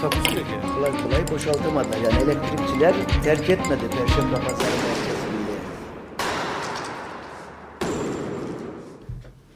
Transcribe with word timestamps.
Takusuyor 0.00 0.46
yani. 0.46 0.74
kolay 0.74 1.02
kolay 1.02 1.30
boşaltamadı. 1.30 1.88
Yani 2.04 2.22
elektrikçiler 2.22 2.94
terk 3.24 3.50
etmedi 3.50 3.80
Perşembe 3.90 4.34
Pazarı 4.34 4.58
merkezinde. 4.58 5.52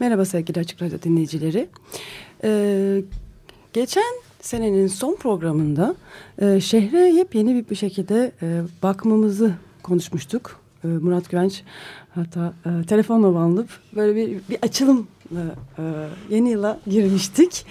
Merhaba 0.01 0.25
sevgili 0.25 0.61
Açık 0.61 0.83
Radyo 0.83 0.99
dinleyicileri. 1.03 1.69
Ee, 2.45 3.03
geçen 3.73 4.15
senenin 4.41 4.87
son 4.87 5.17
programında 5.17 5.95
e, 6.39 6.61
şehre 6.61 6.99
yepyeni 6.99 7.55
bir, 7.55 7.71
bir 7.71 7.77
şekilde 7.77 8.33
e, 8.43 8.63
bakmamızı 8.83 9.55
konuşmuştuk. 9.83 10.64
E, 10.85 10.89
Murat 10.89 11.31
Güvenç 11.31 11.63
hatta 12.15 12.53
e, 12.67 12.87
telefonla 12.87 13.35
bağlanıp 13.35 13.69
böyle 13.97 14.17
bir, 14.17 14.41
bir 14.51 14.59
açılım 14.63 15.07
e, 15.33 15.43
yeni 16.31 16.51
yıla 16.51 16.79
girmiştik. 16.87 17.67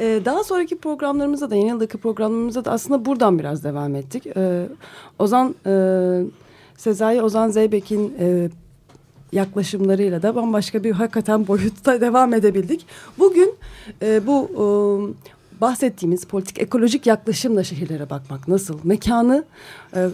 E, 0.00 0.20
daha 0.24 0.44
sonraki 0.44 0.78
programlarımızda 0.78 1.50
da 1.50 1.54
yeni 1.54 1.68
yıldaki 1.68 1.98
programlarımızda 1.98 2.64
da 2.64 2.72
aslında 2.72 3.04
buradan 3.04 3.38
biraz 3.38 3.64
devam 3.64 3.94
ettik. 3.94 4.26
E, 4.26 4.68
Ozan 5.18 5.54
e, 5.66 5.72
Sezai 6.76 7.22
Ozan 7.22 7.48
Zeybek'in 7.48 8.14
e, 8.20 8.48
yaklaşımlarıyla 9.32 10.22
da 10.22 10.34
bambaşka 10.34 10.84
bir 10.84 10.90
hakikaten 10.92 11.46
boyutta 11.46 12.00
devam 12.00 12.34
edebildik. 12.34 12.86
Bugün 13.18 13.54
e, 14.02 14.26
bu 14.26 14.48
e, 14.52 14.60
bahsettiğimiz 15.60 16.24
politik 16.24 16.58
ekolojik 16.58 17.06
yaklaşımla 17.06 17.64
şehirlere 17.64 18.10
bakmak 18.10 18.48
nasıl? 18.48 18.78
Mekanı 18.84 19.44
e, 19.96 20.08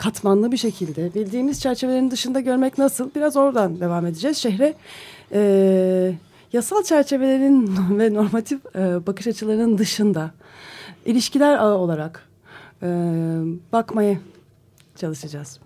katmanlı 0.00 0.52
bir 0.52 0.56
şekilde 0.56 1.14
bildiğimiz 1.14 1.60
çerçevelerin 1.60 2.10
dışında 2.10 2.40
görmek 2.40 2.78
nasıl? 2.78 3.10
Biraz 3.14 3.36
oradan 3.36 3.80
devam 3.80 4.06
edeceğiz. 4.06 4.36
Şehre 4.36 4.74
e, 5.32 6.14
yasal 6.52 6.82
çerçevelerin 6.82 7.76
ve 7.98 8.14
normatif 8.14 8.60
e, 8.76 9.06
bakış 9.06 9.26
açılarının 9.26 9.78
dışında 9.78 10.30
ilişkiler 11.06 11.58
ağı 11.58 11.74
olarak 11.74 12.28
e, 12.82 12.86
bakmaya 13.72 14.18
çalışacağız. 14.96 15.60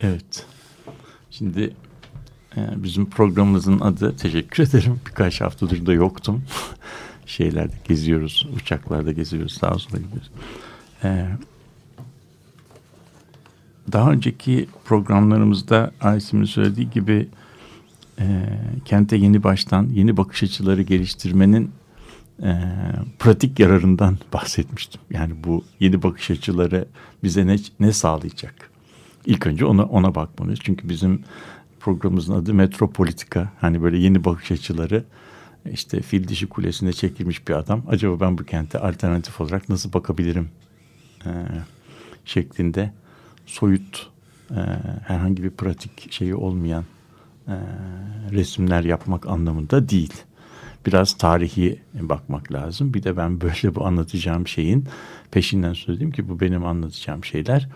Evet. 0.00 0.46
Şimdi 1.30 1.76
e, 2.56 2.60
bizim 2.76 3.10
programımızın 3.10 3.80
adı 3.80 4.16
teşekkür 4.16 4.62
ederim. 4.62 5.00
Birkaç 5.06 5.40
haftadır 5.40 5.86
da 5.86 5.92
yoktum. 5.92 6.44
Şeylerde 7.26 7.74
geziyoruz, 7.88 8.48
uçaklarda 8.56 9.12
geziyoruz, 9.12 9.52
sağa 9.52 9.78
sola 9.78 9.98
gidiyoruz. 9.98 10.30
E, 11.04 11.26
daha 13.94 14.12
önceki 14.12 14.68
programlarımızda 14.84 15.90
Aysim'in 16.00 16.44
söylediği 16.44 16.90
gibi 16.90 17.28
e, 18.20 18.24
kente 18.84 19.16
yeni 19.16 19.42
baştan 19.42 19.88
yeni 19.92 20.16
bakış 20.16 20.42
açıları 20.42 20.82
geliştirmenin 20.82 21.70
e, 22.42 22.60
pratik 23.18 23.58
yararından 23.58 24.18
bahsetmiştim. 24.32 25.00
Yani 25.10 25.32
bu 25.44 25.64
yeni 25.80 26.02
bakış 26.02 26.30
açıları 26.30 26.88
bize 27.22 27.46
ne, 27.46 27.56
ne 27.80 27.92
sağlayacak? 27.92 28.70
İlk 29.26 29.46
önce 29.46 29.64
ona, 29.64 29.84
ona 29.84 30.14
bakmalıyız. 30.14 30.60
Çünkü 30.62 30.88
bizim 30.88 31.22
programımızın 31.80 32.34
adı 32.34 32.54
Metropolitika. 32.54 33.52
Hani 33.60 33.82
böyle 33.82 33.98
yeni 33.98 34.24
bakış 34.24 34.50
açıları 34.52 35.04
işte 35.72 36.02
fil 36.02 36.28
dişi 36.28 36.46
kulesinde 36.46 36.92
çekilmiş 36.92 37.48
bir 37.48 37.54
adam. 37.54 37.82
Acaba 37.88 38.20
ben 38.20 38.38
bu 38.38 38.44
kente 38.44 38.78
alternatif 38.78 39.40
olarak 39.40 39.68
nasıl 39.68 39.92
bakabilirim? 39.92 40.48
E, 41.26 41.30
şeklinde 42.24 42.92
soyut 43.46 44.10
e, 44.50 44.60
herhangi 45.06 45.42
bir 45.42 45.50
pratik 45.50 46.12
şeyi 46.12 46.34
olmayan 46.34 46.84
e, 47.48 47.56
resimler 48.32 48.84
yapmak 48.84 49.26
anlamında 49.26 49.88
değil. 49.88 50.12
Biraz 50.86 51.18
tarihi 51.18 51.80
bakmak 51.94 52.52
lazım. 52.52 52.94
Bir 52.94 53.02
de 53.02 53.16
ben 53.16 53.40
böyle 53.40 53.74
bu 53.74 53.86
anlatacağım 53.86 54.48
şeyin 54.48 54.88
peşinden 55.30 55.72
söyledim 55.72 56.10
ki 56.10 56.28
bu 56.28 56.40
benim 56.40 56.64
anlatacağım 56.64 57.24
şeyler 57.24 57.68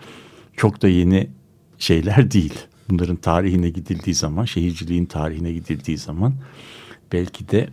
çok 0.57 0.81
da 0.81 0.87
yeni 0.87 1.29
şeyler 1.77 2.31
değil. 2.31 2.53
Bunların 2.89 3.15
tarihine 3.15 3.69
gidildiği 3.69 4.13
zaman, 4.13 4.45
şehirciliğin 4.45 5.05
tarihine 5.05 5.51
gidildiği 5.51 5.97
zaman 5.97 6.33
belki 7.11 7.49
de 7.49 7.69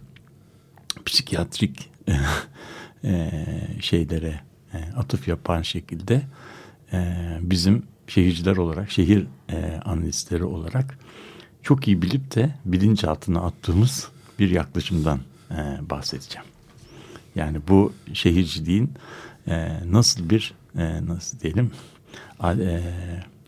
psikiyatrik 1.05 1.91
e, 3.05 3.31
şeylere 3.81 4.41
atıf 4.97 5.29
yapan 5.29 5.63
şekilde 5.63 6.23
e, 6.93 7.17
bizim 7.41 7.83
şehirciler 8.07 8.57
olarak, 8.57 8.91
şehir 8.91 9.27
e, 9.49 9.81
analistleri 9.85 10.45
olarak 10.45 10.99
çok 11.63 11.89
iyi 11.89 12.03
bilip 12.03 12.35
de 12.35 12.55
bilinçaltına 12.65 13.41
attığımız 13.41 14.09
bir 14.39 14.51
yaklaşımdan 14.51 15.21
e, 15.51 15.55
bahsedeceğim. 15.91 16.47
Yani 17.35 17.61
bu 17.69 17.93
şehirciliğin 18.13 18.93
e, 19.49 19.69
nasıl 19.91 20.31
bir 20.31 20.55
e, 20.79 21.07
nasıl 21.07 21.41
diyelim 21.41 21.71
e, 22.45 22.81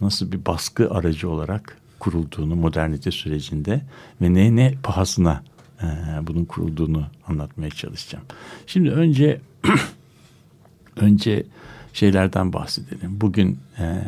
nasıl 0.00 0.32
bir 0.32 0.46
baskı 0.46 0.90
aracı 0.90 1.30
olarak 1.30 1.78
kurulduğunu 1.98 2.56
modernite 2.56 3.10
sürecinde 3.10 3.80
ve 4.20 4.34
ne 4.34 4.56
ne 4.56 4.74
pahasına 4.82 5.42
e, 5.82 5.86
bunun 6.22 6.44
kurulduğunu 6.44 7.06
anlatmaya 7.26 7.70
çalışacağım. 7.70 8.24
Şimdi 8.66 8.90
önce 8.90 9.40
önce 10.96 11.46
şeylerden 11.92 12.52
bahsedelim. 12.52 13.20
Bugün 13.20 13.58
e, 13.78 14.02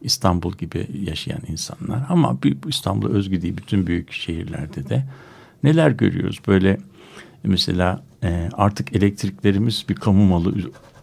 İstanbul 0.00 0.52
gibi 0.52 0.86
yaşayan 1.04 1.40
insanlar 1.48 2.06
ama 2.08 2.38
İstanbul 2.68 3.10
özgü 3.10 3.42
değil 3.42 3.56
bütün 3.56 3.86
büyük 3.86 4.12
şehirlerde 4.12 4.88
de 4.88 5.04
neler 5.62 5.90
görüyoruz? 5.90 6.40
Böyle 6.46 6.78
mesela 7.44 8.02
e, 8.22 8.48
artık 8.52 8.96
elektriklerimiz 8.96 9.84
bir 9.88 9.94
kamu 9.94 10.24
malı 10.24 10.54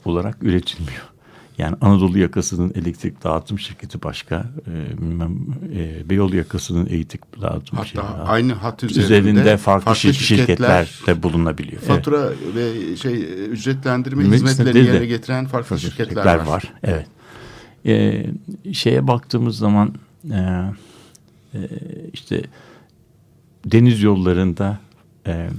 olarak 0.05 0.43
üretilmiyor. 0.43 1.11
Yani 1.57 1.75
Anadolu 1.81 2.19
yakasının 2.19 2.71
elektrik 2.75 3.23
dağıtım 3.23 3.59
şirketi 3.59 4.03
başka, 4.03 4.45
e, 4.67 5.01
bilmem 5.01 5.37
e, 5.75 6.09
Beyoğlu 6.09 6.35
yakasının 6.35 6.85
elektrik 6.85 7.41
dağıtım 7.41 7.77
Hatta 7.77 7.87
şirketi. 7.87 8.07
aynı 8.07 8.53
hat 8.53 8.83
üzerinde, 8.83 9.05
üzerinde 9.05 9.57
farklı, 9.57 9.85
farklı 9.85 10.13
şirketler, 10.13 10.85
şirketler 10.85 11.15
de 11.15 11.23
bulunabiliyor. 11.23 11.81
Fatura 11.81 12.29
evet. 12.43 12.55
ve 12.55 12.95
şey 12.95 13.45
ücretlendirme 13.45 14.23
Hizmetleri 14.23 14.51
hizmetlerini 14.51 14.85
yerine 14.85 15.01
de 15.01 15.05
getiren 15.05 15.45
farklı, 15.45 15.69
farklı 15.69 15.89
şirketler, 15.89 16.05
şirketler 16.05 16.35
var. 16.35 16.47
var. 16.47 16.73
Evet. 16.83 17.07
Ee, 17.85 18.25
şeye 18.73 19.07
baktığımız 19.07 19.57
zaman 19.57 19.95
e, 20.31 20.37
e, 21.53 21.59
işte 22.13 22.41
deniz 23.65 24.01
yollarında 24.01 24.79
e, 25.27 25.49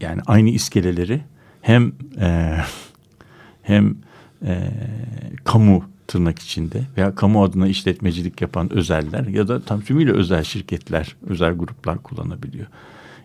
yani 0.00 0.20
aynı 0.26 0.48
iskeleleri 0.48 1.20
hem 1.62 1.92
e, 2.20 2.56
hem 3.62 3.96
e, 4.44 4.70
kamu 5.44 5.84
tırnak 6.06 6.38
içinde 6.38 6.82
veya 6.96 7.14
kamu 7.14 7.44
adına 7.44 7.68
işletmecilik 7.68 8.40
yapan 8.40 8.72
özeller 8.72 9.26
ya 9.26 9.48
da 9.48 9.62
tam 9.62 9.80
tümüyle 9.80 10.12
özel 10.12 10.44
şirketler, 10.44 11.16
özel 11.26 11.52
gruplar 11.52 12.02
kullanabiliyor. 12.02 12.66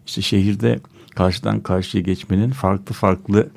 İşte 0.08 0.22
şehirde 0.22 0.80
karşıdan 1.16 1.60
karşıya 1.60 2.04
geçmenin 2.04 2.50
farklı 2.50 2.96
farklı 2.96 3.50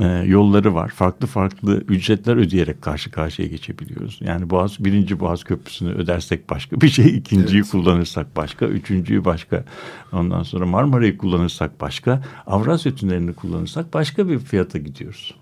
e, 0.00 0.06
yolları 0.06 0.74
var. 0.74 0.88
Farklı 0.88 1.26
farklı 1.26 1.76
ücretler 1.88 2.36
ödeyerek 2.36 2.82
karşı 2.82 3.10
karşıya 3.10 3.48
geçebiliyoruz. 3.48 4.18
Yani 4.20 4.50
Boğaz 4.50 4.84
birinci 4.84 5.20
Boğaz 5.20 5.44
Köprüsü'nü 5.44 5.92
ödersek 5.92 6.50
başka 6.50 6.80
bir 6.80 6.88
şey, 6.88 7.16
ikinciyi 7.16 7.60
evet. 7.60 7.70
kullanırsak 7.70 8.36
başka, 8.36 8.66
üçüncüyü 8.66 9.24
başka. 9.24 9.64
Ondan 10.12 10.42
sonra 10.42 10.66
Marmara'yı 10.66 11.18
kullanırsak 11.18 11.80
başka, 11.80 12.22
Avrasya 12.46 12.94
Tüneli'ni 12.94 13.32
kullanırsak 13.32 13.94
başka 13.94 14.28
bir 14.28 14.38
fiyata 14.38 14.78
gidiyoruz. 14.78 15.34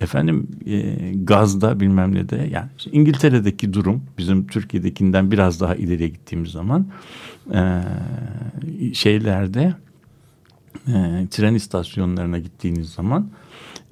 Efendim 0.00 0.48
e, 0.66 1.12
gazda 1.14 1.80
bilmem 1.80 2.14
ne 2.14 2.28
de 2.28 2.48
yani 2.52 2.68
İngiltere'deki 2.92 3.72
durum 3.72 4.02
bizim 4.18 4.46
Türkiye'dekinden 4.46 5.30
biraz 5.30 5.60
daha 5.60 5.74
ileriye 5.74 6.08
gittiğimiz 6.08 6.50
zaman 6.50 6.86
e, 7.54 7.82
şeylerde 8.94 9.74
e, 10.88 11.26
tren 11.30 11.54
istasyonlarına 11.54 12.38
gittiğiniz 12.38 12.90
zaman 12.90 13.30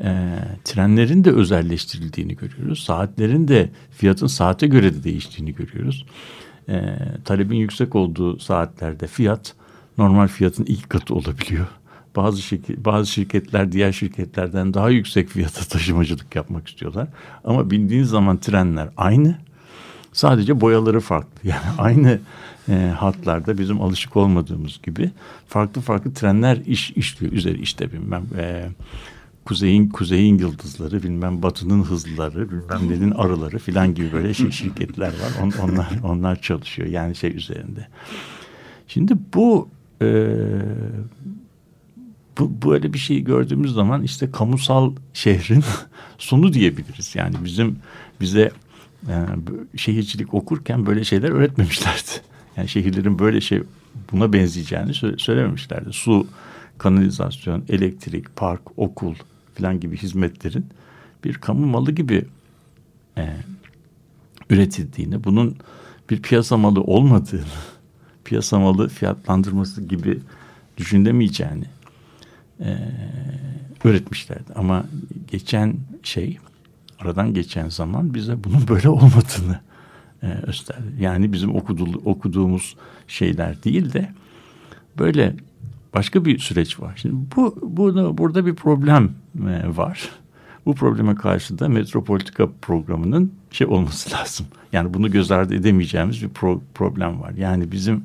e, 0.02 0.38
trenlerin 0.64 1.24
de 1.24 1.30
özelleştirildiğini 1.30 2.36
görüyoruz. 2.36 2.84
Saatlerin 2.84 3.48
de 3.48 3.70
fiyatın 3.90 4.26
saate 4.26 4.66
göre 4.66 4.94
de 4.94 5.04
değiştiğini 5.04 5.54
görüyoruz. 5.54 6.06
E, 6.68 6.98
talebin 7.24 7.56
yüksek 7.56 7.94
olduğu 7.94 8.38
saatlerde 8.38 9.06
fiyat 9.06 9.54
normal 9.98 10.28
fiyatın 10.28 10.64
ilk 10.64 10.90
katı 10.90 11.14
olabiliyor. 11.14 11.66
Bazı 12.18 12.42
şirket, 12.42 12.84
bazı 12.84 13.06
şirketler 13.12 13.72
diğer 13.72 13.92
şirketlerden 13.92 14.74
daha 14.74 14.90
yüksek 14.90 15.28
fiyata 15.28 15.64
taşımacılık 15.64 16.36
yapmak 16.36 16.68
istiyorlar. 16.68 17.08
Ama 17.44 17.70
bindiğin 17.70 18.04
zaman 18.04 18.36
trenler 18.36 18.88
aynı. 18.96 19.38
Sadece 20.12 20.60
boyaları 20.60 21.00
farklı. 21.00 21.28
Yani 21.44 21.78
aynı 21.78 22.18
e, 22.68 22.92
hatlarda 22.98 23.58
bizim 23.58 23.80
alışık 23.82 24.16
olmadığımız 24.16 24.80
gibi 24.82 25.10
farklı 25.48 25.80
farklı 25.80 26.14
trenler 26.14 26.56
iş 26.56 26.90
işliyor. 26.90 27.32
Üzeri 27.32 27.60
işte 27.60 27.92
bilmem 27.92 28.24
e, 28.38 28.68
kuzeyin 29.44 29.88
kuzeyin 29.88 30.38
yıldızları, 30.38 31.02
bilmem 31.02 31.42
batının 31.42 31.82
hızlıları, 31.82 32.50
bilmem 32.50 32.90
nenin 32.90 33.10
arıları 33.10 33.58
filan 33.58 33.94
gibi 33.94 34.12
böyle 34.12 34.34
şey 34.34 34.50
şirketler 34.50 35.08
var. 35.08 35.42
On, 35.42 35.52
onlar 35.62 35.88
onlar 36.04 36.40
çalışıyor 36.42 36.88
yani 36.88 37.16
şey 37.16 37.36
üzerinde. 37.36 37.88
Şimdi 38.88 39.12
bu 39.34 39.68
e, 40.02 40.06
bu 42.38 42.70
böyle 42.70 42.92
bir 42.92 42.98
şey 42.98 43.20
gördüğümüz 43.20 43.72
zaman 43.72 44.02
işte 44.02 44.30
kamusal 44.30 44.92
şehrin 45.12 45.64
sonu 46.18 46.52
diyebiliriz. 46.52 47.14
Yani 47.14 47.34
bizim 47.44 47.78
bize 48.20 48.50
yani 49.08 49.42
şehircilik 49.76 50.34
okurken 50.34 50.86
böyle 50.86 51.04
şeyler 51.04 51.30
öğretmemişlerdi. 51.30 52.10
Yani 52.56 52.68
şehirlerin 52.68 53.18
böyle 53.18 53.40
şey 53.40 53.62
buna 54.12 54.32
benzeyeceğini 54.32 54.94
söylememişlerdi. 55.18 55.92
Su, 55.92 56.26
kanalizasyon, 56.78 57.64
elektrik, 57.68 58.36
park, 58.36 58.60
okul 58.76 59.14
falan 59.54 59.80
gibi 59.80 59.96
hizmetlerin 59.96 60.66
bir 61.24 61.34
kamu 61.34 61.66
malı 61.66 61.92
gibi 61.92 62.24
e, 63.18 63.36
üretildiğini, 64.50 65.24
bunun 65.24 65.56
bir 66.10 66.22
piyasa 66.22 66.56
malı 66.56 66.80
olmadığını, 66.80 67.42
piyasa 68.24 68.58
malı 68.58 68.88
fiyatlandırması 68.88 69.82
gibi 69.82 70.20
düşünemeyeceğini 70.76 71.64
e, 72.60 72.78
öğretmişlerdi. 73.84 74.52
Ama 74.54 74.84
geçen 75.30 75.76
şey, 76.02 76.38
aradan 77.00 77.34
geçen 77.34 77.68
zaman 77.68 78.14
bize 78.14 78.44
bunun 78.44 78.68
böyle 78.68 78.88
olmadığını 78.88 79.60
e, 80.22 80.28
gösterdi. 80.46 80.94
Yani 81.00 81.32
bizim 81.32 81.56
okudu, 81.56 82.02
okuduğumuz 82.04 82.76
şeyler 83.08 83.62
değil 83.62 83.92
de 83.92 84.10
böyle 84.98 85.34
başka 85.94 86.24
bir 86.24 86.38
süreç 86.38 86.80
var. 86.80 86.92
Şimdi 86.96 87.14
bu 87.36 87.58
burada 87.62 88.18
burada 88.18 88.46
bir 88.46 88.54
problem 88.54 89.10
e, 89.48 89.76
var. 89.76 90.10
Bu 90.66 90.74
probleme 90.74 91.14
karşı 91.14 91.58
da 91.58 91.68
metropolitika 91.68 92.48
programının 92.62 93.32
şey 93.50 93.66
olması 93.66 94.12
lazım. 94.16 94.46
Yani 94.72 94.94
bunu 94.94 95.10
göz 95.10 95.30
ardı 95.30 95.54
edemeyeceğimiz 95.54 96.22
bir 96.22 96.28
pro, 96.28 96.62
problem 96.74 97.20
var. 97.20 97.30
Yani 97.30 97.72
bizim 97.72 98.04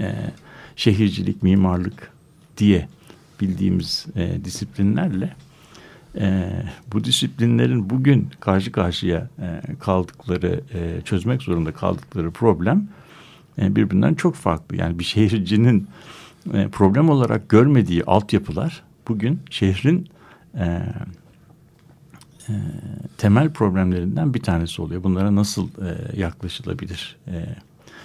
e, 0.00 0.14
şehircilik, 0.76 1.42
mimarlık 1.42 2.12
diye 2.56 2.88
bildiğimiz 3.40 4.06
e, 4.16 4.44
disiplinlerle 4.44 5.36
e, 6.18 6.50
bu 6.92 7.04
disiplinlerin 7.04 7.90
bugün 7.90 8.28
karşı 8.40 8.72
karşıya 8.72 9.28
e, 9.38 9.60
kaldıkları, 9.80 10.60
e, 10.74 11.00
çözmek 11.04 11.42
zorunda 11.42 11.72
kaldıkları 11.72 12.30
problem 12.30 12.88
e, 13.58 13.76
birbirinden 13.76 14.14
çok 14.14 14.34
farklı. 14.34 14.76
Yani 14.76 14.98
bir 14.98 15.04
şehircinin 15.04 15.88
e, 16.54 16.68
problem 16.68 17.10
olarak 17.10 17.48
görmediği 17.48 18.04
altyapılar 18.04 18.82
bugün 19.08 19.40
şehrin 19.50 20.08
e, 20.54 20.64
e, 22.48 22.52
temel 23.18 23.52
problemlerinden 23.52 24.34
bir 24.34 24.42
tanesi 24.42 24.82
oluyor. 24.82 25.02
Bunlara 25.02 25.34
nasıl 25.34 25.68
e, 25.68 26.20
yaklaşılabilir? 26.20 27.16
E, 27.28 27.44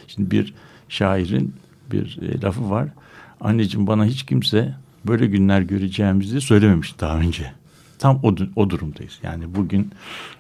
şimdi 0.08 0.32
bir 0.32 0.54
şairin 0.90 1.56
bir 1.92 2.20
e, 2.22 2.42
lafı 2.42 2.70
var. 2.70 2.90
Anneciğim 3.42 3.88
bana 3.88 4.06
hiç 4.06 4.24
kimse 4.24 4.76
böyle 5.08 5.28
günler 5.28 5.62
göreceğimizi 5.62 6.42
söylememiş 6.42 7.00
daha 7.00 7.18
önce. 7.20 7.52
Tam 8.00 8.20
o, 8.24 8.36
o 8.56 8.70
durumdayız. 8.70 9.20
Yani 9.24 9.56
bugün 9.56 9.92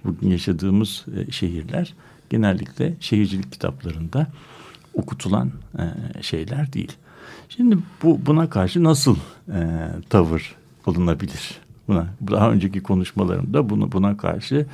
bugün 0.06 0.30
yaşadığımız 0.30 1.06
e, 1.18 1.32
şehirler 1.32 1.94
genellikle 2.30 2.94
şehircilik 3.00 3.52
kitaplarında 3.52 4.28
okutulan 4.94 5.52
e, 5.78 5.84
şeyler 6.24 6.74
değil. 6.74 6.92
Şimdi 7.50 7.78
bu 8.04 8.26
buna 8.26 8.50
karşı 8.50 8.84
nasıl 8.84 9.16
e, 9.54 9.90
tavır 10.10 10.56
alınabilir? 10.86 11.58
Buna 11.88 12.08
daha 12.32 12.52
önceki 12.52 12.84
konuşmalarımda 12.84 13.70
bunu 13.70 13.92
buna 13.92 14.18
karşı 14.18 14.66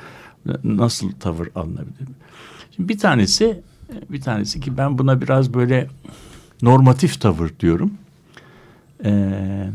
nasıl 0.64 1.12
tavır 1.12 1.48
alınabilir? 1.54 2.08
Şimdi 2.76 2.88
bir 2.88 2.98
tanesi 2.98 3.62
bir 4.10 4.20
tanesi 4.20 4.60
ki 4.60 4.76
ben 4.78 4.98
buna 4.98 5.20
biraz 5.20 5.54
böyle 5.54 5.88
normatif 6.62 7.20
tavır 7.20 7.50
diyorum. 7.60 7.94
Ee, 9.04 9.68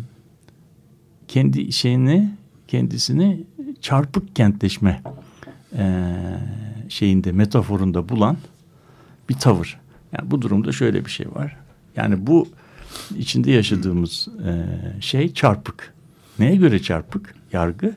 kendi 1.27 1.71
şeyini 1.71 2.29
kendisini 2.67 3.43
çarpık 3.81 4.35
kentleşme 4.35 5.01
e, 5.77 6.13
şeyinde 6.89 7.31
metaforunda 7.31 8.09
bulan 8.09 8.37
bir 9.29 9.33
tavır. 9.33 9.79
Yani 10.11 10.31
bu 10.31 10.41
durumda 10.41 10.71
şöyle 10.71 11.05
bir 11.05 11.11
şey 11.11 11.31
var. 11.35 11.57
Yani 11.95 12.27
bu 12.27 12.47
içinde 13.17 13.51
yaşadığımız 13.51 14.27
e, 14.45 15.01
şey 15.01 15.33
çarpık. 15.33 15.93
Neye 16.39 16.55
göre 16.55 16.81
çarpık? 16.81 17.35
Yargı 17.53 17.95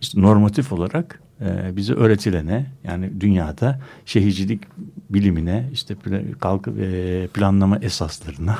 işte 0.00 0.22
normatif 0.22 0.72
olarak 0.72 1.20
e, 1.40 1.76
bize 1.76 1.92
öğretilene 1.92 2.66
yani 2.84 3.20
dünyada 3.20 3.80
şehircilik 4.06 4.62
bilimine 5.10 5.68
işte 5.72 5.96
kalkı 6.40 6.70
e, 6.70 7.26
planlama 7.26 7.78
esaslarına 7.78 8.58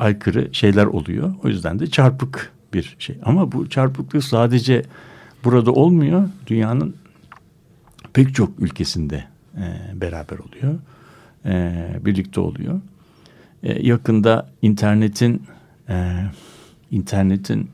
aykırı 0.00 0.48
şeyler 0.52 0.84
oluyor. 0.84 1.34
O 1.44 1.48
yüzden 1.48 1.78
de 1.78 1.86
çarpık 1.86 2.52
bir 2.74 2.96
şey. 2.98 3.18
Ama 3.24 3.52
bu 3.52 3.68
çarpıklık 3.68 4.24
sadece 4.24 4.82
burada 5.44 5.72
olmuyor. 5.72 6.28
Dünyanın 6.46 6.96
pek 8.12 8.34
çok 8.34 8.60
ülkesinde 8.60 9.24
e, 9.56 10.00
beraber 10.00 10.38
oluyor. 10.38 10.78
E, 11.44 11.86
birlikte 12.04 12.40
oluyor. 12.40 12.80
E, 13.62 13.86
yakında 13.86 14.50
internetin 14.62 15.42
e, 15.88 16.24
internetin 16.90 17.70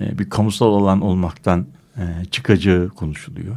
e, 0.00 0.18
bir 0.18 0.30
kamusal 0.30 0.74
alan 0.74 1.00
olmaktan 1.00 1.66
e, 1.96 2.24
çıkacağı 2.30 2.88
konuşuluyor. 2.88 3.56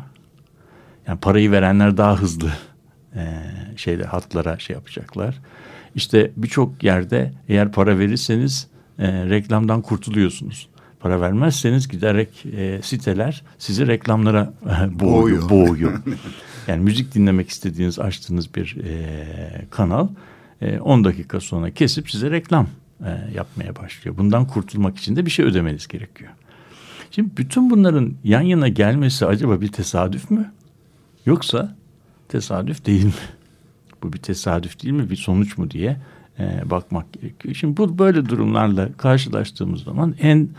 Yani 1.08 1.20
parayı 1.20 1.52
verenler 1.52 1.98
daha 1.98 2.16
hızlı 2.16 2.52
e, 3.18 3.42
şeyde 3.78 4.04
hatlara 4.04 4.60
şey 4.60 4.74
yapacaklar. 4.74 5.36
İşte 5.96 6.32
birçok 6.38 6.84
yerde 6.84 7.34
eğer 7.50 7.72
para 7.72 8.00
verirseniz 8.00 8.68
e, 9.00 9.26
reklamdan 9.30 9.82
kurtuluyorsunuz. 9.82 10.70
Para 11.00 11.22
vermezseniz 11.22 11.88
giderek 11.88 12.46
e, 12.46 12.80
siteler 12.82 13.44
sizi 13.58 13.88
reklamlara 13.88 14.54
e, 14.66 15.00
boğuyor. 15.00 15.50
boğuyor. 15.50 16.02
yani 16.68 16.84
müzik 16.84 17.16
dinlemek 17.16 17.50
istediğiniz 17.50 18.00
açtığınız 18.00 18.56
bir 18.56 18.78
e, 18.84 19.66
kanal 19.70 20.08
10 20.82 21.02
e, 21.02 21.04
dakika 21.04 21.40
sonra 21.40 21.72
kesip 21.72 22.12
size 22.12 22.32
reklam 22.32 22.68
e, 23.06 23.10
yapmaya 23.36 23.76
başlıyor. 23.76 24.18
Bundan 24.18 24.48
kurtulmak 24.48 24.98
için 24.98 25.16
de 25.16 25.26
bir 25.26 25.32
şey 25.32 25.46
ödemeniz 25.46 25.88
gerekiyor. 25.88 26.32
Şimdi 27.12 27.38
bütün 27.38 27.70
bunların 27.70 28.14
yan 28.24 28.42
yana 28.42 28.68
gelmesi 28.68 29.26
acaba 29.26 29.62
bir 29.62 29.68
tesadüf 29.68 30.32
mü? 30.32 30.52
Yoksa 31.26 31.76
tesadüf 32.30 32.86
değil 32.86 33.06
mi? 33.06 33.12
Bu 34.04 34.14
bir 34.14 34.18
tesadüf 34.18 34.84
değil 34.84 34.94
mi? 34.94 35.10
Bir 35.10 35.16
sonuç 35.16 35.58
mu 35.58 35.72
diye 35.72 35.98
e, 36.40 36.70
bakmak 36.70 37.14
gerekiyor. 37.14 37.56
Şimdi 37.56 37.78
bu 37.78 37.98
böyle 38.00 38.26
durumlarla 38.26 38.90
karşılaştığımız 38.98 39.84
zaman 39.84 40.16
en 40.22 40.50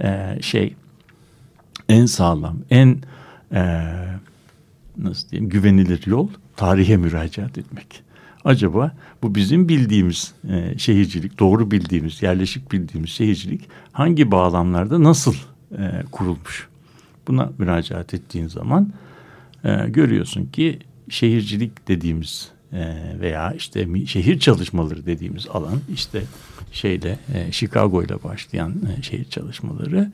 e, 0.00 0.38
şey 0.42 0.74
en 1.88 2.06
sağlam, 2.06 2.58
en 2.70 2.98
e, 3.52 3.84
nasıl 4.98 5.30
diyeyim 5.30 5.50
güvenilir 5.50 6.06
yol 6.06 6.28
tarihe 6.56 6.96
müracaat 6.96 7.58
etmek. 7.58 8.02
Acaba 8.44 8.92
bu 9.22 9.34
bizim 9.34 9.68
bildiğimiz 9.68 10.34
e, 10.50 10.78
şehircilik, 10.78 11.38
doğru 11.38 11.70
bildiğimiz, 11.70 12.22
yerleşik 12.22 12.72
bildiğimiz 12.72 13.10
şehircilik 13.10 13.68
hangi 13.92 14.30
bağlamlarda 14.30 15.02
nasıl 15.02 15.34
e, 15.78 16.02
kurulmuş? 16.12 16.68
Buna 17.28 17.52
müracaat 17.58 18.14
ettiğin 18.14 18.48
zaman 18.48 18.92
e, 19.64 19.88
görüyorsun 19.88 20.46
ki 20.46 20.78
şehircilik 21.08 21.88
dediğimiz 21.88 22.50
e, 22.72 22.94
veya 23.20 23.52
işte 23.52 24.06
şehir 24.06 24.38
çalışmaları 24.38 25.06
dediğimiz 25.06 25.46
alan 25.46 25.80
işte 25.94 26.22
şeyle 26.72 27.18
e, 27.34 27.52
Chicago 27.52 28.02
ile 28.02 28.22
başlayan 28.24 28.74
e, 28.98 29.02
şehir 29.02 29.24
çalışmaları 29.24 30.12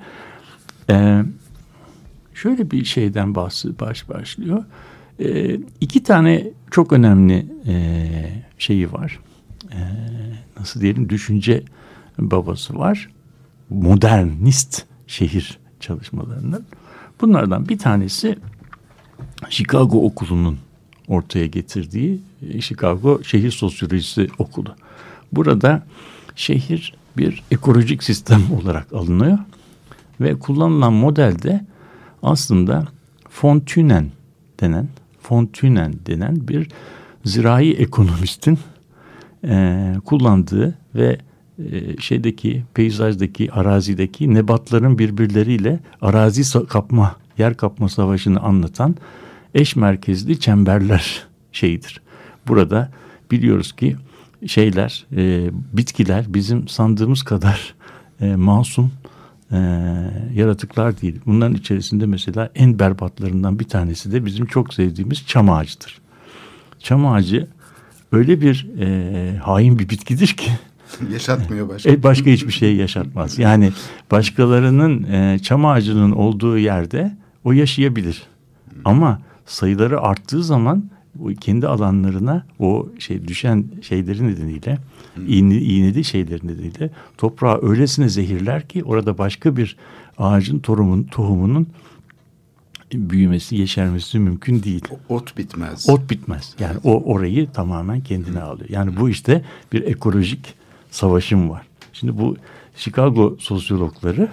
şöyle 2.34 2.70
bir 2.70 2.84
şeyden 2.84 3.34
bahs 3.34 3.64
baş 3.80 4.08
başlıyor. 4.08 4.64
E, 5.20 5.58
iki 5.80 6.02
tane 6.02 6.50
çok 6.70 6.92
önemli 6.92 7.46
şeyi 8.58 8.92
var. 8.92 9.20
Nasıl 10.58 10.80
diyelim 10.80 11.08
düşünce 11.08 11.62
babası 12.18 12.78
var. 12.78 13.10
Modernist 13.70 14.84
şehir 15.06 15.58
çalışmalarının. 15.80 16.66
Bunlardan 17.20 17.68
bir 17.68 17.78
tanesi 17.78 18.38
Chicago 19.50 20.04
Okulu'nun 20.04 20.58
ortaya 21.08 21.46
getirdiği 21.46 22.20
e, 22.50 22.60
Chicago 22.60 23.24
Şehir 23.24 23.50
Sosyolojisi 23.50 24.28
Okulu. 24.38 24.74
Burada 25.32 25.82
şehir 26.36 26.94
bir 27.16 27.42
ekolojik 27.50 28.02
sistem 28.02 28.42
olarak 28.62 28.92
alınıyor. 28.92 29.38
Ve 30.20 30.38
kullanılan 30.38 30.92
modelde 30.92 31.64
aslında 32.22 32.86
Fontünen 33.28 34.06
denen 34.60 34.88
Fontünen 35.22 35.94
denen 36.06 36.48
bir 36.48 36.68
zirai 37.24 37.72
ekonomistin 37.72 38.58
e, 39.44 39.94
kullandığı 40.04 40.78
ve 40.94 41.18
e, 41.70 41.96
şeydeki 42.00 42.64
peyzajdaki 42.74 43.52
arazideki 43.52 44.34
nebatların 44.34 44.98
birbirleriyle 44.98 45.80
arazi 46.00 46.66
kapma 46.66 47.16
yer 47.38 47.56
kapma 47.56 47.88
savaşını 47.88 48.40
anlatan 48.40 48.96
eş 49.54 49.76
merkezli 49.76 50.40
çemberler 50.40 51.26
şeyidir. 51.52 52.00
Burada 52.48 52.90
biliyoruz 53.30 53.72
ki 53.72 53.96
şeyler 54.46 55.06
e, 55.16 55.50
bitkiler 55.72 56.24
bizim 56.28 56.68
sandığımız 56.68 57.22
kadar 57.22 57.74
e, 58.20 58.36
masum 58.36 58.92
e, 59.52 59.56
yaratıklar 60.34 61.00
değil. 61.00 61.20
Bunların 61.26 61.54
içerisinde 61.54 62.06
mesela 62.06 62.50
en 62.54 62.78
berbatlarından 62.78 63.58
bir 63.58 63.64
tanesi 63.64 64.12
de 64.12 64.26
bizim 64.26 64.46
çok 64.46 64.74
sevdiğimiz 64.74 65.26
çam 65.26 65.50
ağacıdır. 65.50 66.00
Çam 66.78 67.06
ağacı 67.06 67.46
öyle 68.12 68.40
bir 68.40 68.68
e, 68.80 69.36
hain 69.36 69.78
bir 69.78 69.88
bitkidir 69.88 70.26
ki 70.26 70.50
Yaşatmıyor 71.12 71.68
başka. 71.68 71.90
E, 71.90 72.02
başka 72.02 72.30
hiçbir 72.30 72.52
şey 72.52 72.76
yaşatmaz. 72.76 73.38
Yani 73.38 73.72
başkalarının 74.10 75.12
e, 75.12 75.38
çam 75.38 75.66
ağacının 75.66 76.12
olduğu 76.12 76.58
yerde 76.58 77.16
o 77.44 77.52
yaşayabilir. 77.52 78.22
Ama 78.84 79.20
sayıları 79.46 80.00
arttığı 80.00 80.44
zaman 80.44 80.90
o 81.20 81.28
kendi 81.40 81.68
alanlarına 81.68 82.46
o 82.58 82.88
şey 82.98 83.28
düşen 83.28 83.64
şeyleri 83.82 84.28
nedeniyle 84.28 84.78
iğne, 85.26 85.56
iğneli 85.56 86.04
şeyleri 86.04 86.46
nedeniyle 86.46 86.90
toprağı 87.18 87.62
öylesine 87.62 88.08
zehirler 88.08 88.68
ki 88.68 88.84
orada 88.84 89.18
başka 89.18 89.56
bir 89.56 89.76
ağacın 90.18 90.58
tohumun, 90.58 91.02
tohumunun 91.02 91.66
büyümesi, 92.92 93.56
yeşermesi 93.56 94.18
mümkün 94.18 94.62
değil. 94.62 94.84
Ot 95.08 95.38
bitmez. 95.38 95.88
Ot 95.88 96.10
bitmez. 96.10 96.54
Yani 96.58 96.76
o 96.84 97.02
orayı 97.12 97.50
tamamen 97.50 98.00
kendine 98.00 98.40
alıyor. 98.40 98.70
Yani 98.70 98.96
bu 98.96 99.10
işte 99.10 99.44
bir 99.72 99.82
ekolojik 99.82 100.54
savaşım 100.90 101.50
var. 101.50 101.66
Şimdi 101.92 102.18
bu 102.18 102.36
Chicago 102.76 103.36
sosyologları, 103.40 104.28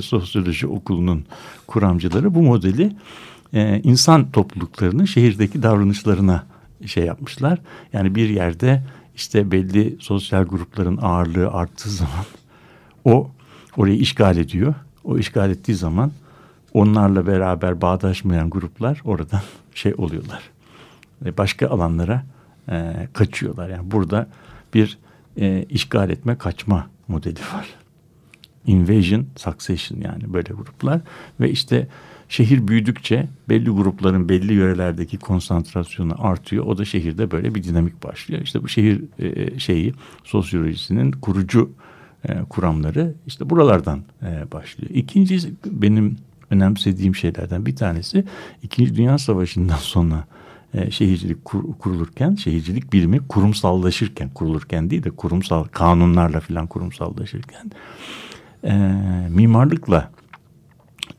sosyoloji 0.00 0.66
okulunun 0.66 1.24
kuramcıları 1.66 2.34
bu 2.34 2.42
modeli 2.42 2.96
e, 3.54 3.80
insan 3.84 4.30
topluluklarının 4.30 5.04
şehirdeki 5.04 5.62
davranışlarına 5.62 6.46
şey 6.86 7.04
yapmışlar. 7.04 7.58
Yani 7.92 8.14
bir 8.14 8.28
yerde 8.28 8.82
işte 9.16 9.50
belli 9.50 9.96
sosyal 10.00 10.44
grupların 10.44 10.98
ağırlığı 11.02 11.50
arttığı 11.50 11.90
zaman 11.90 12.24
o 13.04 13.30
orayı 13.76 13.98
işgal 13.98 14.36
ediyor. 14.36 14.74
O 15.04 15.18
işgal 15.18 15.50
ettiği 15.50 15.74
zaman 15.74 16.12
onlarla 16.74 17.26
beraber 17.26 17.80
bağdaşmayan 17.80 18.50
gruplar 18.50 19.00
oradan 19.04 19.40
şey 19.74 19.94
oluyorlar. 19.98 20.42
Ve 21.22 21.36
başka 21.36 21.68
alanlara 21.68 22.24
e, 22.68 23.08
kaçıyorlar. 23.12 23.68
Yani 23.68 23.90
burada 23.90 24.28
bir 24.74 24.98
e, 25.40 25.64
işgal 25.68 26.10
etme 26.10 26.38
kaçma 26.38 26.86
modeli 27.08 27.40
var. 27.40 27.85
Invasion, 28.66 29.26
succession 29.36 30.00
yani 30.00 30.32
böyle 30.32 30.52
gruplar 30.54 31.00
ve 31.40 31.50
işte 31.50 31.88
şehir 32.28 32.68
büyüdükçe 32.68 33.28
belli 33.48 33.70
grupların 33.70 34.28
belli 34.28 34.54
yörelerdeki 34.54 35.18
konsantrasyonu 35.18 36.26
artıyor. 36.26 36.66
O 36.66 36.78
da 36.78 36.84
şehirde 36.84 37.30
böyle 37.30 37.54
bir 37.54 37.64
dinamik 37.64 38.04
başlıyor. 38.04 38.42
İşte 38.42 38.62
bu 38.62 38.68
şehir 38.68 39.04
e, 39.18 39.58
şeyi 39.58 39.94
sosyolojisinin 40.24 41.12
kurucu 41.12 41.70
e, 42.28 42.42
kuramları 42.48 43.14
işte 43.26 43.50
buralardan 43.50 44.00
e, 44.22 44.52
başlıyor. 44.52 44.90
İkinci 44.94 45.38
benim 45.66 46.16
önemsediğim 46.50 47.14
şeylerden 47.14 47.66
bir 47.66 47.76
tanesi 47.76 48.24
İkinci 48.62 48.96
Dünya 48.96 49.18
Savaşı'ndan 49.18 49.76
sonra 49.76 50.24
e, 50.74 50.90
şehircilik 50.90 51.44
kur, 51.44 51.64
kurulurken, 51.78 52.34
şehircilik 52.34 52.92
bilimi 52.92 53.28
kurumsallaşırken, 53.28 54.28
kurulurken 54.28 54.90
değil 54.90 55.04
de 55.04 55.10
kurumsal 55.10 55.64
kanunlarla 55.64 56.40
filan 56.40 56.66
kurumsallaşırken 56.66 57.70
e, 58.64 58.74
mimarlıkla 59.30 60.10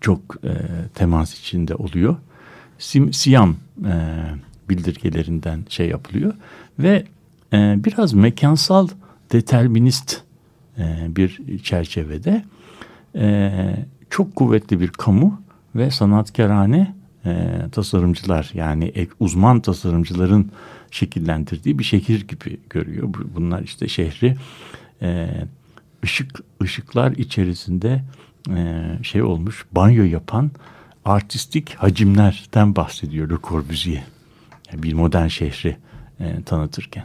çok 0.01 0.19
e, 0.43 0.51
temas 0.95 1.39
içinde 1.39 1.75
oluyor. 1.75 2.15
Sim, 2.79 3.13
Siyam 3.13 3.55
e, 3.85 3.93
bildirgelerinden 4.69 5.65
şey 5.69 5.89
yapılıyor 5.89 6.33
ve 6.79 7.03
e, 7.53 7.75
biraz 7.83 8.13
mekansal 8.13 8.87
determinist 9.31 10.21
e, 10.77 11.07
bir 11.09 11.59
çerçevede 11.63 12.43
e, 13.15 13.51
çok 14.09 14.35
kuvvetli 14.35 14.79
bir 14.79 14.87
kamu 14.87 15.41
ve 15.75 15.91
sanatkarane 15.91 16.95
e, 17.25 17.59
tasarımcılar 17.71 18.51
yani 18.53 19.07
uzman 19.19 19.59
tasarımcıların 19.59 20.51
şekillendirdiği 20.91 21.79
bir 21.79 21.83
şehir 21.83 22.27
gibi 22.27 22.59
görüyor. 22.69 23.09
Bunlar 23.35 23.61
işte 23.61 23.87
şehri 23.87 24.35
e, 25.01 25.29
ışık 26.07 26.39
ışıklar 26.63 27.11
içerisinde 27.11 28.03
e, 28.49 28.83
şey 29.03 29.23
olmuş 29.23 29.65
banyo 29.71 30.03
yapan 30.03 30.51
artistik 31.05 31.75
hacimlerden 31.75 32.75
bahsediyor 32.75 33.29
Le 33.29 33.35
Corbusier. 33.43 34.03
Yani 34.71 34.83
bir 34.83 34.93
modern 34.93 35.27
şehri 35.27 35.77
e, 36.19 36.43
tanıtırken. 36.43 37.03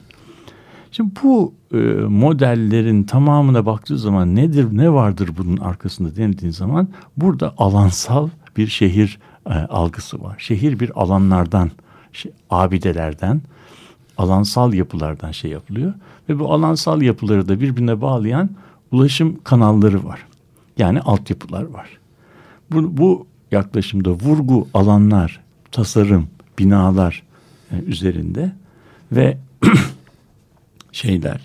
Şimdi 0.93 1.11
bu 1.23 1.55
e, 1.73 1.77
modellerin 2.09 3.03
tamamına 3.03 3.67
baktığı 3.67 3.99
zaman 3.99 4.37
nedir, 4.37 4.67
ne 4.73 4.93
vardır 4.93 5.31
bunun 5.39 5.57
arkasında 5.57 6.17
denildiğin 6.17 6.53
zaman 6.53 6.89
burada 7.17 7.55
alansal 7.59 8.29
bir 8.57 8.67
şehir 8.67 9.19
e, 9.47 9.53
algısı 9.53 10.23
var. 10.23 10.35
Şehir 10.39 10.81
bir 10.81 11.03
alanlardan, 11.03 11.71
şey, 12.13 12.33
abidelerden, 12.51 13.43
alansal 14.19 14.73
yapılardan 14.73 15.33
şey 15.33 15.51
yapılıyor. 15.51 15.95
Ve 16.29 16.39
bu 16.39 16.53
alansal 16.53 17.03
yapıları 17.03 17.49
da 17.49 17.61
birbirine 17.61 18.01
bağlayan 18.01 18.51
ulaşım 18.93 19.41
kanalları 19.45 20.05
var. 20.05 20.27
Yani 20.79 21.01
altyapılar 21.01 21.63
var. 21.63 21.99
Bu, 22.71 22.97
bu 22.97 23.27
yaklaşımda 23.51 24.11
vurgu 24.11 24.69
alanlar, 24.75 25.41
tasarım, 25.71 26.29
binalar 26.59 27.23
e, 27.71 27.77
üzerinde 27.77 28.53
ve 29.13 29.39
şeyler, 30.93 31.41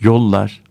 yollar, 0.00 0.62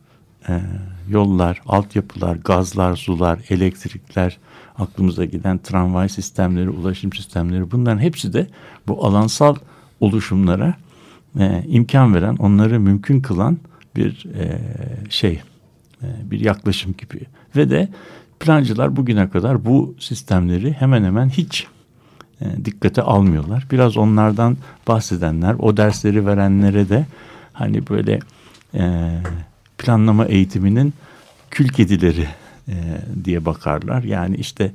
e, 0.49 0.61
yollar, 1.09 1.61
altyapılar, 1.65 2.35
gazlar, 2.35 2.95
sular, 2.95 3.39
elektrikler, 3.49 4.37
aklımıza 4.77 5.25
giden 5.25 5.57
tramvay 5.57 6.09
sistemleri, 6.09 6.69
ulaşım 6.69 7.13
sistemleri 7.13 7.71
bunların 7.71 7.99
hepsi 7.99 8.33
de 8.33 8.47
bu 8.87 9.05
alansal 9.05 9.55
oluşumlara 9.99 10.73
e, 11.39 11.63
imkan 11.67 12.13
veren, 12.13 12.35
onları 12.35 12.79
mümkün 12.79 13.21
kılan 13.21 13.57
bir 13.95 14.25
e, 14.35 14.59
şey, 15.09 15.41
bir 16.31 16.39
yaklaşım 16.39 16.95
gibi. 16.97 17.19
Ve 17.55 17.69
de 17.69 17.89
plancılar 18.39 18.95
bugüne 18.95 19.29
kadar 19.29 19.65
bu 19.65 19.95
sistemleri 19.99 20.73
hemen 20.73 21.03
hemen 21.03 21.29
hiç 21.29 21.67
e, 22.41 22.65
dikkate 22.65 23.01
almıyorlar. 23.01 23.67
Biraz 23.71 23.97
onlardan 23.97 24.57
bahsedenler, 24.87 25.55
o 25.59 25.77
dersleri 25.77 26.25
verenlere 26.25 26.89
de 26.89 27.05
hani 27.53 27.87
böyle 27.87 28.19
e, 28.75 29.11
planlama 29.77 30.25
eğitiminin 30.25 30.93
kül 31.49 31.67
kedileri 31.67 32.27
e, 32.67 32.75
diye 33.25 33.45
bakarlar. 33.45 34.03
Yani 34.03 34.35
işte 34.35 34.71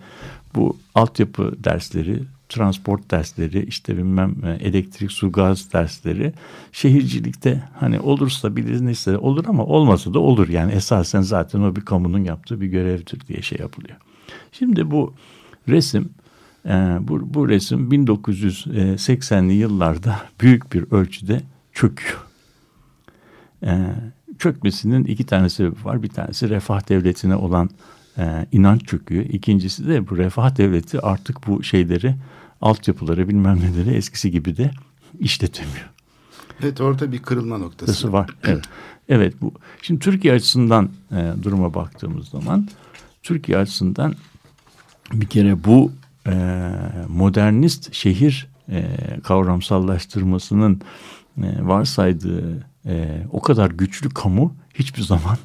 bu 0.54 0.76
altyapı 0.94 1.54
dersleri, 1.64 2.22
transport 2.48 3.10
dersleri, 3.10 3.64
işte 3.64 3.96
bilmem 3.96 4.34
e, 4.44 4.50
elektrik, 4.50 5.12
su, 5.12 5.32
gaz 5.32 5.72
dersleri 5.72 6.32
şehircilikte 6.72 7.62
hani 7.80 8.00
olursa 8.00 8.56
bilinirse 8.56 9.18
olur 9.18 9.44
ama 9.48 9.64
olmasa 9.64 10.14
da 10.14 10.18
olur. 10.18 10.48
Yani 10.48 10.72
esasen 10.72 11.20
zaten 11.20 11.60
o 11.60 11.76
bir 11.76 11.80
kamunun 11.80 12.24
yaptığı 12.24 12.60
bir 12.60 12.66
görevdir 12.66 13.20
diye 13.28 13.42
şey 13.42 13.58
yapılıyor. 13.58 13.96
Şimdi 14.52 14.90
bu 14.90 15.14
resim 15.68 16.08
e, 16.66 16.98
bu, 17.00 17.34
bu 17.34 17.48
resim 17.48 17.90
1980'li 17.90 19.52
yıllarda 19.52 20.20
büyük 20.40 20.72
bir 20.72 20.92
ölçüde 20.92 21.40
çöküyor. 21.72 22.26
E, 23.62 23.94
çökmesinin 24.38 25.04
iki 25.04 25.26
tane 25.26 25.48
sebebi 25.48 25.84
var. 25.84 26.02
Bir 26.02 26.08
tanesi 26.08 26.48
refah 26.48 26.88
devletine 26.88 27.36
olan 27.36 27.70
inanç 28.52 28.86
çöküyor. 28.86 29.24
İkincisi 29.24 29.88
de 29.88 30.08
bu 30.08 30.16
refah 30.16 30.56
devleti 30.56 31.00
artık 31.00 31.46
bu 31.46 31.62
şeyleri 31.62 32.14
altyapıları 32.60 33.28
bilmem 33.28 33.60
neleri 33.60 33.94
eskisi 33.94 34.30
gibi 34.30 34.56
de 34.56 34.70
işletemiyor. 35.18 35.90
Evet 36.62 36.80
orada 36.80 37.12
bir 37.12 37.18
kırılma 37.18 37.58
noktası 37.58 38.12
var. 38.12 38.30
Evet. 38.44 38.64
evet 39.08 39.34
bu. 39.40 39.52
Şimdi 39.82 40.00
Türkiye 40.00 40.34
açısından 40.34 40.90
e, 41.12 41.32
duruma 41.42 41.74
baktığımız 41.74 42.28
zaman 42.28 42.68
Türkiye 43.22 43.58
açısından 43.58 44.14
bir 45.12 45.26
kere 45.26 45.64
bu 45.64 45.92
e, 46.26 46.72
modernist 47.08 47.94
şehir 47.94 48.48
e, 48.68 48.96
kavramsallaştırmasının 49.24 50.80
e, 51.42 51.42
varsaydığı 51.60 52.66
e, 52.86 53.22
o 53.30 53.40
kadar 53.40 53.70
güçlü 53.70 54.08
kamu 54.08 54.54
hiçbir 54.74 55.02
zaman 55.02 55.36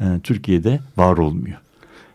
e, 0.00 0.20
Türkiye'de 0.22 0.80
var 0.96 1.16
olmuyor. 1.16 1.58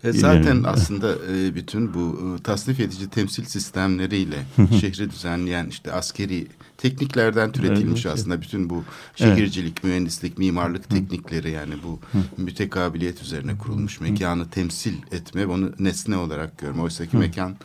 E 0.04 0.12
zaten 0.12 0.64
aslında 0.64 1.16
e, 1.32 1.56
bütün 1.56 1.94
bu 1.94 2.36
e, 2.40 2.44
tasnif 2.44 2.80
edici 2.80 3.10
temsil 3.10 3.46
sistemleriyle 3.46 4.36
şehri 4.82 5.10
düzenleyen 5.10 5.68
işte 5.68 5.92
askeri 5.92 6.48
tekniklerden 6.78 7.52
türetilmiş 7.52 8.06
Evet, 8.06 8.16
aslında 8.16 8.42
bütün 8.42 8.70
bu 8.70 8.84
şehircilik, 9.16 9.84
mühendislik, 9.84 10.38
mimarlık 10.38 10.90
teknikleri 10.90 11.52
yani 11.52 11.74
bu 11.84 12.00
mütekabiliyet 12.38 13.22
üzerine 13.22 13.58
kurulmuş 13.58 14.00
mekanı 14.02 14.50
temsil 14.50 14.94
etme, 15.12 15.48
onu 15.48 15.72
nesne 15.80 16.18
olarak 16.18 16.58
görme. 16.58 16.82
Oysa 16.82 17.06
ki 17.06 17.18
mekan 17.18 17.56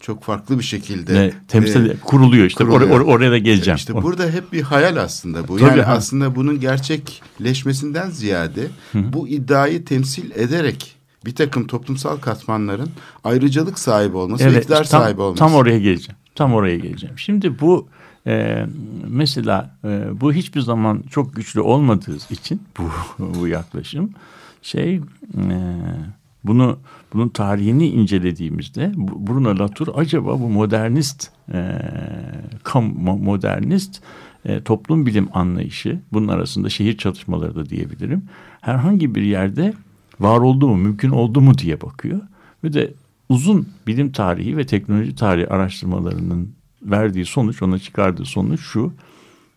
çok 0.00 0.24
farklı 0.24 0.58
bir 0.58 0.64
şekilde 0.64 1.14
Ve 1.14 1.32
temsil 1.48 1.90
e, 1.90 1.96
kuruluyor 1.96 2.46
işte 2.46 2.64
kuruluyor. 2.64 2.90
Or- 2.90 3.04
or- 3.04 3.04
oraya 3.04 3.30
da 3.30 3.38
geleceğim. 3.38 3.76
İşte 3.76 3.94
burada 3.94 4.30
hep 4.30 4.52
bir 4.52 4.62
hayal 4.62 4.96
aslında 4.96 5.48
bu. 5.48 5.56
Tabii, 5.56 5.70
yani 5.70 5.82
ha. 5.82 5.92
aslında 5.92 6.36
bunun 6.36 6.60
gerçekleşmesinden 6.60 8.10
ziyade 8.10 8.68
bu 8.94 9.28
iddiayı 9.28 9.84
temsil 9.84 10.30
ederek 10.30 10.99
bir 11.26 11.34
takım 11.34 11.66
toplumsal 11.66 12.16
katmanların 12.16 12.90
ayrıcalık 13.24 13.78
sahibi 13.78 14.16
olması, 14.16 14.46
ve 14.46 14.58
iktidar 14.58 14.84
tam, 14.84 15.02
sahibi 15.02 15.20
olması. 15.20 15.38
Tam 15.38 15.54
oraya 15.54 15.78
geleceğim. 15.78 16.18
Tam 16.34 16.54
oraya 16.54 16.76
geleceğim. 16.78 17.18
Şimdi 17.18 17.60
bu 17.60 17.88
e, 18.26 18.66
mesela 19.08 19.76
e, 19.84 20.20
bu 20.20 20.32
hiçbir 20.32 20.60
zaman 20.60 21.04
çok 21.10 21.36
güçlü 21.36 21.60
olmadığı 21.60 22.16
için 22.30 22.62
bu 22.78 22.90
bu 23.18 23.48
yaklaşım 23.48 24.10
şey 24.62 24.94
e, 24.94 25.00
bunu 26.44 26.78
bunun 27.12 27.28
tarihini 27.28 27.88
incelediğimizde 27.88 28.92
Bruno 28.96 29.58
Latour 29.58 29.88
acaba 29.94 30.40
bu 30.40 30.48
modernist 30.48 31.30
e, 31.52 31.78
kam 32.64 32.84
mo- 32.84 33.24
modernist 33.24 34.02
e, 34.44 34.62
toplum 34.62 35.06
bilim 35.06 35.28
anlayışı 35.32 36.00
bunun 36.12 36.28
arasında 36.28 36.68
şehir 36.68 36.96
çalışmaları 36.96 37.54
da 37.54 37.68
diyebilirim. 37.68 38.24
Herhangi 38.60 39.14
bir 39.14 39.22
yerde 39.22 39.72
var 40.20 40.38
oldu 40.38 40.68
mu, 40.68 40.76
mümkün 40.76 41.10
oldu 41.10 41.40
mu 41.40 41.58
diye 41.58 41.80
bakıyor. 41.80 42.20
Ve 42.64 42.72
de 42.72 42.94
uzun 43.28 43.68
bilim 43.86 44.12
tarihi 44.12 44.56
ve 44.56 44.66
teknoloji 44.66 45.14
tarihi 45.14 45.48
araştırmalarının 45.48 46.54
verdiği 46.82 47.24
sonuç, 47.24 47.62
ona 47.62 47.78
çıkardığı 47.78 48.24
sonuç 48.24 48.60
şu. 48.60 48.92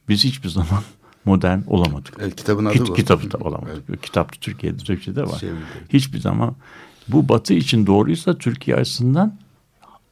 Biz 0.09 0.23
hiçbir 0.23 0.49
zaman 0.49 0.83
modern 1.25 1.59
olamadık. 1.67 2.17
Evet, 2.19 2.35
kitabın 2.35 2.65
adı 2.65 2.73
Kit, 2.73 2.89
bu. 2.89 2.93
kitabı 2.93 3.31
da 3.31 3.37
olamadık. 3.37 4.03
Kitap 4.03 4.33
da 4.33 4.37
Türkiye'de, 4.41 4.77
Türkçe'de 4.77 5.23
var. 5.23 5.39
Çevirdi. 5.39 5.59
Hiçbir 5.89 6.19
zaman 6.19 6.55
bu 7.07 7.29
batı 7.29 7.53
için 7.53 7.87
doğruysa 7.87 8.37
Türkiye 8.37 8.77
açısından 8.77 9.37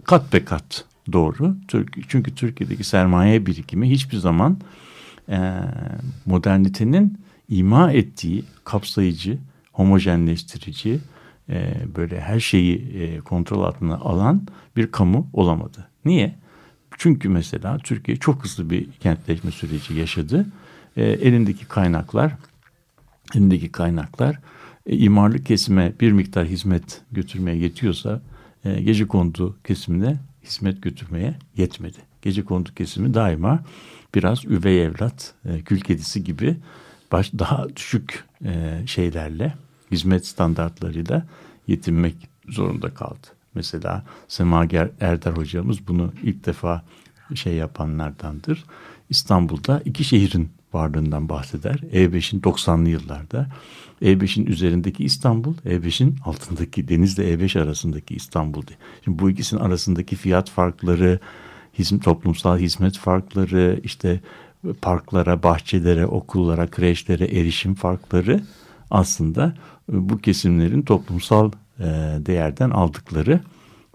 kat 0.04 0.34
be 0.34 0.46
kat 0.46 0.86
doğru. 1.12 1.56
Türk, 1.68 2.10
çünkü 2.10 2.36
Türkiye'deki 2.36 2.84
sermaye 2.84 3.46
birikimi 3.46 3.90
hiçbir 3.90 4.18
zaman 4.18 4.58
e, 5.30 5.54
modernitenin 6.26 7.18
ima 7.50 7.92
ettiği 7.92 8.44
kapsayıcı, 8.64 9.38
homojenleştirici, 9.72 11.00
e, 11.50 11.74
böyle 11.96 12.22
her 12.22 12.40
şeyi 12.40 12.76
e, 12.76 13.20
kontrol 13.20 13.64
altına 13.64 13.96
alan 13.96 14.48
bir 14.76 14.92
kamu 14.92 15.30
olamadı. 15.34 15.88
Niye? 16.06 16.36
Çünkü 16.98 17.30
mesela 17.30 17.78
Türkiye 17.78 18.18
çok 18.18 18.44
hızlı 18.44 18.70
bir 18.70 18.92
kentleşme 18.92 19.52
süreci 19.52 19.94
yaşadı. 19.94 20.46
E, 20.98 21.04
elindeki 21.04 21.66
kaynaklar, 21.66 22.34
elindeki 23.36 23.72
kaynaklar 23.72 24.40
e, 24.86 24.98
imarlık 24.98 25.46
kesime 25.46 25.94
bir 26.02 26.12
miktar 26.12 26.48
hizmet 26.48 27.02
götürmeye 27.12 27.58
yetiyorsa 27.58 28.22
e, 28.66 28.82
gece 28.82 29.08
kondu 29.08 29.58
kesimine 29.64 30.18
hizmet 30.44 30.82
götürmeye 30.82 31.36
yetmedi. 31.58 31.98
Gece 32.22 32.46
kondu 32.46 32.70
kesimi 32.76 33.14
daima 33.14 33.64
biraz 34.16 34.46
üvey 34.46 34.84
evlat, 34.84 35.34
e, 35.46 35.62
kül 35.62 35.80
kedisi 35.80 36.24
gibi 36.24 36.58
baş, 37.12 37.32
daha 37.40 37.76
düşük 37.76 38.26
e, 38.46 38.82
şeylerle, 38.86 39.54
hizmet 39.92 40.28
standartlarıyla 40.28 41.26
yetinmek 41.68 42.16
zorunda 42.50 42.94
kaldı. 42.94 43.28
Mesela 43.56 44.04
Semager 44.28 44.90
Erdar 45.00 45.38
hocamız 45.38 45.88
bunu 45.88 46.14
ilk 46.24 46.46
defa 46.46 46.84
şey 47.36 47.54
yapanlardandır. 47.54 48.66
İstanbul'da 49.10 49.82
iki 49.86 50.04
şehrin 50.04 50.50
varlığından 50.74 51.30
bahseder. 51.30 51.76
E5'in 51.76 52.42
90'lı 52.42 52.90
yıllarda. 52.90 53.48
E5'in 54.02 54.46
üzerindeki 54.46 55.04
İstanbul, 55.04 55.56
E5'in 55.56 56.18
altındaki 56.26 56.88
denizle 56.88 57.34
E5 57.34 57.62
arasındaki 57.62 58.16
İstanbul. 58.16 58.68
diye. 58.68 58.78
Şimdi 59.04 59.20
bu 59.20 59.30
ikisinin 59.30 59.62
arasındaki 59.62 60.16
fiyat 60.16 60.50
farkları, 60.50 61.20
hizmet, 61.80 62.04
toplumsal 62.04 62.58
hizmet 62.58 62.98
farkları, 62.98 63.80
işte 63.84 64.20
parklara, 64.82 65.44
bahçelere, 65.44 66.06
okullara, 66.06 66.68
kreşlere 66.68 67.26
erişim 67.26 67.76
farkları 67.76 68.42
aslında 68.92 69.54
e, 69.94 70.10
bu 70.10 70.18
kesimlerin 70.18 70.82
toplumsal 70.82 71.52
e, 71.80 71.84
değerden 72.26 72.70
aldıkları 72.70 73.40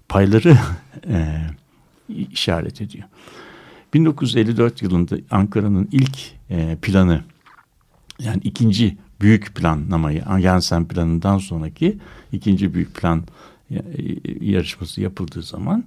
payları 0.08 0.58
e, 1.08 1.40
işaret 2.08 2.80
ediyor. 2.80 3.04
1954 3.94 4.82
yılında 4.82 5.16
Ankara'nın 5.30 5.88
ilk 5.92 6.18
planı 6.82 7.20
yani 8.18 8.40
ikinci 8.44 8.96
büyük 9.20 9.54
planlamayı 9.54 10.24
Yansen 10.38 10.88
planından 10.88 11.38
sonraki 11.38 11.98
ikinci 12.32 12.74
büyük 12.74 12.94
plan 12.94 13.22
yarışması 14.40 15.00
yapıldığı 15.00 15.42
zaman 15.42 15.84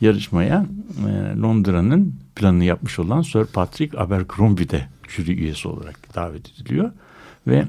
yarışmaya 0.00 0.66
Londra'nın 1.42 2.14
planını 2.38 2.64
yapmış 2.64 2.98
olan 2.98 3.22
Sir 3.22 3.44
Patrick 3.44 4.00
Abercrombie 4.00 4.68
de 4.68 4.88
jüri 5.08 5.32
üyesi 5.32 5.68
olarak 5.68 6.14
davet 6.14 6.52
ediliyor 6.52 6.92
ve 7.46 7.66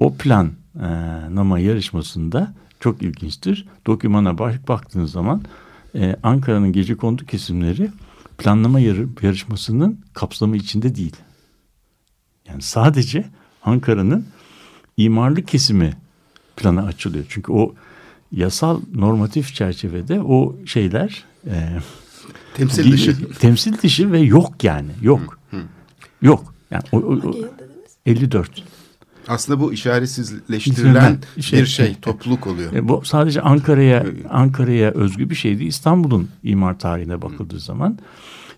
o 0.00 0.14
planlama 0.14 1.58
yarışmasında 1.58 2.54
çok 2.80 3.02
ilginçtir. 3.02 3.68
Dokümana 3.86 4.38
bak, 4.38 4.68
baktığınız 4.68 5.12
zaman 5.12 5.42
e, 5.94 6.16
Ankara'nın 6.22 6.72
gece 6.72 6.94
kondu 6.94 7.26
kesimleri 7.26 7.90
planlama 8.38 8.80
yarı, 8.80 9.08
yarışmasının 9.22 10.00
kapsamı 10.14 10.56
içinde 10.56 10.94
değil. 10.94 11.16
Yani 12.48 12.62
sadece 12.62 13.24
Ankara'nın 13.62 14.26
imarlık 14.96 15.48
kesimi 15.48 15.92
plana 16.56 16.82
açılıyor. 16.82 17.24
Çünkü 17.28 17.52
o 17.52 17.74
yasal 18.32 18.80
normatif 18.94 19.54
çerçevede 19.54 20.22
o 20.22 20.56
şeyler 20.66 21.24
e, 21.46 21.78
Temsil 22.54 22.92
dışı. 22.92 23.28
temsil 23.38 23.78
dışı 23.82 24.12
ve 24.12 24.18
yok 24.18 24.64
yani 24.64 24.90
yok. 25.02 25.38
Yok. 26.22 26.54
Yani 26.70 26.82
o, 26.92 26.98
o, 26.98 27.14
o 27.14 27.34
54. 28.06 28.64
Aslında 29.28 29.60
bu 29.60 29.72
işaretsizleştirilen 29.72 31.18
Şey- 31.40 31.60
bir 31.60 31.66
şey, 31.66 31.94
topluluk 32.02 32.46
oluyor. 32.46 32.72
E, 32.72 32.88
bu 32.88 33.02
sadece 33.04 33.40
Ankara'ya 33.40 34.06
Ankara'ya 34.30 34.90
özgü 34.90 35.30
bir 35.30 35.34
şeydi. 35.34 35.64
İstanbul'un 35.64 36.28
imar 36.42 36.78
tarihine 36.78 37.22
bakıldığı 37.22 37.60
zaman 37.60 37.98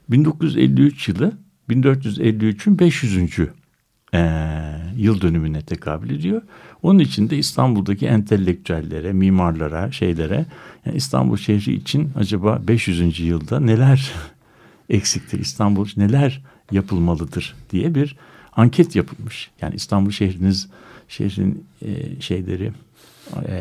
1953 0.08 1.08
yılı 1.08 1.32
1453'ün 1.70 2.78
500. 2.78 3.50
E, 4.14 4.50
yıl 4.96 5.20
dönümüne 5.20 5.62
tekabül 5.62 6.10
ediyor. 6.10 6.42
Onun 6.82 6.98
için 6.98 7.30
de 7.30 7.38
İstanbul'daki 7.38 8.06
entelektüellere, 8.06 9.12
mimarlara, 9.12 9.92
şeylere 9.92 10.46
yani 10.86 10.96
İstanbul 10.96 11.36
şehri 11.36 11.72
için 11.72 12.10
acaba 12.16 12.62
500. 12.68 13.20
yılda 13.20 13.60
neler 13.60 14.12
eksiktir, 14.88 15.38
İstanbul 15.38 15.88
neler 15.96 16.42
yapılmalıdır 16.72 17.54
diye 17.70 17.94
bir 17.94 18.16
anket 18.52 18.96
yapılmış. 18.96 19.50
Yani 19.60 19.74
İstanbul 19.74 20.10
şehriniz 20.10 20.68
şehrin 21.08 21.64
e, 21.82 22.20
şeyleri 22.20 22.72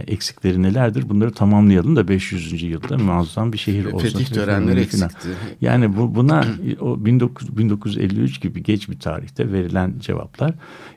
eksikleri 0.07 0.63
nelerdir? 0.63 1.09
Bunları 1.09 1.31
tamamlayalım 1.31 1.95
da 1.95 2.07
500. 2.07 2.63
yılda 2.63 2.97
muazzam 2.97 3.53
bir 3.53 3.57
şehir 3.57 3.85
olsun. 3.85 4.07
Fetih 4.07 4.25
törenleri 4.25 4.79
eksikti. 4.79 5.27
Yani 5.61 5.97
bu 5.97 6.15
buna 6.15 6.45
o 6.79 6.91
19, 6.91 7.57
1953 7.57 8.41
gibi 8.41 8.63
geç 8.63 8.89
bir 8.89 8.99
tarihte 8.99 9.51
verilen 9.51 9.93
cevaplar 9.99 10.53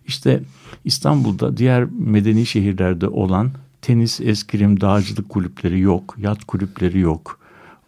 işte 0.07 0.43
İstanbul'da 0.85 1.57
diğer 1.57 1.85
medeni 1.85 2.47
şehirlerde 2.47 3.09
olan 3.09 3.51
tenis, 3.83 4.21
eskrim, 4.21 4.81
dağcılık 4.81 5.29
kulüpleri 5.29 5.81
yok, 5.81 6.15
yat 6.19 6.45
kulüpleri 6.45 6.99
yok. 6.99 7.39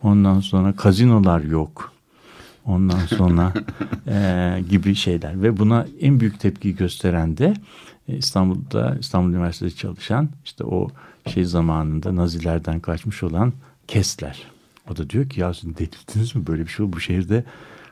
Ondan 0.02 0.40
sonra 0.40 0.72
kazinolar 0.76 1.40
yok. 1.40 1.92
Ondan 2.66 3.06
sonra 3.06 3.52
e, 4.08 4.62
gibi 4.70 4.94
şeyler 4.94 5.42
ve 5.42 5.58
buna 5.58 5.86
en 6.00 6.20
büyük 6.20 6.40
tepki 6.40 6.76
gösteren 6.76 7.36
de 7.36 7.46
e, 7.46 7.54
İstanbul'da 8.08 8.96
İstanbul 9.00 9.30
Üniversitesi 9.30 9.76
çalışan 9.76 10.28
işte 10.44 10.64
o 10.64 10.88
şey 11.34 11.44
zamanında 11.44 12.16
Nazilerden 12.16 12.80
kaçmış 12.80 13.22
olan 13.22 13.52
Kessler. 13.88 14.42
O 14.90 14.96
da 14.96 15.10
diyor 15.10 15.28
ki 15.28 15.40
ya 15.40 15.54
siz 15.54 15.78
delirdiniz 15.78 16.36
mi 16.36 16.46
böyle 16.46 16.62
bir 16.62 16.70
şey 16.70 16.92
bu 16.92 17.00
şehirde 17.00 17.44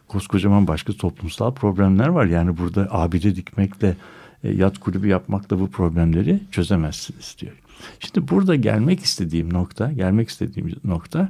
koskocaman 0.08 0.66
başka 0.66 0.92
toplumsal 0.92 1.54
problemler 1.54 2.08
var. 2.08 2.26
Yani 2.26 2.58
burada 2.58 2.88
abide 2.90 3.36
dikmekle 3.36 3.96
e, 4.44 4.52
yat 4.52 4.78
kulübü 4.78 5.08
yapmakla 5.08 5.60
bu 5.60 5.70
problemleri 5.70 6.40
çözemezsiniz 6.50 7.36
diyor. 7.38 7.52
Şimdi 8.00 8.28
burada 8.28 8.54
gelmek 8.54 9.00
istediğim 9.00 9.52
nokta, 9.52 9.92
gelmek 9.92 10.28
istediğim 10.28 10.74
nokta 10.84 11.28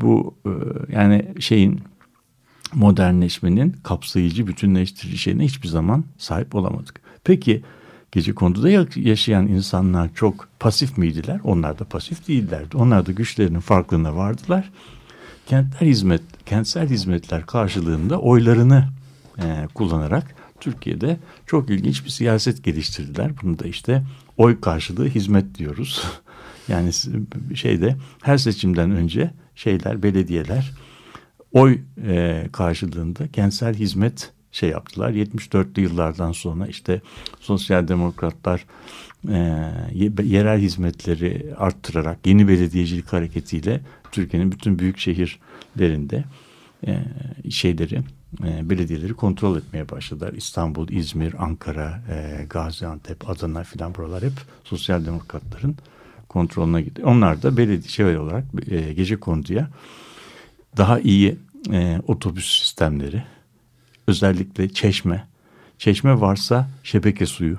bu 0.00 0.34
e, 0.46 0.50
yani 0.92 1.34
şeyin 1.40 1.80
modernleşmenin 2.74 3.76
kapsayıcı, 3.82 4.46
bütünleştirici 4.46 5.18
şeyine 5.18 5.44
hiçbir 5.44 5.68
zaman 5.68 6.04
sahip 6.18 6.54
olamadık. 6.54 7.00
Peki 7.24 7.62
gece 8.14 8.34
konduda 8.34 8.86
yaşayan 8.96 9.46
insanlar 9.46 10.14
çok 10.14 10.48
pasif 10.60 10.98
miydiler? 10.98 11.40
Onlar 11.44 11.78
da 11.78 11.84
pasif 11.84 12.28
değillerdi. 12.28 12.76
Onlar 12.76 13.06
da 13.06 13.12
güçlerinin 13.12 13.60
farkına 13.60 14.16
vardılar. 14.16 14.70
Kentler 15.46 15.86
hizmet, 15.86 16.22
kentsel 16.46 16.88
hizmetler 16.88 17.46
karşılığında 17.46 18.20
oylarını 18.20 18.88
e, 19.38 19.68
kullanarak 19.74 20.34
Türkiye'de 20.60 21.18
çok 21.46 21.70
ilginç 21.70 22.04
bir 22.04 22.10
siyaset 22.10 22.64
geliştirdiler. 22.64 23.32
Bunu 23.42 23.58
da 23.58 23.66
işte 23.66 24.02
oy 24.36 24.60
karşılığı 24.60 25.08
hizmet 25.08 25.58
diyoruz. 25.58 26.04
yani 26.68 26.90
şeyde 27.54 27.96
her 28.22 28.38
seçimden 28.38 28.90
önce 28.90 29.30
şeyler 29.54 30.02
belediyeler 30.02 30.72
oy 31.52 31.80
e, 32.06 32.46
karşılığında 32.52 33.28
kentsel 33.28 33.74
hizmet 33.74 34.32
şey 34.54 34.70
yaptılar. 34.70 35.10
74'lü 35.10 35.80
yıllardan 35.80 36.32
sonra 36.32 36.66
işte 36.66 37.00
sosyal 37.40 37.88
demokratlar 37.88 38.64
e, 39.28 39.70
yerel 40.22 40.60
hizmetleri 40.60 41.54
arttırarak 41.56 42.26
yeni 42.26 42.48
belediyecilik 42.48 43.12
hareketiyle 43.12 43.80
Türkiye'nin 44.12 44.52
bütün 44.52 44.78
büyük 44.78 44.98
şehirlerinde 44.98 46.24
e, 46.86 46.98
şeyleri 47.50 48.00
e, 48.44 48.70
belediyeleri 48.70 49.14
kontrol 49.14 49.56
etmeye 49.56 49.88
başladılar. 49.88 50.32
İstanbul, 50.32 50.88
İzmir, 50.88 51.34
Ankara, 51.38 52.02
e, 52.10 52.44
Gaziantep, 52.50 53.30
Adana 53.30 53.64
filan 53.64 53.94
buralar 53.94 54.22
hep 54.22 54.32
sosyal 54.64 55.06
demokratların 55.06 55.76
kontrolüne 56.28 56.82
gidiyor. 56.82 57.08
Onlar 57.08 57.42
da 57.42 57.56
belediye 57.56 57.88
şey 57.88 58.18
olarak 58.18 58.44
e, 58.70 58.92
gece 58.92 59.16
konduya 59.16 59.68
daha 60.76 61.00
iyi 61.00 61.38
e, 61.72 62.00
otobüs 62.06 62.60
sistemleri, 62.60 63.22
özellikle 64.06 64.68
çeşme, 64.68 65.26
çeşme 65.78 66.20
varsa 66.20 66.68
şebeke 66.82 67.26
suyu, 67.26 67.58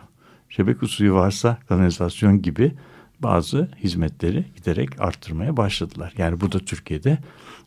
şebeke 0.50 0.88
suyu 0.88 1.14
varsa 1.14 1.58
kanalizasyon 1.68 2.42
gibi 2.42 2.72
bazı 3.20 3.70
hizmetleri 3.84 4.46
giderek 4.56 5.02
arttırmaya 5.02 5.58
başladılar. 5.58 6.14
Yani 6.18 6.42
bu 6.42 6.52
da 6.52 6.60
Türkiye'de 6.60 7.18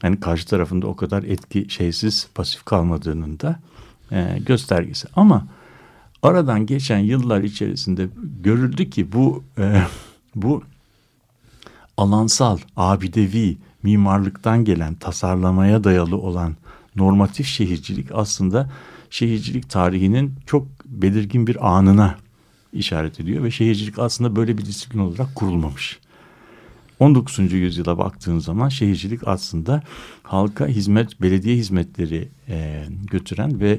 yani 0.03 0.21
karşı 0.21 0.47
tarafında 0.47 0.87
o 0.87 0.97
kadar 0.97 1.23
etki 1.23 1.67
şeysiz 1.69 2.29
pasif 2.35 2.65
kalmadığının 2.65 3.41
da 3.41 3.61
e, 4.13 4.39
göstergesi. 4.47 5.09
Ama 5.17 5.47
aradan 6.23 6.67
geçen 6.67 6.99
yıllar 6.99 7.43
içerisinde 7.43 8.09
görüldü 8.43 8.91
ki 8.91 9.13
bu 9.13 9.45
e, 9.59 9.83
bu 10.35 10.63
alansal, 11.97 12.59
abidevi, 12.77 13.57
mimarlıktan 13.83 14.65
gelen 14.65 14.95
tasarlamaya 14.95 15.85
dayalı 15.85 16.17
olan 16.17 16.57
normatif 16.99 17.47
şehircilik 17.47 18.09
aslında 18.13 18.71
şehircilik 19.11 19.71
tarihinin 19.71 20.35
çok 20.47 20.67
belirgin 20.85 21.47
bir 21.47 21.77
anına 21.77 22.19
işaret 22.73 23.21
ediyor 23.21 23.45
ve 23.45 23.51
şehircilik 23.51 23.99
aslında 23.99 24.37
böyle 24.37 24.59
bir 24.59 24.67
disiplin 24.67 25.01
olarak 25.01 25.35
kurulmamış. 25.35 25.99
19. 27.01 27.53
yüzyıla 27.53 27.99
baktığın 27.99 28.39
zaman 28.39 28.69
şehircilik 28.69 29.29
aslında 29.29 29.83
halka 30.23 30.67
hizmet, 30.67 31.23
belediye 31.23 31.57
hizmetleri 31.57 32.29
e, 32.49 32.85
götüren 33.11 33.61
ve 33.61 33.79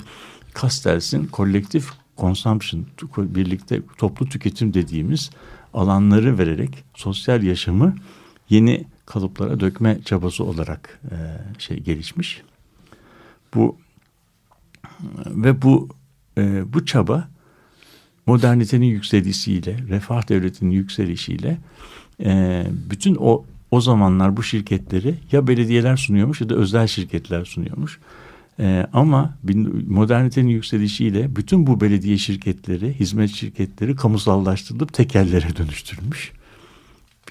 Castells'in 0.61 1.25
kolektif 1.25 1.89
consumption, 2.17 2.85
birlikte 3.17 3.81
toplu 3.97 4.29
tüketim 4.29 4.73
dediğimiz 4.73 5.29
alanları 5.73 6.37
vererek 6.37 6.83
sosyal 6.95 7.43
yaşamı 7.43 7.95
yeni 8.49 8.85
kalıplara 9.05 9.59
dökme 9.59 9.99
çabası 10.05 10.43
olarak 10.43 10.99
e, 11.11 11.15
şey 11.59 11.79
gelişmiş. 11.79 12.41
Bu 13.55 13.77
ve 15.25 15.61
bu 15.61 15.89
e, 16.37 16.73
bu 16.73 16.85
çaba 16.85 17.27
modernitenin 18.25 18.85
yükselişiyle, 18.85 19.77
refah 19.89 20.29
devletinin 20.29 20.71
yükselişiyle 20.71 21.57
e, 22.23 22.63
bütün 22.89 23.15
o 23.19 23.45
o 23.71 23.81
zamanlar 23.81 24.37
bu 24.37 24.43
şirketleri 24.43 25.15
ya 25.31 25.47
belediyeler 25.47 25.97
sunuyormuş 25.97 26.41
ya 26.41 26.49
da 26.49 26.55
özel 26.55 26.87
şirketler 26.87 27.45
sunuyormuş. 27.45 27.99
E, 28.59 28.87
ama 28.93 29.37
modernitenin 29.87 30.49
yükselişiyle 30.49 31.35
bütün 31.35 31.67
bu 31.67 31.81
belediye 31.81 32.17
şirketleri, 32.17 32.99
hizmet 32.99 33.29
şirketleri 33.29 33.95
kamusallaştırılıp 33.95 34.93
tekerlere 34.93 35.55
dönüştürülmüş. 35.55 36.31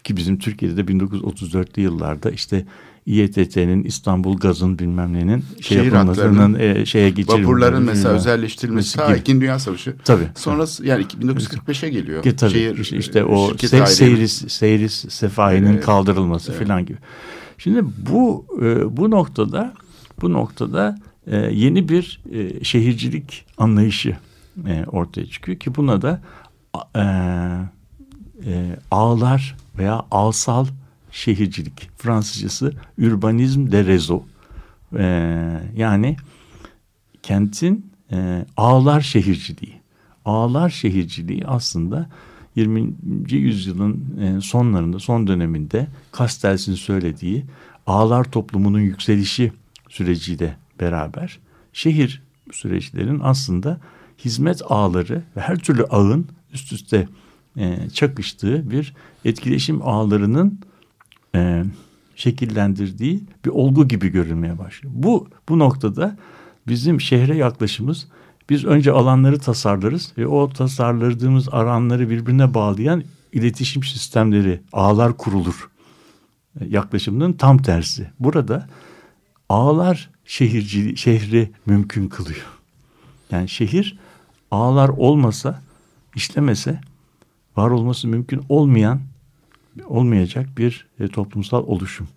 Ki 0.05 0.17
bizim 0.17 0.39
Türkiye'de 0.39 0.77
de 0.77 0.93
1934'lü 0.93 1.81
yıllarda 1.81 2.31
işte 2.31 2.67
İETT'nin 3.09 3.85
İstanbul 3.85 4.37
Gaz'ın 4.37 4.79
bilmem 4.79 5.13
nenin 5.13 5.45
şey 5.61 5.79
Şehir 5.79 5.93
yapılmasının 5.93 6.55
e, 6.55 6.87
şeye 6.87 7.11
geçirilmesi. 7.11 7.43
Vapurların 7.43 7.83
mesela 7.83 8.15
özelleştirilmesi 8.15 8.97
ta 8.97 9.17
İkinci 9.17 9.41
Dünya 9.41 9.59
Savaşı. 9.59 9.97
Tabii. 10.05 10.29
Sonrası 10.35 10.87
yani 10.87 11.05
1945'e 11.05 11.89
geliyor. 11.89 12.23
Ki, 12.23 12.37
tabii. 12.37 12.51
Şehir, 12.51 12.79
işte, 12.79 12.97
işte 12.97 13.25
o 13.25 13.57
se 13.59 13.87
seyris, 13.87 14.53
seyris 14.53 15.05
sefayinin 15.09 15.73
evet. 15.73 15.85
kaldırılması 15.85 16.53
evet. 16.53 16.67
falan 16.67 16.87
gibi. 16.87 16.99
Şimdi 17.59 17.85
bu 18.11 18.47
e, 18.63 18.97
bu 18.97 19.11
noktada 19.11 19.75
bu 20.23 20.33
noktada 20.33 20.99
e, 21.27 21.37
yeni 21.37 21.89
bir 21.89 22.21
e, 22.33 22.65
şehircilik 22.65 23.47
anlayışı 23.59 24.17
e, 24.67 24.85
ortaya 24.87 25.27
çıkıyor 25.27 25.59
ki 25.59 25.75
buna 25.75 26.03
da 26.03 26.23
e, 26.97 27.03
e, 28.47 28.79
ağlar 28.91 29.57
veya 29.79 30.03
alsal 30.11 30.67
şehircilik. 31.19 31.91
Fransızcası 31.97 32.73
urbanizm 32.99 33.73
de 33.73 33.81
réseau. 33.81 34.23
Ee, 34.97 35.61
yani 35.77 36.17
kentin 37.23 37.87
e, 38.13 38.47
ağlar 38.57 39.01
şehirciliği. 39.01 39.75
Ağlar 40.25 40.71
şehirciliği 40.71 41.47
aslında 41.47 42.09
20. 42.57 42.95
yüzyılın 43.31 44.19
e, 44.21 44.41
sonlarında, 44.41 44.99
son 44.99 45.27
döneminde 45.27 45.89
Castells'in 46.19 46.75
söylediği 46.75 47.45
ağlar 47.87 48.25
toplumunun 48.25 48.81
yükselişi 48.81 49.53
süreciyle 49.89 50.57
beraber 50.81 51.39
şehir 51.73 52.23
süreçlerin 52.53 53.21
aslında 53.23 53.81
hizmet 54.25 54.63
ağları 54.69 55.23
ve 55.37 55.41
her 55.41 55.59
türlü 55.59 55.85
ağın 55.85 56.27
üst 56.53 56.73
üste 56.73 57.09
e, 57.57 57.91
çakıştığı 57.93 58.71
bir 58.71 58.95
etkileşim 59.25 59.83
ağlarının 59.83 60.61
e, 61.35 61.65
şekillendirdiği 62.17 63.25
bir 63.45 63.51
olgu 63.51 63.89
gibi 63.89 64.09
görülmeye 64.09 64.59
başlıyor. 64.59 64.95
Bu 64.97 65.29
bu 65.49 65.59
noktada 65.59 66.17
bizim 66.67 67.01
şehre 67.01 67.37
yaklaşımız 67.37 68.07
biz 68.51 68.65
önce 68.65 68.93
alanları 68.93 69.39
tasarlarız 69.39 70.13
ve 70.19 70.27
o 70.27 70.51
tasarladığımız 70.51 71.49
alanları 71.49 72.11
birbirine 72.11 72.55
bağlayan 72.55 73.03
iletişim 73.33 73.83
sistemleri, 73.83 74.61
ağlar 74.73 75.17
kurulur. 75.17 75.71
E, 76.61 76.67
yaklaşımının 76.67 77.33
tam 77.33 77.59
tersi. 77.59 78.11
Burada 78.21 78.69
ağlar 79.49 80.11
şehirci, 80.25 80.97
şehri 80.97 81.51
mümkün 81.67 82.09
kılıyor. 82.09 82.47
Yani 83.31 83.49
şehir 83.49 83.99
ağlar 84.51 84.89
olmasa, 84.89 85.63
işlemese 86.17 86.81
var 87.57 87.71
olması 87.71 88.09
mümkün 88.09 88.43
olmayan 88.49 89.01
olmayacak 89.87 90.49
bir 90.59 90.87
e, 91.01 91.09
toplumsal 91.09 91.65
oluşum. 91.67 92.09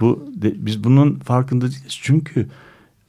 Bu 0.00 0.28
biz 0.36 0.84
bunun 0.84 1.14
farkında 1.14 1.64
değiliz. 1.64 1.98
Çünkü 2.02 2.46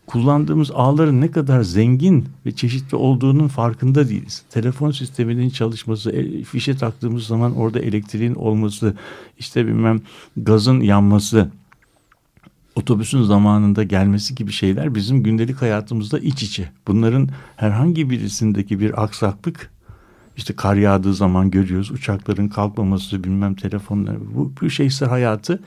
kullandığımız 0.08 0.71
ağların 0.73 1.21
ne 1.21 1.32
kadar 1.32 1.62
zengin 1.62 2.26
ve 2.45 2.52
çeşitli 2.52 2.95
olduğunun 2.95 3.47
farkında 3.47 4.10
değiliz. 4.10 4.43
Telefon 4.50 4.91
sisteminin 4.91 5.50
çalışması, 5.50 6.12
e, 6.12 6.43
fişe 6.43 6.78
taktığımız 6.78 7.23
zaman 7.28 7.56
orada 7.56 7.80
elektriğin 7.80 8.36
olması, 8.36 8.93
işte 9.39 9.67
bilmem 9.67 10.02
gazın 10.38 10.82
yanması, 10.82 11.52
otobüsün 12.76 13.23
zamanında 13.23 13.84
gelmesi 13.84 14.36
gibi 14.36 14.52
şeyler 14.52 14.95
bizim 14.95 15.23
gündelik 15.23 15.62
hayatımızda 15.62 16.19
iç 16.19 16.43
içe. 16.43 16.71
Bunların 16.88 17.30
herhangi 17.56 18.10
birisindeki 18.10 18.80
bir 18.80 19.04
aksaklık 19.04 19.71
işte 20.38 20.56
kar 20.56 20.76
yağdığı 20.76 21.13
zaman 21.13 21.52
görüyoruz 21.52 21.91
uçakların 21.91 22.47
kalkmaması 22.47 23.23
bilmem 23.23 23.56
telefonlar 23.56 24.17
bu, 24.36 24.54
bu 24.62 24.69
şeyse 24.69 25.06
hayatı 25.06 25.60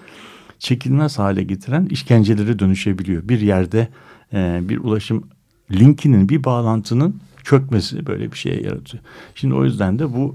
çekilmez 0.59 1.19
hale 1.19 1.43
getiren 1.43 1.87
işkencelere 1.87 2.59
dönüşebiliyor. 2.59 3.29
Bir 3.29 3.41
yerde 3.41 3.89
e, 4.33 4.61
bir 4.63 4.79
ulaşım 4.79 5.29
linkinin 5.71 6.29
bir 6.29 6.45
bağlantının 6.45 7.21
çökmesi 7.45 8.07
böyle 8.07 8.33
bir 8.33 8.37
şeye 8.37 8.63
yaratıyor. 8.63 9.03
Şimdi 9.35 9.55
o 9.55 9.65
yüzden 9.65 9.99
de 9.99 10.13
bu 10.13 10.35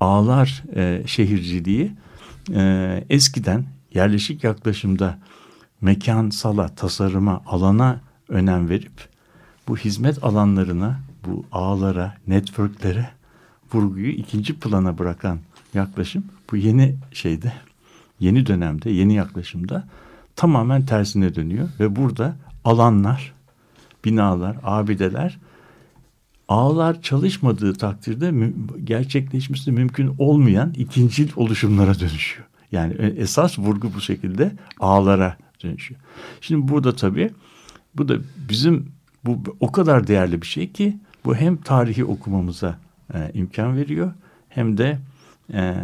ağlar 0.00 0.62
e, 0.74 1.02
şehirciliği 1.06 1.92
e, 2.54 3.04
eskiden 3.10 3.64
yerleşik 3.94 4.44
yaklaşımda 4.44 5.18
mekansala, 5.80 6.68
tasarıma, 6.68 7.42
alana 7.46 8.00
önem 8.28 8.68
verip 8.68 9.08
bu 9.68 9.76
hizmet 9.76 10.24
alanlarına, 10.24 11.00
bu 11.26 11.44
ağlara, 11.52 12.14
networklere 12.26 13.21
vurguyu 13.74 14.08
ikinci 14.08 14.58
plana 14.58 14.98
bırakan 14.98 15.38
yaklaşım 15.74 16.24
bu 16.50 16.56
yeni 16.56 16.96
şeyde, 17.12 17.52
yeni 18.20 18.46
dönemde, 18.46 18.90
yeni 18.90 19.14
yaklaşımda 19.14 19.88
tamamen 20.36 20.86
tersine 20.86 21.34
dönüyor 21.34 21.68
ve 21.80 21.96
burada 21.96 22.36
alanlar, 22.64 23.34
binalar, 24.04 24.56
abideler 24.62 25.38
ağlar 26.48 27.02
çalışmadığı 27.02 27.74
takdirde 27.74 28.52
gerçekleşmesi 28.84 29.72
mümkün 29.72 30.14
olmayan 30.18 30.72
ikincil 30.76 31.30
oluşumlara 31.36 32.00
dönüşüyor. 32.00 32.46
Yani 32.72 32.94
e, 32.98 33.06
esas 33.06 33.58
vurgu 33.58 33.94
bu 33.94 34.00
şekilde 34.00 34.52
ağlara 34.80 35.36
dönüşüyor. 35.62 36.00
Şimdi 36.40 36.68
burada 36.68 36.96
tabii 36.96 37.30
bu 37.94 38.08
da 38.08 38.16
bizim 38.48 38.92
bu 39.24 39.42
o 39.60 39.72
kadar 39.72 40.06
değerli 40.06 40.42
bir 40.42 40.46
şey 40.46 40.72
ki 40.72 40.98
bu 41.24 41.34
hem 41.34 41.56
tarihi 41.56 42.04
okumamıza 42.04 42.78
e, 43.14 43.30
imkan 43.34 43.76
veriyor 43.76 44.12
hem 44.48 44.78
de 44.78 44.98
e, 45.52 45.74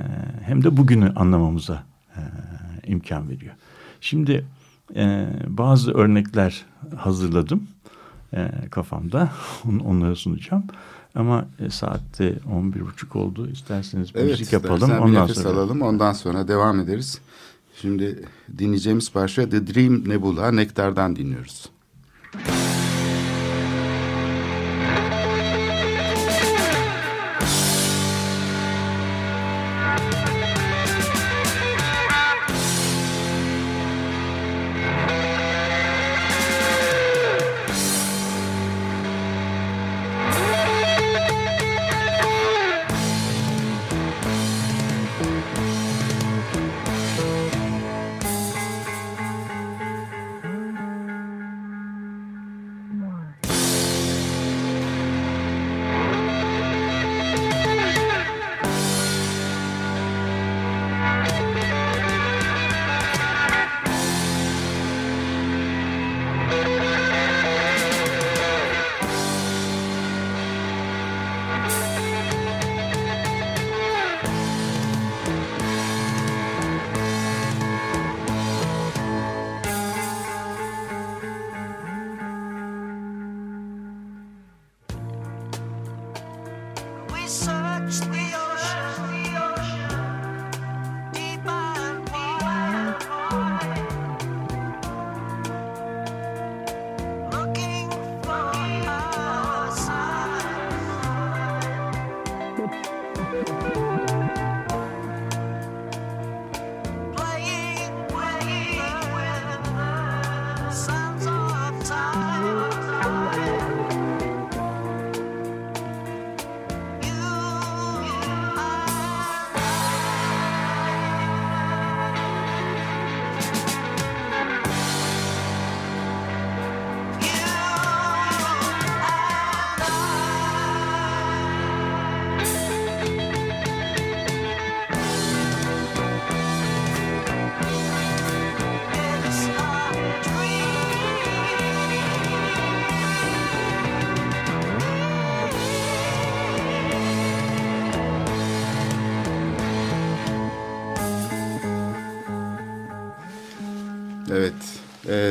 hem 0.42 0.64
de 0.64 0.76
bugünü 0.76 1.12
anlamamıza 1.16 1.82
e, 2.16 2.20
imkan 2.86 3.30
veriyor. 3.30 3.54
Şimdi 4.00 4.44
e, 4.96 5.28
bazı 5.46 5.92
örnekler 5.92 6.66
hazırladım 6.96 7.68
e, 8.34 8.50
kafamda. 8.70 9.32
Onları 9.84 10.16
sunacağım. 10.16 10.64
Ama 11.14 11.46
e, 11.58 11.70
saatte 11.70 12.38
11.30 12.52 13.18
oldu. 13.18 13.50
İsterseniz 13.50 14.10
evet, 14.14 14.30
müzik 14.30 14.52
yapalım. 14.52 14.90
Ondan 14.90 15.28
bir 15.28 15.34
sonra 15.34 15.48
alalım. 15.48 15.82
Ondan 15.82 16.12
sonra 16.12 16.48
devam 16.48 16.80
ederiz. 16.80 17.20
Şimdi 17.80 18.24
dinleyeceğimiz 18.58 19.12
parça 19.12 19.48
The 19.48 19.66
Dream 19.66 20.08
Nebula 20.08 20.52
Nektar'dan 20.52 21.16
dinliyoruz. 21.16 21.70
Müzik 22.34 22.77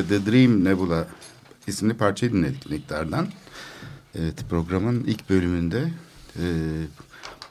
The 0.10 0.32
Dream 0.32 0.64
Nebula 0.64 1.08
isimli 1.68 1.94
parçayı 1.94 2.34
dinledik 2.34 2.72
Nektar'dan. 2.72 3.28
Evet, 4.16 4.46
programın 4.50 5.04
ilk 5.04 5.30
bölümünde 5.30 5.92
e, 6.36 6.46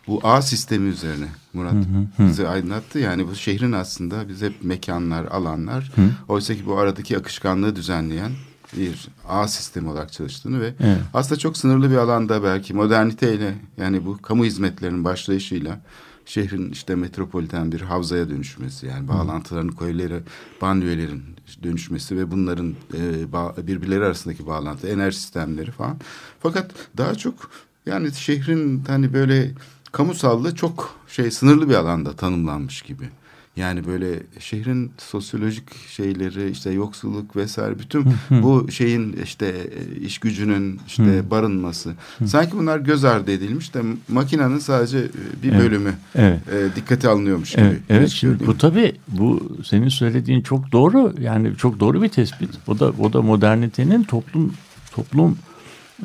bu 0.07 0.21
ağ 0.23 0.42
sistemi 0.42 0.88
üzerine 0.88 1.29
Murat 1.53 1.73
hı 1.73 1.79
hı, 1.79 2.23
hı. 2.23 2.29
bize 2.29 2.49
aydınlattı. 2.49 2.99
Yani 2.99 3.29
bu 3.29 3.35
şehrin 3.35 3.73
aslında 3.73 4.29
biz 4.29 4.42
hep 4.42 4.64
mekanlar, 4.64 5.25
alanlar. 5.25 5.92
Hı. 5.95 6.03
Oysa 6.29 6.55
ki 6.55 6.66
bu 6.66 6.79
aradaki 6.79 7.19
akışkanlığı 7.19 7.77
düzenleyen 7.77 8.33
bir 8.77 9.09
ağ 9.29 9.49
sistemi 9.49 9.88
olarak 9.88 10.12
çalıştığını 10.12 10.61
ve 10.61 10.75
evet. 10.81 10.99
aslında 11.14 11.38
çok 11.38 11.57
sınırlı 11.57 11.90
bir 11.90 11.97
alanda 11.97 12.42
belki 12.42 12.75
moderniteyle 12.75 13.55
yani 13.77 14.07
bu 14.07 14.23
kamu 14.23 14.45
hizmetlerinin 14.45 15.05
başlayışıyla 15.05 15.81
şehrin 16.27 16.71
işte 16.71 16.95
metropoliten 16.95 17.73
bir 17.73 17.81
havzaya 17.81 18.29
dönüşmesi 18.29 18.87
yani 18.87 19.09
bağlantıların 19.09 19.69
koyları, 19.69 20.23
banliyölerin 20.61 21.23
dönüşmesi 21.62 22.17
ve 22.17 22.31
bunların 22.31 22.75
e, 22.95 23.67
birbirleri 23.67 24.05
arasındaki 24.05 24.47
bağlantı, 24.47 24.89
enerji 24.89 25.17
sistemleri 25.17 25.71
falan. 25.71 25.97
Fakat 26.41 26.71
daha 26.97 27.15
çok 27.15 27.51
yani 27.87 28.12
şehrin 28.12 28.85
hani 28.87 29.12
böyle 29.12 29.55
kamusallığı 29.93 30.55
çok 30.55 30.95
şey 31.09 31.31
sınırlı 31.31 31.69
bir 31.69 31.75
alanda 31.75 32.17
tanımlanmış 32.17 32.83
gibi. 32.83 33.09
Yani 33.57 33.87
böyle 33.87 34.23
şehrin 34.38 34.92
sosyolojik 34.99 35.88
şeyleri 35.88 36.51
işte 36.51 36.71
yoksulluk 36.71 37.37
vesaire 37.37 37.79
bütün 37.79 38.05
bu 38.31 38.71
şeyin 38.71 39.16
işte 39.25 39.47
e, 39.47 40.01
iş 40.01 40.19
gücünün 40.19 40.81
işte 40.87 41.31
barınması. 41.31 41.95
Sanki 42.27 42.53
bunlar 42.53 42.79
göz 42.79 43.05
ardı 43.05 43.33
edilmiş 43.33 43.75
de 43.75 43.83
makinenin 44.09 44.59
sadece 44.59 44.99
e, 44.99 45.42
bir 45.42 45.59
bölümü 45.59 45.95
evet. 46.14 46.40
E, 46.49 46.77
dikkate 46.77 47.09
alınıyormuş 47.09 47.51
gibi. 47.51 47.61
Evet, 47.61 47.81
evet 47.88 48.09
şimdi 48.09 48.47
bu 48.47 48.59
tabii 48.59 48.92
bu 49.09 49.57
senin 49.64 49.88
söylediğin 49.88 50.42
çok 50.42 50.73
doğru. 50.73 51.14
Yani 51.21 51.57
çok 51.57 51.81
doğru 51.81 52.03
bir 52.03 52.09
tespit. 52.09 52.51
O 52.66 52.79
da 52.79 52.92
o 52.99 53.12
da 53.12 53.23
modernitenin 53.23 54.03
toplum 54.03 54.55
toplum 54.92 55.38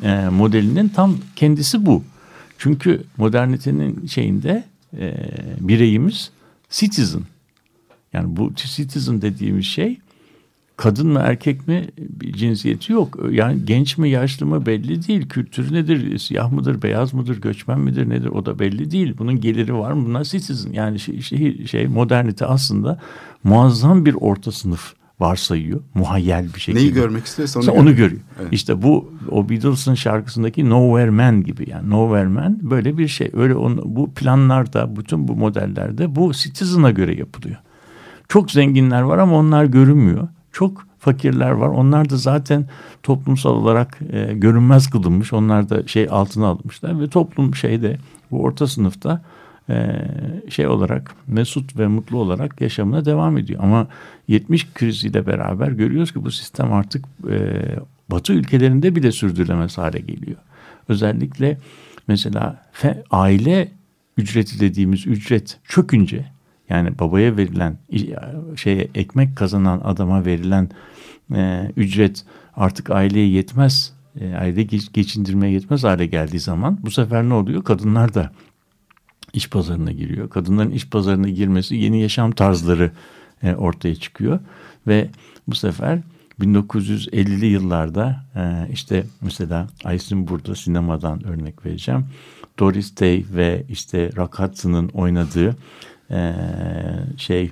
e, 0.02 0.28
modelinin 0.28 0.88
tam 0.88 1.16
kendisi 1.36 1.86
bu. 1.86 2.04
Çünkü 2.58 3.02
modernitenin 3.16 4.06
şeyinde 4.06 4.64
e, 4.98 5.14
bireyimiz 5.60 6.30
citizen 6.70 7.22
yani 8.12 8.36
bu 8.36 8.54
citizen 8.54 9.22
dediğimiz 9.22 9.64
şey 9.64 9.98
kadın 10.76 11.08
mı 11.08 11.20
erkek 11.24 11.68
mi 11.68 11.88
bir 11.98 12.32
cinsiyeti 12.32 12.92
yok. 12.92 13.18
Yani 13.30 13.64
genç 13.64 13.98
mi 13.98 14.10
yaşlı 14.10 14.46
mı 14.46 14.66
belli 14.66 15.08
değil. 15.08 15.28
Kültürü 15.28 15.74
nedir? 15.74 16.18
Siyah 16.18 16.52
mıdır, 16.52 16.82
beyaz 16.82 17.14
mıdır, 17.14 17.40
göçmen 17.40 17.80
midir 17.80 18.08
nedir? 18.08 18.26
O 18.26 18.46
da 18.46 18.58
belli 18.58 18.90
değil. 18.90 19.14
Bunun 19.18 19.40
geliri 19.40 19.74
var 19.74 19.92
mı? 19.92 20.06
Bunlar 20.06 20.24
citizen. 20.24 20.72
Yani 20.72 20.98
şey, 20.98 21.20
şey, 21.20 21.66
şey 21.66 21.86
modernite 21.86 22.46
aslında 22.46 23.00
muazzam 23.44 24.06
bir 24.06 24.14
orta 24.14 24.52
sınıf 24.52 24.94
varsayıyor. 25.20 25.80
Muhayyel 25.94 26.54
bir 26.54 26.60
şekilde. 26.60 26.82
Neyi 26.82 26.92
görmek 26.92 27.24
istiyorsa 27.24 27.60
onu, 27.60 27.70
onu 27.70 27.96
görüyor. 27.96 28.20
Evet. 28.40 28.52
İşte 28.52 28.82
bu 28.82 29.12
o 29.30 29.48
Beatles'ın 29.48 29.94
şarkısındaki 29.94 30.70
Nowhere 30.70 31.10
Man 31.10 31.42
gibi 31.42 31.70
yani 31.70 31.90
Nowhere 31.90 32.28
Man 32.28 32.58
böyle 32.70 32.98
bir 32.98 33.08
şey. 33.08 33.30
Öyle 33.32 33.54
onu, 33.54 33.82
bu 33.84 34.14
planlarda 34.14 34.96
bütün 34.96 35.28
bu 35.28 35.36
modellerde 35.36 36.16
bu 36.16 36.32
citizen'a 36.32 36.90
göre 36.90 37.14
yapılıyor. 37.18 37.56
Çok 38.32 38.50
zenginler 38.50 39.02
var 39.02 39.18
ama 39.18 39.36
onlar 39.36 39.64
görünmüyor. 39.64 40.28
Çok 40.52 40.86
fakirler 40.98 41.50
var. 41.50 41.68
Onlar 41.68 42.10
da 42.10 42.16
zaten 42.16 42.66
toplumsal 43.02 43.50
olarak 43.50 43.98
e, 44.12 44.34
görünmez 44.34 44.90
kılınmış. 44.90 45.32
Onlar 45.32 45.68
da 45.68 45.86
şey 45.86 46.06
altına 46.10 46.46
alınmışlar 46.46 47.00
ve 47.00 47.08
toplum 47.08 47.54
şeyde 47.54 47.98
bu 48.30 48.42
orta 48.42 48.66
sınıfta 48.66 49.22
e, 49.70 50.04
şey 50.48 50.66
olarak 50.66 51.14
mesut 51.26 51.78
ve 51.78 51.86
mutlu 51.86 52.18
olarak 52.18 52.60
yaşamına 52.60 53.04
devam 53.04 53.38
ediyor. 53.38 53.60
Ama 53.62 53.86
70 54.28 54.72
kriziyle 54.74 55.26
beraber 55.26 55.68
görüyoruz 55.68 56.12
ki 56.12 56.24
bu 56.24 56.30
sistem 56.30 56.72
artık 56.72 57.04
e, 57.30 57.62
Batı 58.10 58.32
ülkelerinde 58.32 58.96
bile 58.96 59.12
sürdürülemez 59.12 59.78
hale 59.78 59.98
geliyor. 59.98 60.38
özellikle 60.88 61.58
mesela 62.08 62.64
fe, 62.72 63.02
aile 63.10 63.72
ücreti 64.16 64.60
dediğimiz 64.60 65.06
ücret 65.06 65.58
çökünce 65.68 66.32
yani 66.72 66.98
babaya 66.98 67.36
verilen 67.36 67.78
şeye 68.56 68.88
ekmek 68.94 69.36
kazanan 69.36 69.80
adama 69.84 70.24
verilen 70.24 70.70
e, 71.34 71.72
ücret 71.76 72.24
artık 72.56 72.90
aileye 72.90 73.28
yetmez 73.28 73.92
e, 74.20 74.34
aile 74.34 74.62
geç, 74.62 74.92
geçindirmeye 74.92 75.52
yetmez 75.52 75.84
hale 75.84 76.06
geldiği 76.06 76.40
zaman 76.40 76.78
bu 76.82 76.90
sefer 76.90 77.22
ne 77.22 77.34
oluyor? 77.34 77.64
Kadınlar 77.64 78.14
da 78.14 78.32
iş 79.32 79.50
pazarına 79.50 79.92
giriyor. 79.92 80.30
Kadınların 80.30 80.70
iş 80.70 80.88
pazarına 80.88 81.28
girmesi 81.28 81.76
yeni 81.76 82.02
yaşam 82.02 82.32
tarzları 82.32 82.90
e, 83.42 83.54
ortaya 83.54 83.94
çıkıyor. 83.94 84.40
Ve 84.86 85.10
bu 85.48 85.54
sefer 85.54 85.98
1950'li 86.40 87.46
yıllarda 87.46 88.24
e, 88.36 88.72
işte 88.72 89.04
mesela 89.20 89.66
Aysin 89.84 90.28
burada 90.28 90.54
sinemadan 90.54 91.26
örnek 91.26 91.66
vereceğim. 91.66 92.06
Doris 92.58 93.00
Day 93.00 93.24
ve 93.34 93.64
işte 93.68 94.10
Rock 94.16 94.38
Hudson'ın 94.38 94.88
oynadığı 94.88 95.56
e, 96.12 96.34
şey 97.16 97.50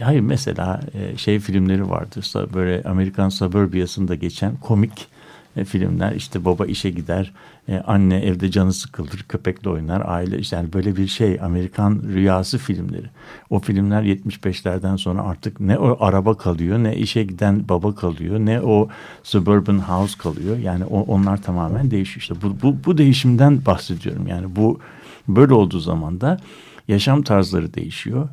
hayır 0.00 0.20
mesela 0.20 0.80
e, 0.94 1.16
şey 1.16 1.38
filmleri 1.38 1.90
vardı 1.90 2.20
böyle 2.54 2.82
Amerikan 2.82 3.28
Suburbia'sında 3.28 4.14
geçen 4.14 4.56
komik 4.56 5.08
e, 5.56 5.64
filmler. 5.64 6.12
İşte 6.12 6.44
baba 6.44 6.66
işe 6.66 6.90
gider 6.90 7.32
e, 7.68 7.78
anne 7.78 8.16
evde 8.16 8.50
canı 8.50 8.72
sıkılır 8.72 9.24
köpekle 9.28 9.70
oynar 9.70 10.02
aile 10.06 10.38
işte 10.38 10.56
yani 10.56 10.72
böyle 10.72 10.96
bir 10.96 11.06
şey 11.06 11.38
Amerikan 11.42 12.02
rüyası 12.14 12.58
filmleri. 12.58 13.06
O 13.50 13.58
filmler 13.58 14.02
75'lerden 14.02 14.96
sonra 14.96 15.22
artık 15.22 15.60
ne 15.60 15.78
o 15.78 15.96
araba 16.00 16.36
kalıyor 16.36 16.78
ne 16.78 16.96
işe 16.96 17.24
giden 17.24 17.68
baba 17.68 17.94
kalıyor 17.94 18.38
ne 18.38 18.60
o 18.60 18.88
suburban 19.22 19.78
house 19.78 20.18
kalıyor. 20.18 20.58
Yani 20.58 20.84
o, 20.84 21.00
onlar 21.00 21.42
tamamen 21.42 21.90
değişiyor. 21.90 22.20
İşte 22.20 22.34
bu, 22.42 22.62
bu, 22.62 22.76
bu 22.84 22.98
değişimden 22.98 23.66
bahsediyorum. 23.66 24.26
Yani 24.26 24.56
bu 24.56 24.80
böyle 25.28 25.54
olduğu 25.54 25.80
zaman 25.80 26.20
da 26.20 26.38
yaşam 26.88 27.22
tarzları 27.22 27.74
değişiyor 27.74 28.28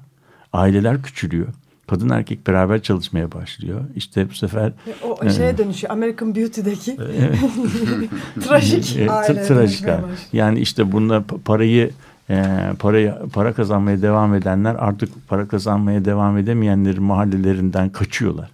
aileler 0.53 1.01
küçülüyor 1.01 1.47
kadın 1.87 2.09
erkek 2.09 2.47
beraber 2.47 2.81
çalışmaya 2.81 3.31
başlıyor. 3.31 3.81
İşte 3.95 4.29
bu 4.29 4.33
sefer... 4.33 4.73
O 5.03 5.29
şeye 5.29 5.49
e, 5.49 5.57
dönüşüyor. 5.57 5.93
American 5.93 6.35
Beauty'deki 6.35 6.97
trajik 8.47 8.97
e, 8.97 9.11
aile. 9.11 9.43
Trajik 9.43 9.85
Yani 10.33 10.59
işte 10.59 10.91
bunda 10.91 11.23
parayı 11.45 11.91
e, 12.29 12.45
parayı 12.79 13.15
para 13.33 13.53
kazanmaya 13.53 14.01
devam 14.01 14.35
edenler 14.35 14.75
artık 14.75 15.27
para 15.27 15.47
kazanmaya 15.47 16.05
devam 16.05 16.37
edemeyenlerin 16.37 17.03
mahallelerinden 17.03 17.89
kaçıyorlar. 17.89 18.49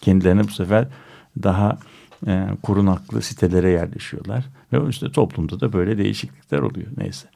Kendilerine 0.00 0.44
bu 0.44 0.52
sefer 0.52 0.86
daha 1.42 1.78
e, 2.26 2.46
korunaklı 2.62 3.22
sitelere 3.22 3.70
yerleşiyorlar. 3.70 4.44
Ve 4.72 4.88
işte 4.88 5.12
toplumda 5.12 5.60
da 5.60 5.72
böyle 5.72 5.98
değişiklikler 5.98 6.58
oluyor 6.58 6.86
neyse. 6.96 7.28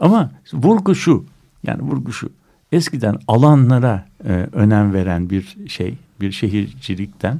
Ama 0.00 0.30
vurgu 0.52 0.94
şu 0.94 1.24
yani 1.66 1.82
vurgu 1.82 2.12
şu 2.12 2.30
eskiden 2.72 3.18
alanlara 3.28 4.06
e, 4.24 4.32
önem 4.52 4.92
veren 4.92 5.30
bir 5.30 5.56
şey, 5.68 5.94
bir 6.20 6.32
şehircilikten 6.32 7.38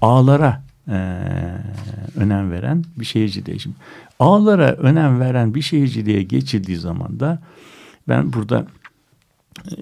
ağlara 0.00 0.62
e, 0.88 1.16
önem 2.16 2.50
veren 2.50 2.84
bir 2.96 3.04
şehirciliğe. 3.04 3.58
Şimdi 3.58 3.76
ağlara 4.18 4.72
önem 4.72 5.20
veren 5.20 5.54
bir 5.54 5.62
şehirciliğe 5.62 6.22
geçildiği 6.22 6.76
zaman 6.76 7.20
da 7.20 7.38
ben 8.08 8.32
burada 8.32 8.66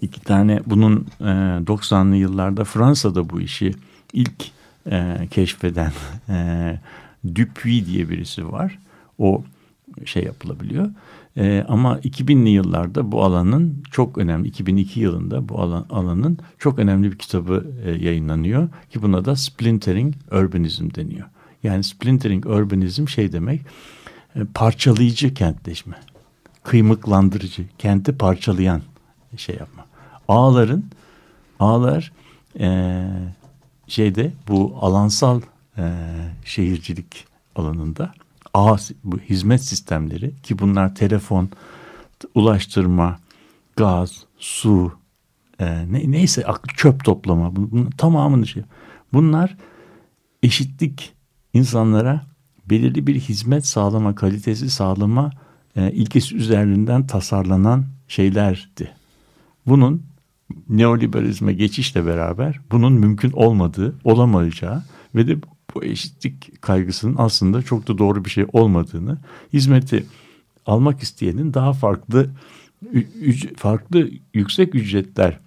iki 0.00 0.20
tane 0.20 0.60
bunun 0.66 1.06
e, 1.20 1.24
90'lı 1.24 2.16
yıllarda 2.16 2.64
Fransa'da 2.64 3.30
bu 3.30 3.40
işi 3.40 3.74
ilk 4.12 4.50
e, 4.90 5.28
keşfeden 5.30 5.92
e, 6.28 6.78
Dupuy 7.34 7.86
diye 7.86 8.08
birisi 8.08 8.52
var. 8.52 8.78
O 9.18 9.44
şey 10.04 10.24
yapılabiliyor. 10.24 10.90
E, 11.38 11.64
ama 11.68 11.98
2000'li 11.98 12.48
yıllarda 12.48 13.12
bu 13.12 13.24
alanın 13.24 13.82
çok 13.90 14.18
önemli, 14.18 14.48
2002 14.48 15.00
yılında 15.00 15.48
bu 15.48 15.60
alan, 15.60 15.86
alanın 15.90 16.38
çok 16.58 16.78
önemli 16.78 17.12
bir 17.12 17.18
kitabı 17.18 17.66
e, 17.84 17.90
yayınlanıyor. 17.90 18.68
Ki 18.90 19.02
buna 19.02 19.24
da 19.24 19.36
Splintering 19.36 20.14
Urbanism 20.32 20.94
deniyor. 20.94 21.26
Yani 21.62 21.84
Splintering 21.84 22.46
Urbanism 22.46 23.08
şey 23.08 23.32
demek, 23.32 23.60
e, 24.36 24.44
parçalayıcı 24.54 25.34
kentleşme, 25.34 25.94
kıymıklandırıcı, 26.62 27.64
kenti 27.78 28.16
parçalayan 28.16 28.82
şey 29.36 29.56
yapma. 29.56 29.86
Ağların, 30.28 30.84
ağlar 31.60 32.12
e, 32.60 33.06
şeyde 33.86 34.32
bu 34.48 34.78
alansal 34.80 35.40
e, 35.78 35.92
şehircilik 36.44 37.26
alanında 37.56 38.12
ağ 38.54 38.76
bu 39.04 39.18
hizmet 39.18 39.64
sistemleri 39.64 40.34
ki 40.42 40.58
bunlar 40.58 40.94
telefon, 40.94 41.48
ulaştırma, 42.34 43.18
gaz, 43.76 44.24
su, 44.38 44.92
e, 45.58 45.92
ne, 45.92 46.10
neyse 46.10 46.44
çöp 46.76 47.04
toplama 47.04 47.56
bunun 47.56 47.90
tamamını 47.90 48.46
şey. 48.46 48.62
Bunlar 49.12 49.56
eşitlik 50.42 51.12
insanlara 51.54 52.26
belirli 52.70 53.06
bir 53.06 53.20
hizmet 53.20 53.66
sağlama, 53.66 54.14
kalitesi 54.14 54.70
sağlama 54.70 55.30
e, 55.76 55.92
ilkesi 55.92 56.36
üzerinden 56.36 57.06
tasarlanan 57.06 57.84
şeylerdi. 58.08 58.90
Bunun 59.66 60.02
neoliberalizme 60.68 61.52
geçişle 61.52 62.06
beraber 62.06 62.60
bunun 62.70 62.92
mümkün 62.92 63.30
olmadığı, 63.30 63.98
olamayacağı 64.04 64.82
ve 65.14 65.26
de 65.26 65.36
bu 65.78 65.84
eşitlik 65.84 66.62
kaygısının 66.62 67.14
aslında 67.18 67.62
çok 67.62 67.88
da 67.88 67.98
doğru 67.98 68.24
bir 68.24 68.30
şey 68.30 68.46
olmadığını, 68.52 69.18
hizmeti 69.52 70.06
almak 70.66 71.02
isteyenin 71.02 71.54
daha 71.54 71.72
farklı 71.72 72.30
farklı 73.56 74.10
yüksek 74.34 74.74
ücretler 74.74 75.40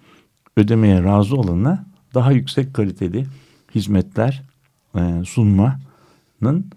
ödemeye 0.56 1.02
razı 1.02 1.36
olana 1.36 1.86
daha 2.14 2.32
yüksek 2.32 2.74
kaliteli 2.74 3.26
hizmetler 3.74 4.42
e, 4.94 5.24
sunmanın 5.24 6.70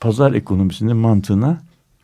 pazar 0.00 0.32
ekonomisinin 0.32 0.96
mantığına 0.96 1.60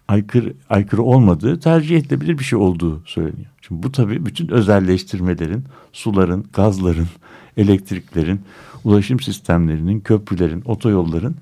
aykırı, 0.08 0.54
aykırı 0.70 1.02
olmadığı, 1.02 1.60
tercih 1.60 1.96
edilebilir 1.96 2.38
bir 2.38 2.44
şey 2.44 2.58
olduğu 2.58 3.02
söyleniyor. 3.06 3.50
Şimdi 3.62 3.82
bu 3.82 3.92
tabii 3.92 4.26
bütün 4.26 4.48
özelleştirmelerin, 4.48 5.64
suların, 5.92 6.44
gazların, 6.52 7.08
elektriklerin, 7.56 8.40
ulaşım 8.84 9.20
sistemlerinin, 9.20 10.00
köprülerin, 10.00 10.62
otoyolların 10.64 11.36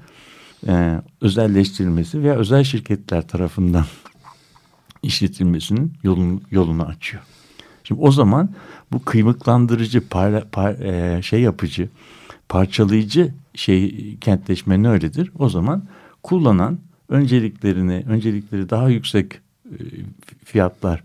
e, 0.68 1.00
özelleştirilmesi 1.20 2.22
veya 2.22 2.34
özel 2.34 2.64
şirketler 2.64 3.28
tarafından 3.28 3.84
işletilmesinin 5.02 5.92
yolunu, 6.02 6.40
yolunu 6.50 6.82
açıyor. 6.82 7.22
Şimdi 7.84 8.00
o 8.00 8.12
zaman 8.12 8.50
bu 8.92 9.04
kıymıklandırıcı, 9.04 10.08
par, 10.08 10.50
par, 10.50 10.74
e, 10.74 11.22
şey 11.22 11.40
yapıcı, 11.40 11.88
parçalayıcı 12.48 13.34
şey 13.54 14.16
kentleşme 14.20 14.82
ne 14.82 14.88
öyledir? 14.88 15.30
O 15.38 15.48
zaman 15.48 15.84
kullanan 16.22 16.78
önceliklerini, 17.08 18.04
öncelikleri 18.08 18.70
daha 18.70 18.88
yüksek 18.88 19.32
e, 19.66 19.76
fiyatlar 20.44 21.02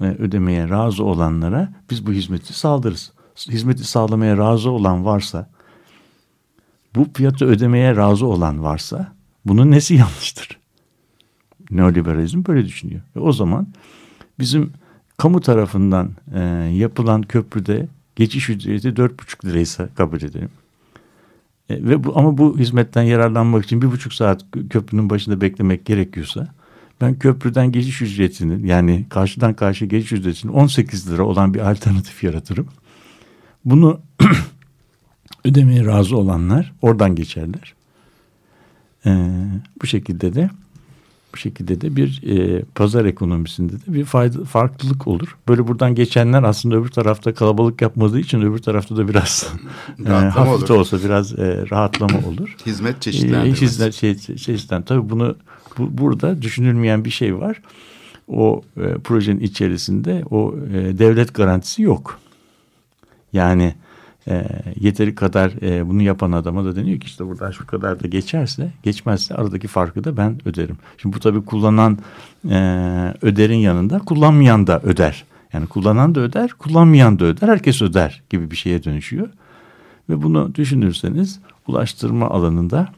e, 0.00 0.04
ödemeye 0.04 0.68
razı 0.68 1.04
olanlara 1.04 1.72
biz 1.90 2.06
bu 2.06 2.12
hizmeti 2.12 2.52
sağlarız. 2.52 3.12
Hizmeti 3.36 3.84
sağlamaya 3.84 4.36
razı 4.36 4.70
olan 4.70 5.04
varsa 5.04 5.50
bu 6.94 7.06
fiyatı 7.14 7.44
ödemeye 7.44 7.96
razı 7.96 8.26
olan 8.26 8.62
varsa 8.62 9.12
bunun 9.44 9.70
nesi 9.70 9.94
yanlıştır? 9.94 10.58
Neoliberalizm 11.70 12.44
böyle 12.46 12.66
düşünüyor. 12.66 13.00
Ve 13.16 13.20
o 13.20 13.32
zaman 13.32 13.66
bizim 14.38 14.72
kamu 15.16 15.40
tarafından 15.40 16.10
e, 16.34 16.40
yapılan 16.72 17.22
köprüde 17.22 17.88
geçiş 18.16 18.50
ücreti 18.50 18.96
dört 18.96 19.20
buçuk 19.20 19.44
liraysa 19.44 19.88
kabul 19.94 20.16
edelim. 20.16 20.50
E, 21.68 21.84
ve 21.84 22.04
bu, 22.04 22.18
ama 22.18 22.38
bu 22.38 22.58
hizmetten 22.58 23.02
yararlanmak 23.02 23.64
için 23.64 23.82
bir 23.82 23.90
buçuk 23.90 24.14
saat 24.14 24.44
köprünün 24.70 25.10
başında 25.10 25.40
beklemek 25.40 25.84
gerekiyorsa 25.84 26.48
ben 27.00 27.18
köprüden 27.18 27.72
geçiş 27.72 28.02
ücretinin 28.02 28.66
yani 28.66 29.06
karşıdan 29.08 29.54
karşıya 29.54 29.88
geçiş 29.88 30.12
ücretinin 30.12 30.52
18 30.52 31.12
lira 31.12 31.22
olan 31.22 31.54
bir 31.54 31.70
alternatif 31.70 32.24
yaratırım. 32.24 32.68
Bunu 33.64 34.00
ödemeye 35.44 35.84
razı 35.84 36.16
olanlar 36.16 36.72
oradan 36.82 37.14
geçerler. 37.14 37.74
Ee, 39.06 39.30
bu 39.82 39.86
şekilde 39.86 40.34
de 40.34 40.50
bu 41.34 41.38
şekilde 41.38 41.80
de 41.80 41.96
bir 41.96 42.22
e, 42.26 42.62
pazar 42.74 43.04
ekonomisinde 43.04 43.72
de 43.72 43.82
bir 43.86 44.04
fayda, 44.04 44.44
farklılık 44.44 45.06
olur. 45.06 45.36
Böyle 45.48 45.68
buradan 45.68 45.94
geçenler 45.94 46.42
aslında 46.42 46.76
öbür 46.76 46.88
tarafta 46.88 47.34
kalabalık 47.34 47.82
yapmadığı 47.82 48.20
için 48.20 48.40
öbür 48.40 48.58
tarafta 48.58 48.96
da 48.96 49.08
biraz 49.08 49.52
e, 50.06 50.10
hafif 50.10 50.68
de 50.68 50.72
olsa 50.72 50.98
biraz 51.04 51.38
e, 51.38 51.64
rahatlama 51.70 52.18
olur. 52.28 52.56
Hizmet 52.66 53.02
çeşitlendirmesi. 53.02 53.64
E, 53.64 53.66
hizmet 53.66 53.94
şey, 53.94 54.16
çeşitlen. 54.16 54.82
Tabii 54.82 55.10
bunu 55.10 55.36
bu, 55.78 55.98
burada 55.98 56.42
düşünülmeyen 56.42 57.04
bir 57.04 57.10
şey 57.10 57.36
var. 57.36 57.60
O 58.28 58.62
e, 58.76 58.94
projenin 58.94 59.40
içerisinde 59.40 60.22
o 60.30 60.54
e, 60.72 60.98
devlet 60.98 61.34
garantisi 61.34 61.82
yok. 61.82 62.20
Yani 63.34 63.74
e, 64.28 64.44
yeteri 64.80 65.14
kadar 65.14 65.62
e, 65.62 65.88
bunu 65.88 66.02
yapan 66.02 66.32
adama 66.32 66.64
da 66.64 66.76
deniyor 66.76 67.00
ki 67.00 67.06
işte 67.06 67.26
buradan 67.26 67.50
şu 67.50 67.66
kadar 67.66 68.02
da 68.02 68.08
geçerse 68.08 68.70
geçmezse 68.82 69.34
aradaki 69.34 69.68
farkı 69.68 70.04
da 70.04 70.16
ben 70.16 70.40
öderim. 70.44 70.76
Şimdi 70.98 71.16
bu 71.16 71.20
tabii 71.20 71.44
kullanan 71.44 71.98
e, 72.50 72.56
öderin 73.22 73.56
yanında 73.56 73.98
kullanmayan 73.98 74.66
da 74.66 74.80
öder. 74.80 75.24
Yani 75.52 75.66
kullanan 75.66 76.14
da 76.14 76.20
öder, 76.20 76.50
kullanmayan 76.50 77.18
da 77.18 77.24
öder, 77.24 77.48
herkes 77.48 77.82
öder 77.82 78.22
gibi 78.30 78.50
bir 78.50 78.56
şeye 78.56 78.84
dönüşüyor. 78.84 79.28
Ve 80.08 80.22
bunu 80.22 80.54
düşünürseniz 80.54 81.40
ulaştırma 81.66 82.30
alanında 82.30 82.88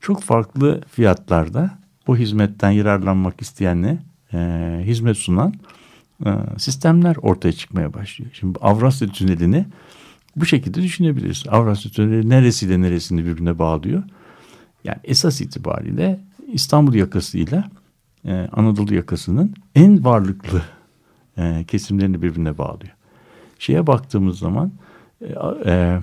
çok 0.00 0.22
farklı 0.22 0.80
fiyatlarda 0.90 1.70
bu 2.06 2.16
hizmetten 2.16 2.70
yararlanmak 2.70 3.40
isteyenle 3.40 3.98
e, 4.32 4.38
hizmet 4.84 5.16
sunan 5.16 5.54
sistemler 6.58 7.16
ortaya 7.16 7.52
çıkmaya 7.52 7.94
başlıyor. 7.94 8.30
Şimdi 8.34 8.58
Avrasya 8.62 9.08
Tüneli'ni 9.08 9.66
bu 10.36 10.46
şekilde 10.46 10.82
düşünebiliriz. 10.82 11.44
Avrasya 11.48 11.92
Tüneli 11.92 12.28
neresiyle 12.28 12.80
neresini 12.80 13.24
birbirine 13.24 13.58
bağlıyor? 13.58 14.02
Yani 14.84 14.98
esas 15.04 15.40
itibariyle 15.40 16.20
İstanbul 16.52 16.94
yakasıyla 16.94 17.70
e, 18.24 18.48
Anadolu 18.52 18.94
yakasının 18.94 19.54
en 19.74 20.04
varlıklı 20.04 20.62
e, 21.38 21.64
kesimlerini 21.68 22.22
birbirine 22.22 22.58
bağlıyor. 22.58 22.94
Şeye 23.58 23.86
baktığımız 23.86 24.38
zaman 24.38 24.72
e, 25.20 25.34
e, 25.66 26.00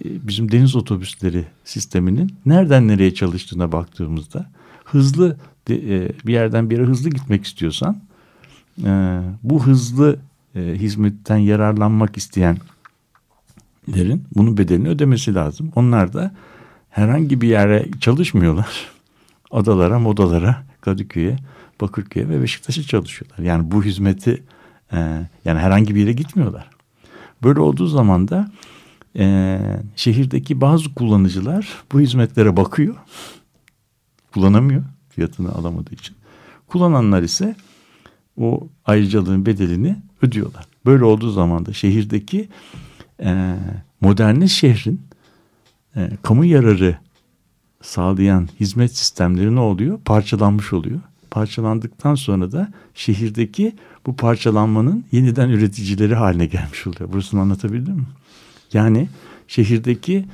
bizim 0.00 0.52
deniz 0.52 0.76
otobüsleri 0.76 1.44
sisteminin 1.64 2.36
nereden 2.46 2.88
nereye 2.88 3.14
çalıştığına 3.14 3.72
baktığımızda 3.72 4.50
hızlı 4.84 5.36
e, 5.70 6.08
bir 6.26 6.32
yerden 6.32 6.70
bir 6.70 6.76
yere 6.76 6.86
hızlı 6.86 7.10
gitmek 7.10 7.44
istiyorsan 7.44 8.00
e, 8.84 9.20
bu 9.42 9.66
hızlı 9.66 10.18
e, 10.54 10.60
hizmetten 10.60 11.36
yararlanmak 11.36 12.16
isteyenlerin 12.16 14.24
bunun 14.34 14.58
bedelini 14.58 14.88
ödemesi 14.88 15.34
lazım. 15.34 15.72
Onlar 15.76 16.12
da 16.12 16.34
herhangi 16.90 17.40
bir 17.40 17.48
yere 17.48 17.88
çalışmıyorlar. 18.00 18.88
Adalara, 19.50 19.98
modalara, 19.98 20.64
Kadıköy'e, 20.80 21.36
Bakırköy'e 21.80 22.28
ve 22.28 22.42
Beşiktaş'a 22.42 22.82
çalışıyorlar. 22.82 23.38
Yani 23.38 23.70
bu 23.70 23.84
hizmeti 23.84 24.42
yani 25.44 25.58
herhangi 25.58 25.94
bir 25.94 26.00
yere 26.00 26.12
gitmiyorlar. 26.12 26.70
Böyle 27.42 27.60
olduğu 27.60 27.86
zaman 27.86 28.28
da 28.28 28.50
e, 29.18 29.58
şehirdeki 29.96 30.60
bazı 30.60 30.94
kullanıcılar 30.94 31.68
bu 31.92 32.00
hizmetlere 32.00 32.56
bakıyor. 32.56 32.94
Kullanamıyor 34.34 34.82
fiyatını 35.08 35.52
alamadığı 35.52 35.94
için. 35.94 36.16
Kullananlar 36.68 37.22
ise 37.22 37.56
o 38.38 38.68
ayrıcalığın 38.84 39.46
bedelini 39.46 39.96
ödüyorlar. 40.22 40.64
Böyle 40.86 41.04
olduğu 41.04 41.30
zaman 41.30 41.66
da 41.66 41.72
şehirdeki 41.72 42.48
e, 43.22 43.54
modernist 44.00 44.54
şehrin 44.54 45.00
e, 45.96 46.10
kamu 46.22 46.44
yararı 46.44 46.98
sağlayan 47.82 48.48
hizmet 48.60 48.96
sistemleri 48.96 49.54
ne 49.54 49.60
oluyor? 49.60 49.98
Parçalanmış 50.04 50.72
oluyor. 50.72 51.00
Parçalandıktan 51.30 52.14
sonra 52.14 52.52
da 52.52 52.72
şehirdeki 52.94 53.72
bu 54.06 54.16
parçalanmanın 54.16 55.04
yeniden 55.12 55.48
üreticileri 55.48 56.14
haline 56.14 56.46
gelmiş 56.46 56.86
oluyor. 56.86 57.12
Burasını 57.12 57.40
anlatabildim 57.40 57.94
mi? 57.94 58.06
Yani 58.72 59.08
şehirdeki 59.48 60.24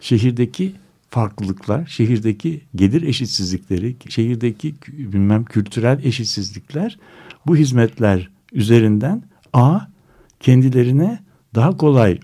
şehirdeki 0.00 0.74
farklılıklar, 1.14 1.86
şehirdeki 1.86 2.60
gelir 2.74 3.02
eşitsizlikleri, 3.02 3.96
şehirdeki 4.08 4.74
bilmem 4.88 5.44
kültürel 5.44 6.04
eşitsizlikler 6.04 6.98
bu 7.46 7.56
hizmetler 7.56 8.30
üzerinden 8.52 9.22
a 9.52 9.80
kendilerine 10.40 11.18
daha 11.54 11.76
kolay 11.76 12.18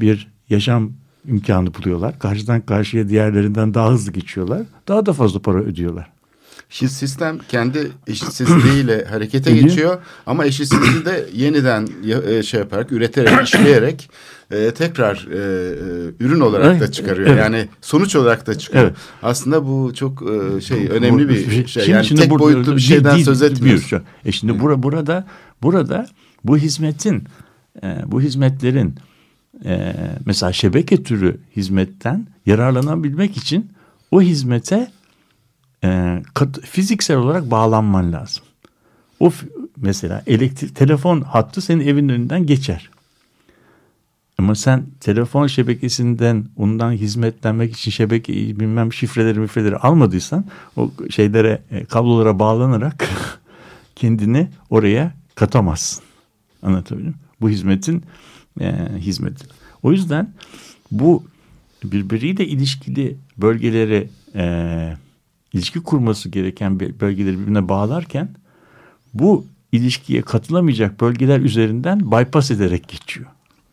bir 0.00 0.28
yaşam 0.50 0.92
imkanı 1.26 1.74
buluyorlar. 1.74 2.18
Karşıdan 2.18 2.60
karşıya 2.60 3.08
diğerlerinden 3.08 3.74
daha 3.74 3.90
hızlı 3.90 4.12
geçiyorlar. 4.12 4.62
Daha 4.88 5.06
da 5.06 5.12
fazla 5.12 5.40
para 5.40 5.58
ödüyorlar. 5.58 6.10
Şimdi 6.72 6.92
sistem 6.92 7.38
kendi 7.48 7.90
eşitsizliğiyle 8.06 9.04
harekete 9.10 9.52
geçiyor 9.56 9.98
ama 10.26 10.44
eşitsizliği 10.44 11.04
de 11.04 11.26
yeniden 11.34 11.88
e, 12.28 12.42
şey 12.42 12.60
yaparak, 12.60 12.92
üreterek, 12.92 13.42
işleyerek 13.44 14.10
e, 14.50 14.70
tekrar 14.70 15.28
e, 15.32 15.36
e, 15.36 16.24
ürün 16.24 16.40
olarak 16.40 16.80
da 16.80 16.92
çıkarıyor. 16.92 17.28
Evet. 17.28 17.38
Yani 17.38 17.68
sonuç 17.80 18.16
olarak 18.16 18.46
da 18.46 18.58
çıkıyor. 18.58 18.84
Evet. 18.84 18.96
Aslında 19.22 19.66
bu 19.66 19.94
çok 19.94 20.22
e, 20.22 20.60
şey 20.60 20.88
önemli 20.88 21.28
bir 21.28 21.50
şey. 21.50 21.66
Şimdi, 21.66 21.90
yani 21.90 22.04
şimdi 22.04 22.20
tek 22.20 22.30
burada, 22.30 22.44
boyutlu 22.44 22.76
bir 22.76 22.80
şeyden 22.80 23.14
değil, 23.14 23.24
söz 23.24 23.42
etmiyoruz. 23.42 23.92
E 24.24 24.32
şimdi 24.32 24.52
evet. 24.52 24.62
bura, 24.62 24.82
burada 24.82 25.26
burada 25.62 26.08
bu 26.44 26.58
hizmetin 26.58 27.24
e, 27.82 27.96
bu 28.06 28.20
hizmetlerin 28.20 28.94
e, 29.64 29.96
mesela 30.26 30.52
şebeke 30.52 31.02
türü 31.02 31.40
hizmetten 31.56 32.26
yararlanabilmek 32.46 33.36
için 33.36 33.70
o 34.10 34.22
hizmete 34.22 34.90
e, 35.84 36.22
kat, 36.34 36.60
fiziksel 36.60 37.16
olarak 37.16 37.50
bağlanman 37.50 38.12
lazım. 38.12 38.44
O 39.20 39.32
mesela 39.76 40.22
elektrik 40.26 40.76
telefon 40.76 41.20
hattı 41.20 41.60
senin 41.60 41.86
evin 41.86 42.08
önünden 42.08 42.46
geçer. 42.46 42.90
Ama 44.38 44.54
sen 44.54 44.86
telefon 45.00 45.46
şebekesinden 45.46 46.44
ondan 46.56 46.92
hizmetlenmek 46.92 47.72
için 47.72 47.90
şebeke 47.90 48.32
bilmem 48.32 48.92
şifreleri 48.92 49.38
mifreleri 49.38 49.76
almadıysan 49.76 50.44
o 50.76 50.90
şeylere 51.10 51.62
e, 51.70 51.84
kablolara 51.84 52.38
bağlanarak 52.38 53.08
kendini 53.96 54.48
oraya 54.70 55.12
katamazsın. 55.34 56.04
Anlatabildim 56.62 57.14
Bu 57.40 57.50
hizmetin 57.50 58.02
e, 58.60 58.74
hizmeti. 58.98 59.46
O 59.82 59.92
yüzden 59.92 60.34
bu 60.90 61.24
birbiriyle 61.84 62.46
ilişkili 62.46 63.16
bölgeleri 63.38 64.08
e, 64.34 64.96
ilişki 65.52 65.80
kurması 65.80 66.28
gereken 66.28 66.80
bölgeleri 66.80 67.38
birbirine 67.38 67.68
bağlarken 67.68 68.28
bu 69.14 69.46
ilişkiye 69.72 70.22
katılamayacak 70.22 71.00
bölgeler 71.00 71.40
üzerinden 71.40 72.12
bypass 72.12 72.50
ederek 72.50 72.88
geçiyor. 72.88 73.26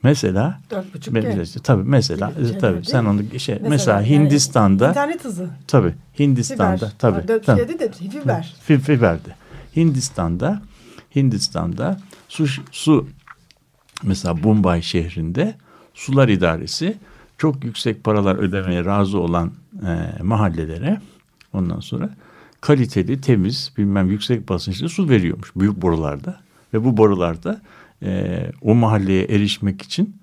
Mesela 0.04 0.60
mesela 1.12 1.62
tabii 1.64 1.84
mesela 1.84 2.34
tabii 2.60 2.86
sen 2.86 3.06
onu 3.06 3.40
şey 3.40 3.56
mesela, 3.56 3.70
mesela 3.70 4.02
yani 4.02 4.10
Hindistan'da 4.10 4.90
internet 4.90 5.26
hızı. 5.26 5.50
Tabii 5.68 5.94
Hindistan'da. 6.20 6.82
Dört 6.82 7.00
tabii. 7.00 7.80
de 7.80 7.92
fiber. 7.92 8.56
Fiberdi. 8.64 9.36
Hindistan'da 9.76 10.62
Hindistan'da 11.16 12.00
su 12.30 12.46
su 12.72 13.08
mesela 14.04 14.34
Mumbai 14.34 14.84
şehrinde 14.84 15.56
sular 15.94 16.28
idaresi 16.28 16.98
çok 17.38 17.64
yüksek 17.64 18.04
paralar 18.04 18.36
ödemeye 18.36 18.86
razı 18.86 19.20
olan 19.20 19.52
e, 19.88 20.24
mahallelere 20.24 21.02
ondan 21.58 21.80
sonra 21.80 22.10
kaliteli, 22.62 23.22
temiz, 23.22 23.72
bilmem 23.78 24.10
yüksek 24.10 24.50
basınçlı 24.50 24.90
su 24.90 25.10
veriyormuş 25.10 25.52
büyük 25.56 25.82
borularda. 25.82 26.40
Ve 26.74 26.86
bu 26.86 26.98
borularda 26.98 27.62
e, 28.04 28.42
o 28.62 28.76
mahalleye 28.76 29.24
erişmek 29.24 29.82
için 29.82 30.16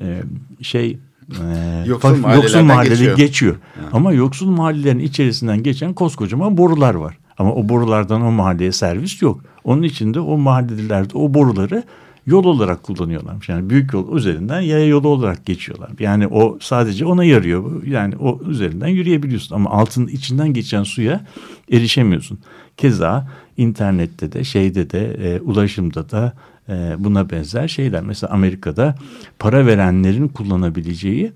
e, 0.00 0.22
şey 0.62 0.98
e, 1.30 1.84
yoksul, 1.86 2.34
yoksul 2.34 2.62
mahallede 2.62 2.94
geçiyor. 2.94 3.16
geçiyor. 3.16 3.56
Ama 3.92 4.12
yoksul 4.12 4.50
mahallelerin 4.50 4.98
içerisinden 4.98 5.62
geçen 5.62 5.92
koskocaman 5.94 6.56
borular 6.56 6.94
var. 6.94 7.18
Ama 7.38 7.54
o 7.54 7.68
borulardan 7.68 8.22
o 8.22 8.30
mahalleye 8.30 8.72
servis 8.72 9.22
yok. 9.22 9.40
Onun 9.64 9.82
için 9.82 10.14
de 10.14 10.20
o 10.20 10.38
mahallelerde 10.38 11.18
o 11.18 11.34
boruları 11.34 11.82
yol 12.26 12.44
olarak 12.44 12.82
kullanıyorlarmış. 12.82 13.48
Yani 13.48 13.70
büyük 13.70 13.92
yol 13.92 14.16
üzerinden 14.16 14.60
yaya 14.60 14.86
yolu 14.86 15.08
olarak 15.08 15.46
geçiyorlar. 15.46 15.90
Yani 15.98 16.26
o 16.26 16.58
sadece 16.60 17.04
ona 17.04 17.24
yarıyor. 17.24 17.86
Yani 17.86 18.16
o 18.16 18.40
üzerinden 18.48 18.88
yürüyebiliyorsun 18.88 19.54
ama 19.54 19.70
altın 19.70 20.06
içinden 20.06 20.48
geçen 20.52 20.82
suya 20.82 21.26
erişemiyorsun. 21.72 22.38
Keza 22.76 23.28
internette 23.56 24.32
de 24.32 24.44
şeyde 24.44 24.90
de 24.90 25.14
e, 25.14 25.40
ulaşımda 25.40 26.10
da 26.10 26.32
e, 26.68 26.94
buna 26.98 27.30
benzer 27.30 27.68
şeyler. 27.68 28.02
Mesela 28.02 28.32
Amerika'da 28.32 28.94
para 29.38 29.66
verenlerin 29.66 30.28
kullanabileceği 30.28 31.32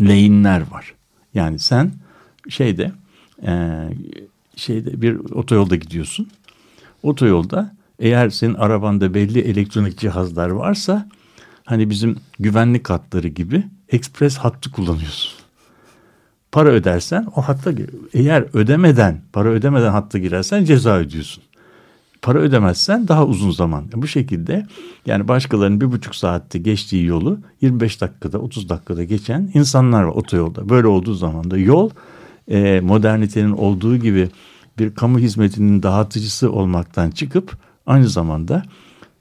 lehimler 0.00 0.60
var. 0.70 0.94
Yani 1.34 1.58
sen 1.58 1.92
şeyde 2.48 2.92
e, 3.46 3.80
şeyde 4.56 5.02
bir 5.02 5.14
otoyolda 5.14 5.76
gidiyorsun. 5.76 6.28
Otoyolda 7.02 7.74
eğer 8.02 8.30
senin 8.30 8.54
arabanda 8.54 9.14
belli 9.14 9.40
elektronik 9.40 9.98
cihazlar 9.98 10.50
varsa 10.50 11.08
hani 11.64 11.90
bizim 11.90 12.16
güvenlik 12.38 12.90
hatları 12.90 13.28
gibi 13.28 13.64
ekspres 13.88 14.36
hattı 14.36 14.70
kullanıyorsun. 14.70 15.32
Para 16.52 16.68
ödersen 16.68 17.26
o 17.36 17.42
hatta 17.42 17.72
eğer 18.14 18.44
ödemeden 18.52 19.22
para 19.32 19.48
ödemeden 19.48 19.90
hatta 19.90 20.18
girersen 20.18 20.64
ceza 20.64 20.96
ödüyorsun. 20.96 21.44
Para 22.22 22.38
ödemezsen 22.38 23.08
daha 23.08 23.26
uzun 23.26 23.50
zaman. 23.50 23.84
Bu 23.94 24.06
şekilde 24.06 24.66
yani 25.06 25.28
başkalarının 25.28 25.80
bir 25.80 25.92
buçuk 25.92 26.14
saatte 26.14 26.58
geçtiği 26.58 27.04
yolu 27.04 27.38
25 27.60 28.00
dakikada 28.00 28.38
30 28.38 28.68
dakikada 28.68 29.04
geçen 29.04 29.50
insanlar 29.54 30.02
var 30.02 30.14
otoyolda. 30.14 30.68
Böyle 30.68 30.86
olduğu 30.86 31.14
zaman 31.14 31.50
da 31.50 31.58
yol 31.58 31.90
e, 32.48 32.80
modernitenin 32.80 33.52
olduğu 33.52 33.96
gibi 33.96 34.28
bir 34.78 34.94
kamu 34.94 35.18
hizmetinin 35.18 35.82
dağıtıcısı 35.82 36.52
olmaktan 36.52 37.10
çıkıp 37.10 37.56
aynı 37.86 38.08
zamanda 38.08 38.62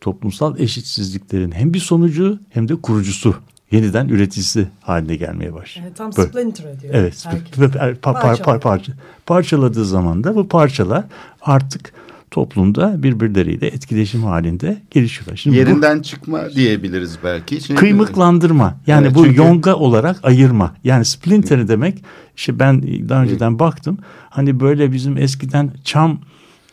toplumsal 0.02 0.60
eşitsizliklerin 0.60 1.52
hem 1.52 1.74
bir 1.74 1.80
sonucu 1.80 2.40
hem 2.50 2.68
de 2.68 2.76
kurucusu 2.76 3.36
yeniden 3.72 4.08
üreticisi 4.08 4.68
haline 4.82 5.16
gelmeye 5.16 5.54
başlıyor. 5.54 5.86
Yani 5.88 5.96
tam 5.96 6.14
splinter 6.14 6.64
ediyor. 6.64 6.94
Evet. 6.94 7.14
par- 7.14 7.96
par- 7.96 7.96
par- 8.02 8.22
Parçalıyor. 8.22 8.62
parça, 8.62 8.94
parçaladığı 9.26 9.86
zaman 9.86 10.24
da 10.24 10.36
bu 10.36 10.48
parçalar 10.48 11.04
artık 11.42 11.94
toplumda 12.32 13.04
birbirleriyle 13.04 13.68
etkileşim 13.68 14.24
halinde 14.24 14.82
gelişiyorlar. 14.92 15.36
Şimdi 15.36 15.56
bu 15.56 15.60
Yerinden 15.60 16.02
çıkma 16.02 16.50
diyebiliriz 16.50 17.18
belki. 17.24 17.62
Şimdi, 17.62 17.80
kıymıklandırma 17.80 18.78
yani 18.88 19.06
Evet, 19.06 19.16
bu 19.16 19.26
çünkü- 19.26 19.38
yonga 19.38 19.76
olarak 19.76 20.20
ayırma. 20.24 20.76
Yani 20.84 21.06
splinter 21.06 21.68
demek 21.68 22.04
işte 22.36 22.60
ben 22.60 22.84
daha 23.10 23.24
önceden 23.24 23.60
baktım. 23.60 23.98
Hani 24.30 24.60
böyle 24.60 24.92
bizim 24.92 25.18
eskiden 25.18 25.72
çam 25.84 26.20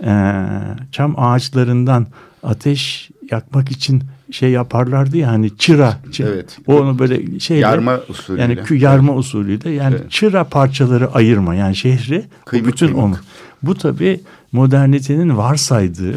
eee, 0.03 0.45
çam 0.93 1.15
ağaçlarından 1.19 2.07
ateş 2.43 3.11
yakmak 3.31 3.71
için 3.71 4.03
şey 4.31 4.51
yaparlardı 4.51 5.17
ya 5.19 5.29
hani 5.31 5.57
çıra. 5.57 5.97
çı- 6.11 6.29
Evet. 6.29 6.59
Onu 6.67 6.99
böyle 6.99 7.41
şeyle 7.41 7.61
Yarma 7.61 8.01
usulüyle. 8.09 8.43
yani 8.43 8.57
kü 8.65 8.75
yarma 8.77 9.15
usulüyle 9.15 9.71
yani 9.71 9.97
Evet. 9.99 10.11
çıra 10.11 10.45
parçaları 10.45 11.13
ayırma 11.15 11.55
yani 11.55 11.77
şehri 11.77 12.25
Kıymık 12.45 12.73
bütün 12.73 12.87
kıymık. 12.87 13.05
onu. 13.05 13.17
Bu 13.63 13.75
tabi 13.75 14.21
modernitenin 14.53 15.37
varsaydığı 15.37 16.15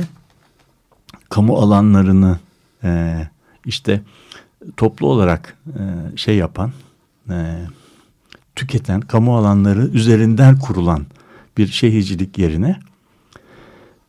kamu 1.30 1.58
alanlarını 1.58 2.40
e, 2.84 3.18
işte 3.66 4.02
toplu 4.78 5.08
olarak 5.08 5.58
e, 5.68 5.82
şey 6.18 6.36
yapan 6.36 6.72
e, 7.30 7.56
tüketen 8.56 9.02
kamu 9.02 9.38
alanları 9.38 9.88
üzerinden 9.88 10.60
kurulan 10.60 11.06
bir 11.58 11.68
şehircilik 11.68 12.38
yerine 12.38 12.80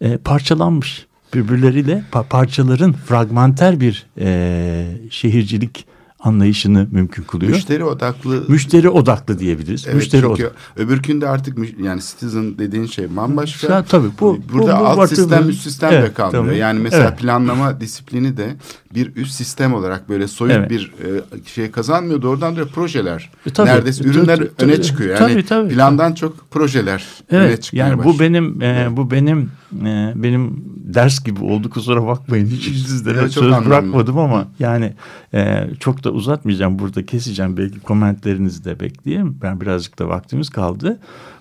e, 0.02 0.16
parçalanmış 0.16 1.06
birbirleriyle 1.34 2.04
pa- 2.12 2.28
parçaların 2.28 2.92
fragmenter 2.92 3.80
bir 3.80 4.06
e, 4.18 4.86
şehircilik 5.10 5.86
anlayışını 6.20 6.88
mümkün 6.90 7.22
kılıyor. 7.22 7.52
Müşteri 7.52 7.84
odaklı 7.84 8.44
Müşteri 8.48 8.88
odaklı 8.88 9.38
diyebiliriz. 9.38 9.84
Evet, 9.86 9.94
Müşteri 9.96 10.22
çünkü 10.22 10.44
odaklı. 10.46 10.56
öbürkünde 10.76 11.28
artık 11.28 11.58
yani 11.84 12.00
citizen 12.00 12.58
dediğin 12.58 12.86
şey 12.86 13.16
bambaşka. 13.16 13.72
Ya, 13.74 13.84
tabii 13.84 14.08
bu- 14.20 14.38
burada 14.52 14.76
bu- 14.76 14.80
bu 14.80 14.86
alt 14.86 14.98
artık- 14.98 15.16
sistem 15.18 15.48
üst 15.48 15.62
sistem 15.62 15.90
de 15.90 15.96
Evet, 15.96 16.14
kalmıyor. 16.14 16.44
tabii. 16.46 16.56
Yani 16.58 16.78
mesela 16.80 17.08
Evet. 17.08 17.18
planlama 17.18 17.80
disiplini 17.80 18.36
de 18.36 18.56
bir 18.94 19.16
üst 19.16 19.32
sistem 19.34 19.74
olarak 19.74 20.08
böyle 20.08 20.28
soyut 20.28 20.54
Evet. 20.54 20.70
bir 20.70 20.92
e, 21.04 21.48
şey 21.54 21.70
kazanmıyor. 21.70 22.22
Doğrudan 22.22 22.56
da 22.56 22.66
projeler. 22.66 23.30
E, 23.46 23.50
tabii. 23.50 23.68
Neredeyse 23.68 24.04
E, 24.04 24.06
ürünler 24.06 24.36
tabii, 24.36 24.50
öne 24.58 24.72
tabii. 24.74 24.82
çıkıyor. 24.82 25.20
Yani 25.20 25.32
Tabii, 25.32 25.44
tabii. 25.46 25.74
plandan 25.74 26.12
çok 26.14 26.50
projeler 26.50 27.04
öne 27.30 27.44
Evet 27.44 27.62
çıkmaya 27.62 27.88
yani 27.88 28.04
bu 28.04 28.20
benim 28.20 28.62
e, 28.62 28.88
bu 28.90 29.10
benim 29.10 29.50
e, 29.80 30.12
benim 30.16 30.64
ders 30.76 31.24
gibi 31.24 31.44
oldu 31.44 31.70
kusura 31.70 32.06
bakmayın 32.06 32.46
hiç 32.46 32.64
sizlere 32.64 33.28
söz 33.28 33.42
anlamlı. 33.42 33.66
bırakmadım 33.66 34.18
ama 34.18 34.48
yani 34.58 34.92
e, 35.34 35.68
çok 35.80 36.04
da 36.04 36.10
uzatmayacağım 36.10 36.78
burada 36.78 37.06
keseceğim 37.06 37.56
belki 37.56 37.80
komentlerinizi 37.80 38.64
de 38.64 38.80
bekleyeyim. 38.80 39.38
Ben 39.42 39.60
birazcık 39.60 39.98
da 39.98 40.08
vaktimiz 40.08 40.50
kaldı. 40.50 40.98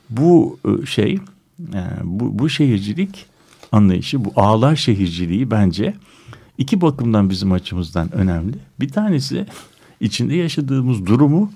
Bu 0.10 0.60
e, 0.66 0.86
şey 0.86 1.20
e, 1.74 1.82
bu, 2.04 2.40
bu 2.40 2.50
şehircilik 2.50 3.26
anlayışı 3.72 4.26
bu 4.26 4.32
ağlar 4.36 4.76
şehirciliği 4.76 5.52
bence 5.52 5.94
iki 6.58 6.82
bakımdan 6.82 7.30
bizim 7.30 7.52
açımızdan 7.52 8.16
önemli. 8.16 8.56
Bir 8.80 8.90
tanesi 8.90 9.46
içinde 10.00 10.36
yaşadığımız 10.36 11.06
durumu 11.06 11.52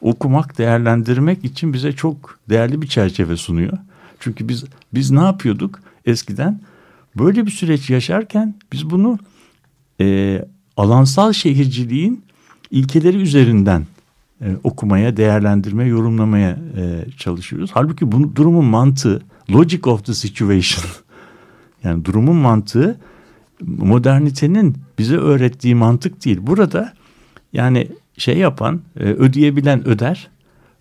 okumak, 0.00 0.58
değerlendirmek 0.58 1.44
için 1.44 1.72
bize 1.72 1.92
çok 1.92 2.38
değerli 2.48 2.82
bir 2.82 2.86
çerçeve 2.86 3.36
sunuyor. 3.36 3.78
Çünkü 4.20 4.48
biz 4.48 4.64
biz 4.94 5.10
ne 5.10 5.22
yapıyorduk 5.22 5.80
eskiden? 6.06 6.60
Böyle 7.18 7.46
bir 7.46 7.50
süreç 7.50 7.90
yaşarken 7.90 8.54
biz 8.72 8.90
bunu 8.90 9.18
e, 10.00 10.44
alansal 10.76 11.32
şehirciliğin 11.32 12.24
ilkeleri 12.70 13.16
üzerinden 13.16 13.86
e, 14.40 14.46
okumaya, 14.64 15.16
değerlendirmeye, 15.16 15.88
yorumlamaya 15.88 16.50
e, 16.50 17.10
çalışıyoruz. 17.16 17.70
Halbuki 17.74 18.12
bu 18.12 18.36
durumun 18.36 18.64
mantığı, 18.64 19.22
logic 19.50 19.90
of 19.90 20.04
the 20.04 20.14
situation, 20.14 20.84
yani 21.84 22.04
durumun 22.04 22.36
mantığı 22.36 23.00
modernitenin 23.66 24.76
bize 24.98 25.16
öğrettiği 25.16 25.74
mantık 25.74 26.24
değil. 26.24 26.38
Burada 26.40 26.92
yani 27.52 27.88
şey 28.18 28.38
yapan, 28.38 28.80
e, 29.00 29.02
ödeyebilen 29.04 29.88
öder. 29.88 30.28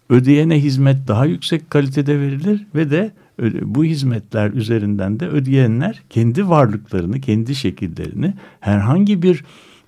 Ödeyene 0.10 0.62
hizmet 0.62 1.08
daha 1.08 1.26
yüksek 1.26 1.70
kalitede 1.70 2.20
verilir 2.20 2.66
ve 2.76 2.92
de 2.92 3.12
bu 3.62 3.84
hizmetler 3.84 4.52
üzerinden 4.52 5.20
de 5.20 5.28
ödeyenler 5.28 6.04
kendi 6.10 6.50
varlıklarını, 6.50 7.22
kendi 7.22 7.56
şekillerini 7.56 8.34
herhangi 8.60 9.22
bir 9.22 9.44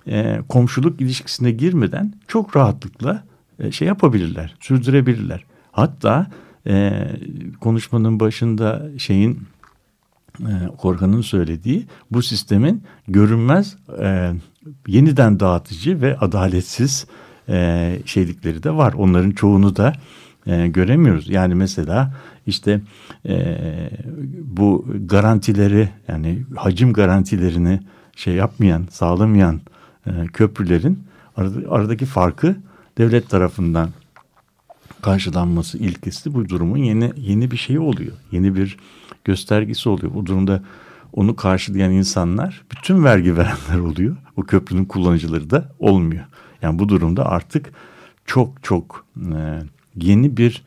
e, 0.06 0.40
komşuluk 0.48 1.00
ilişkisine 1.00 1.50
girmeden 1.50 2.14
çok 2.28 2.56
rahatlıkla 2.56 3.24
e, 3.58 3.72
şey 3.72 3.88
yapabilirler, 3.88 4.56
sürdürebilirler. 4.60 5.44
Hatta 5.72 6.26
e, 6.66 7.06
konuşmanın 7.60 8.20
başında 8.20 8.88
şeyin 8.98 9.40
e, 10.40 10.52
Korkan'ın 10.78 11.20
söylediği 11.20 11.86
bu 12.10 12.22
sistemin 12.22 12.82
görünmez 13.08 13.76
e, 14.00 14.32
yeniden 14.86 15.40
dağıtıcı 15.40 16.00
ve 16.00 16.18
adaletsiz 16.18 17.06
e, 17.48 17.98
şeylikleri 18.04 18.62
de 18.62 18.70
var. 18.70 18.92
Onların 18.92 19.30
çoğunu 19.30 19.76
da 19.76 19.92
e, 20.46 20.68
göremiyoruz. 20.68 21.28
Yani 21.28 21.54
mesela 21.54 22.14
işte 22.48 22.80
e, 23.28 23.56
bu 24.42 24.86
garantileri 25.06 25.88
yani 26.08 26.44
hacim 26.56 26.92
garantilerini 26.92 27.80
şey 28.16 28.34
yapmayan, 28.34 28.86
sağlamayan 28.90 29.60
e, 30.06 30.10
köprülerin 30.32 30.98
arada- 31.36 31.70
aradaki 31.70 32.06
farkı 32.06 32.56
devlet 32.98 33.28
tarafından 33.30 33.90
karşılanması 35.02 35.78
ilkesi 35.78 36.34
bu 36.34 36.48
durumun 36.48 36.78
yeni 36.78 37.12
yeni 37.16 37.50
bir 37.50 37.56
şeyi 37.56 37.80
oluyor. 37.80 38.12
Yeni 38.32 38.54
bir 38.54 38.76
göstergesi 39.24 39.88
oluyor. 39.88 40.14
Bu 40.14 40.26
durumda 40.26 40.62
onu 41.12 41.36
karşılayan 41.36 41.92
insanlar 41.92 42.64
bütün 42.72 43.04
vergi 43.04 43.36
verenler 43.36 43.78
oluyor. 43.78 44.16
O 44.36 44.42
köprünün 44.42 44.84
kullanıcıları 44.84 45.50
da 45.50 45.72
olmuyor. 45.78 46.24
Yani 46.62 46.78
bu 46.78 46.88
durumda 46.88 47.26
artık 47.26 47.72
çok 48.26 48.62
çok 48.62 49.06
e, 49.16 49.62
yeni 49.96 50.36
bir 50.36 50.62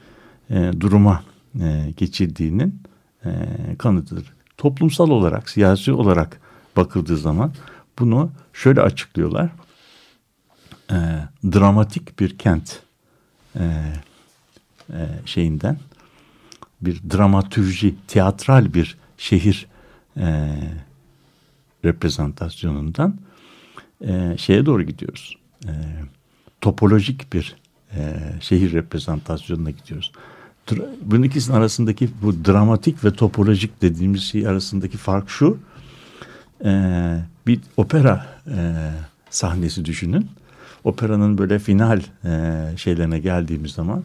e, 0.50 0.72
duruma 0.80 1.24
e, 1.60 1.94
geçildiğinin 1.98 2.82
e, 3.26 3.30
kanıtıdır. 3.78 4.34
Toplumsal 4.58 5.10
olarak, 5.10 5.50
siyasi 5.50 5.92
olarak 5.92 6.42
bakıldığı 6.78 7.18
zaman 7.18 7.54
bunu 8.00 8.32
şöyle 8.54 8.82
açıklıyorlar. 8.82 9.50
E, 10.92 10.98
dramatik 11.46 12.20
bir 12.20 12.38
kent 12.38 12.80
e, 13.56 13.64
e, 14.90 15.08
şeyinden 15.26 15.78
bir 16.82 17.02
dramatürji, 17.14 17.96
tiyatral 18.08 18.74
bir 18.74 18.98
şehir 19.18 19.68
e, 20.18 20.56
reprezentasyonundan 21.86 23.18
e, 24.02 24.36
şeye 24.38 24.66
doğru 24.66 24.84
gidiyoruz. 24.84 25.38
E, 25.66 25.72
topolojik 26.62 27.34
bir 27.34 27.56
e, 27.96 28.20
şehir 28.40 28.74
reprezentasyonuna 28.74 29.72
gidiyoruz. 29.72 30.12
Bunun 31.02 31.24
ikisinin 31.24 31.58
arasındaki 31.58 32.10
bu 32.22 32.46
dramatik 32.46 33.06
ve 33.06 33.14
topolojik 33.14 33.82
dediğimiz 33.82 34.24
şey 34.24 34.48
arasındaki 34.48 34.98
fark 34.98 35.30
şu. 35.30 35.58
E, 36.66 36.72
bir 37.48 37.60
opera 37.78 38.28
e, 38.48 38.58
sahnesi 39.30 39.86
düşünün. 39.86 40.30
Operanın 40.84 41.38
böyle 41.38 41.60
final 41.60 42.02
e, 42.26 42.62
şeylerine 42.78 43.20
geldiğimiz 43.20 43.72
zaman 43.72 44.04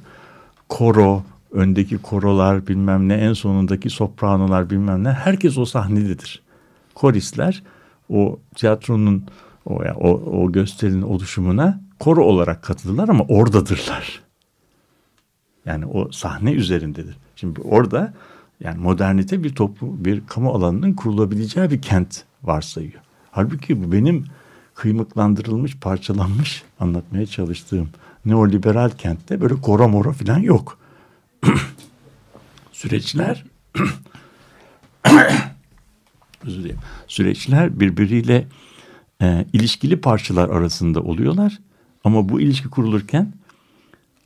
koro, 0.68 1.22
öndeki 1.52 1.98
korolar 1.98 2.66
bilmem 2.66 3.08
ne, 3.08 3.14
en 3.14 3.32
sonundaki 3.32 3.90
sopranolar 3.90 4.70
bilmem 4.70 5.04
ne 5.04 5.12
herkes 5.12 5.58
o 5.58 5.64
sahnededir. 5.64 6.42
Koristler 6.94 7.62
o 8.08 8.38
tiyatronun 8.54 9.24
o, 9.66 9.74
o, 9.82 10.10
o 10.42 10.52
gösterinin 10.52 11.02
oluşumuna 11.02 11.80
koro 11.98 12.24
olarak 12.24 12.62
katılırlar 12.62 13.08
ama 13.08 13.24
oradadırlar. 13.24 14.25
Yani 15.66 15.86
o 15.86 16.12
sahne 16.12 16.52
üzerindedir. 16.52 17.16
Şimdi 17.36 17.60
orada 17.60 18.14
yani 18.60 18.78
modernite 18.78 19.44
bir 19.44 19.54
toplu 19.54 20.04
bir 20.04 20.26
kamu 20.26 20.50
alanının 20.50 20.92
kurulabileceği 20.92 21.70
bir 21.70 21.82
kent 21.82 22.24
varsayıyor. 22.42 23.00
Halbuki 23.30 23.84
bu 23.84 23.92
benim 23.92 24.24
kıymıklandırılmış, 24.74 25.76
parçalanmış 25.76 26.62
anlatmaya 26.80 27.26
çalıştığım 27.26 27.88
neoliberal 28.24 28.90
kentte 28.90 29.40
böyle 29.40 29.54
koro 29.54 29.88
moro 29.88 30.12
falan 30.12 30.38
yok. 30.38 30.78
Süreçler 32.72 33.44
özür 36.44 36.64
dilerim. 36.64 36.78
Süreçler 37.06 37.80
birbiriyle 37.80 38.46
e, 39.22 39.46
ilişkili 39.52 40.00
parçalar 40.00 40.48
arasında 40.48 41.00
oluyorlar. 41.00 41.58
Ama 42.04 42.28
bu 42.28 42.40
ilişki 42.40 42.68
kurulurken 42.68 43.32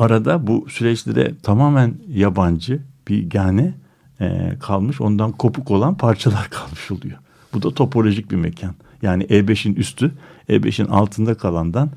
arada 0.04 0.46
bu 0.46 0.66
süreçlere 0.68 1.34
tamamen 1.42 1.94
yabancı 2.08 2.82
bir 3.08 3.30
gane 3.30 3.74
e, 4.20 4.56
kalmış 4.60 5.00
ondan 5.00 5.32
kopuk 5.32 5.70
olan 5.70 5.96
parçalar 5.96 6.48
kalmış 6.50 6.90
oluyor. 6.90 7.18
Bu 7.54 7.62
da 7.62 7.74
topolojik 7.74 8.30
bir 8.30 8.36
mekan. 8.36 8.74
Yani 9.02 9.24
E5'in 9.24 9.74
üstü 9.74 10.12
E5'in 10.48 10.86
altında 10.86 11.34
kalandan 11.34 11.90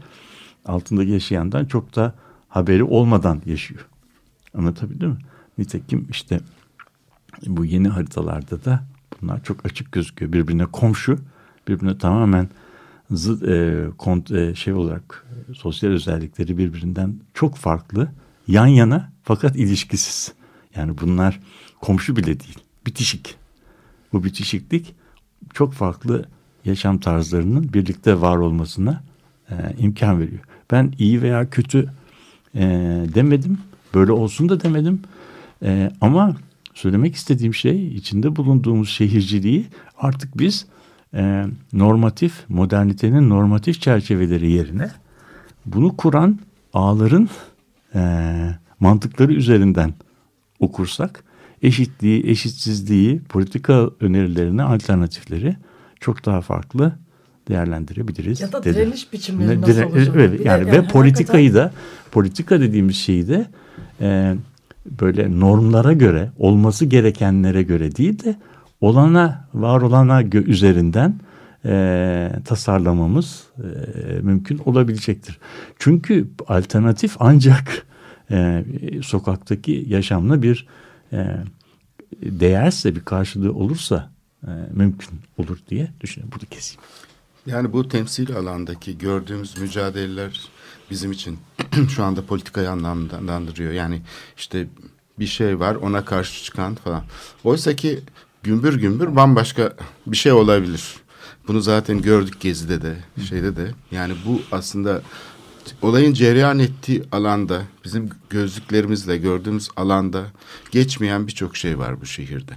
altında 0.66 1.04
yaşayandan 1.04 1.66
çok 1.66 1.96
da 1.96 2.14
haberi 2.50 2.84
olmadan 2.84 3.42
yaşıyor. 3.46 3.88
Anlatabildim 4.58 5.10
mi? 5.10 5.18
Nitekim 5.58 6.08
işte 6.10 6.40
bu 7.48 7.66
yeni 7.66 7.88
haritalarda 7.88 8.66
da 8.66 8.84
bunlar 9.22 9.44
çok 9.44 9.66
açık 9.66 9.92
gözüküyor. 9.92 10.34
Birbirine 10.34 10.66
komşu, 10.66 11.18
birbirine 11.68 11.98
tamamen 11.98 12.50
zıt, 13.16 13.44
e, 13.44 13.86
kont, 13.98 14.32
e, 14.32 14.56
şey 14.56 14.74
olarak 14.74 15.28
sosyal 15.54 15.92
özellikleri 15.92 16.58
birbirinden 16.58 17.16
çok 17.34 17.56
farklı. 17.56 18.12
Yan 18.48 18.68
yana 18.68 19.12
fakat 19.24 19.56
ilişkisiz. 19.56 20.34
Yani 20.76 20.98
bunlar 21.02 21.40
komşu 21.82 22.16
bile 22.16 22.40
değil. 22.40 22.60
Bitişik. 22.86 23.36
Bu 24.14 24.24
bitişiklik 24.24 24.96
çok 25.54 25.74
farklı 25.74 26.26
yaşam 26.66 26.98
tarzlarının 26.98 27.74
birlikte 27.74 28.22
var 28.22 28.38
olmasına 28.38 29.04
e, 29.50 29.54
imkan 29.78 30.20
veriyor. 30.20 30.42
Ben 30.72 30.94
iyi 31.00 31.22
veya 31.22 31.50
kötü 31.50 31.90
e, 32.56 32.62
demedim. 33.16 33.58
Böyle 33.94 34.12
olsun 34.12 34.50
da 34.50 34.64
demedim. 34.64 35.02
E, 35.64 35.92
ama 36.02 36.36
söylemek 36.74 37.16
istediğim 37.16 37.54
şey 37.54 37.88
içinde 37.88 38.36
bulunduğumuz 38.36 38.90
şehirciliği 38.90 39.66
artık 39.98 40.38
biz 40.38 40.66
e, 41.14 41.46
normatif, 41.74 42.34
modernitenin 42.50 43.30
normatif 43.30 43.82
çerçeveleri 43.82 44.52
yerine 44.52 44.92
bunu 45.66 45.98
kuran 45.98 46.40
ağların 46.74 47.30
e, 47.96 48.02
mantıkları 48.80 49.34
üzerinden 49.34 49.94
okursak 50.60 51.24
eşitliği, 51.62 52.30
eşitsizliği, 52.30 53.20
politika 53.20 53.90
önerilerini, 54.00 54.64
alternatifleri 54.64 55.56
çok 56.00 56.26
daha 56.26 56.42
farklı 56.42 56.94
değerlendirebiliriz. 57.48 58.42
Ya 58.42 58.52
da 58.52 58.64
dedi. 58.64 58.76
direniş 58.76 59.14
biçimleri 59.14 59.62
nasıl 59.62 59.74
dire- 59.74 59.86
olacak? 59.86 60.16
Evet, 60.16 60.46
yani, 60.46 60.68
yani 60.70 60.72
ve 60.72 60.88
politikayı 60.88 61.54
da 61.54 61.72
politika 62.12 62.60
dediğimiz 62.60 62.96
şeyi 62.96 63.28
de 63.28 63.48
e, 64.02 64.36
böyle 65.02 65.40
normlara 65.40 65.94
göre, 65.94 66.32
olması 66.38 66.86
gerekenlere 66.86 67.64
göre 67.64 67.96
değil 67.96 68.24
de 68.24 68.36
olana, 68.84 69.48
var 69.54 69.82
olana 69.82 70.22
üzerinden 70.24 71.20
e, 71.66 72.32
tasarlamamız 72.46 73.44
e, 73.58 73.64
mümkün 74.22 74.58
olabilecektir. 74.58 75.40
Çünkü 75.80 76.28
alternatif 76.48 77.16
ancak 77.20 77.86
e, 78.32 78.64
sokaktaki 79.04 79.86
yaşamla 79.88 80.42
bir 80.42 80.68
e, 81.14 81.38
değerse 82.22 82.96
bir 82.96 83.00
karşılığı 83.00 83.54
olursa 83.54 84.12
e, 84.44 84.52
mümkün 84.74 85.20
olur 85.38 85.58
diye 85.70 85.92
düşünüyorum. 86.02 86.32
Burada 86.34 86.46
keseyim. 86.46 86.82
Yani 87.46 87.74
bu 87.74 87.88
temsil 87.88 88.36
alandaki 88.36 88.98
gördüğümüz 88.98 89.58
mücadeleler 89.58 90.42
bizim 90.92 91.12
için 91.12 91.40
şu 91.90 92.04
anda 92.04 92.26
politikayı 92.26 92.70
anlamlandırıyor. 92.70 93.72
Yani 93.72 94.02
işte 94.38 94.68
bir 95.20 95.26
şey 95.26 95.60
var 95.60 95.76
ona 95.76 96.06
karşı 96.06 96.44
çıkan 96.44 96.76
falan. 96.76 97.04
Oysa 97.44 97.76
ki 97.76 98.00
gümbür 98.44 98.80
gümbür 98.80 99.16
bambaşka 99.16 99.74
bir 100.08 100.18
şey 100.18 100.32
olabilir. 100.32 100.96
Bunu 101.48 101.62
zaten 101.62 102.02
gördük 102.02 102.40
Gezi'de 102.40 102.82
de 102.82 102.96
şeyde 103.30 103.56
de. 103.56 103.72
Yani 103.92 104.14
bu 104.26 104.42
aslında 104.52 105.02
olayın 105.82 106.14
cereyan 106.14 106.60
ettiği 106.60 107.04
alanda 107.12 107.64
bizim 107.86 108.10
gözlüklerimizle 108.30 109.18
gördüğümüz 109.18 109.70
alanda 109.76 110.26
geçmeyen 110.72 111.28
birçok 111.28 111.58
şey 111.58 111.80
var 111.80 112.02
bu 112.02 112.06
şehirde. 112.06 112.54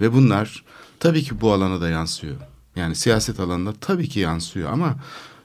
Ve 0.00 0.12
bunlar 0.12 0.64
tabii 1.00 1.22
ki 1.22 1.40
bu 1.40 1.52
alana 1.52 1.80
da 1.80 1.88
yansıyor. 1.88 2.36
Yani 2.76 2.94
siyaset 2.94 3.40
alanında 3.40 3.72
tabii 3.80 4.08
ki 4.08 4.20
yansıyor 4.20 4.72
ama 4.72 4.96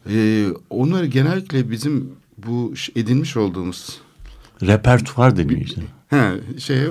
e, 0.09 0.47
onları 0.69 1.05
genellikle 1.05 1.71
bizim 1.71 2.11
bu 2.37 2.73
edinmiş 2.95 3.37
olduğumuz 3.37 4.01
Repertuar 4.61 5.37
deniyor 5.37 5.61
işte. 5.61 5.81
he, 6.07 6.31
şeye 6.59 6.87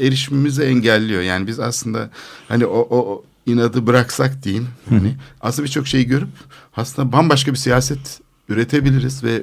erişimimizi 0.00 0.62
engelliyor. 0.62 1.22
Yani 1.22 1.46
biz 1.46 1.60
aslında 1.60 2.10
hani 2.48 2.66
o, 2.66 2.78
o, 2.78 2.98
o 2.98 3.24
inadı 3.46 3.86
bıraksak 3.86 4.42
diyeyim. 4.42 4.68
Hani 4.88 5.14
aslında 5.40 5.66
birçok 5.66 5.86
şeyi 5.86 6.06
görüp 6.06 6.28
aslında 6.76 7.12
bambaşka 7.12 7.52
bir 7.52 7.58
siyaset 7.58 8.20
üretebiliriz 8.48 9.24
ve 9.24 9.42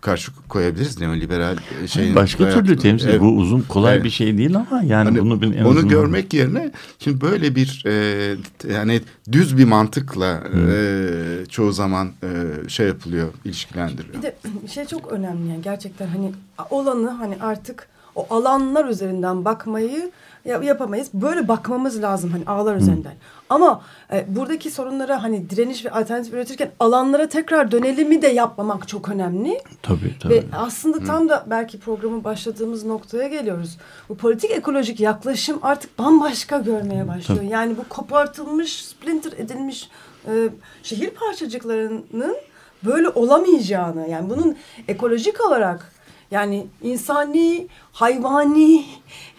karşı 0.00 0.32
koyabiliriz 0.48 1.00
neoliberal 1.00 1.56
e, 1.84 1.88
şeyin. 1.88 2.14
Başka 2.14 2.50
türlü 2.50 2.76
temsil. 2.78 3.08
Evet. 3.08 3.20
Bu 3.20 3.26
uzun 3.36 3.60
kolay 3.60 3.94
Evet. 3.94 4.04
bir 4.04 4.10
şey 4.10 4.38
değil 4.38 4.56
ama 4.56 4.82
yani 4.82 5.04
Hani 5.04 5.20
bunu 5.20 5.42
bir, 5.42 5.54
en 5.54 5.64
onu 5.64 5.68
azından- 5.70 5.88
görmek 5.88 6.34
yerine 6.34 6.70
şimdi 6.98 7.20
böyle 7.20 7.54
bir 7.54 7.84
e, 7.86 8.36
yani 8.72 9.00
düz 9.32 9.58
bir 9.58 9.64
mantıkla 9.64 10.42
e, 10.70 11.46
çoğu 11.48 11.72
zaman 11.72 12.10
e, 12.22 12.68
şey 12.68 12.86
yapılıyor, 12.86 13.28
ilişkilendiriliyor. 13.44 14.14
Bir 14.14 14.22
de 14.22 14.34
şey 14.68 14.84
çok 14.84 15.12
önemli 15.12 15.48
yani 15.50 15.62
gerçekten 15.62 16.06
hani 16.06 16.32
olanı 16.70 17.10
hani 17.10 17.36
artık 17.40 17.88
o 18.14 18.26
alanlar 18.34 18.84
üzerinden 18.88 19.44
bakmayı 19.44 20.10
yapamayız. 20.44 21.08
Böyle 21.14 21.48
bakmamız 21.48 22.02
lazım 22.02 22.30
hani 22.30 22.44
ağlar 22.46 22.76
üzerinden. 22.76 23.14
Ama 23.48 23.82
e, 24.12 24.24
buradaki 24.28 24.70
sorunlara 24.70 25.22
hani 25.22 25.50
direniş 25.50 25.84
ve 25.84 25.90
alternatif 25.90 26.34
üretirken 26.34 26.70
alanlara 26.80 27.28
tekrar 27.28 27.70
dönelimi 27.70 28.22
de 28.22 28.26
yapmamak 28.26 28.88
çok 28.88 29.08
önemli. 29.08 29.60
Tabii 29.82 30.18
tabii. 30.20 30.34
Ve 30.34 30.44
aslında 30.52 31.04
tam 31.04 31.28
da 31.28 31.46
belki 31.50 31.80
programı 31.80 32.24
başladığımız 32.24 32.84
noktaya 32.84 33.28
geliyoruz. 33.28 33.78
Bu 34.08 34.16
politik 34.16 34.50
ekolojik 34.50 35.00
yaklaşım 35.00 35.58
artık 35.62 35.98
bambaşka 35.98 36.58
görmeye 36.58 37.08
başlıyor. 37.08 37.42
Yani 37.42 37.76
bu 37.76 37.88
kopartılmış, 37.88 38.84
splinter 38.84 39.32
edilmiş 39.32 39.88
e, 40.26 40.48
şehir 40.82 41.10
parçacıklarının 41.10 42.36
böyle 42.84 43.08
olamayacağını 43.08 44.08
yani 44.08 44.30
bunun 44.30 44.56
ekolojik 44.88 45.46
olarak 45.46 45.92
yani 46.30 46.66
insani, 46.82 47.68
hayvani 47.92 48.84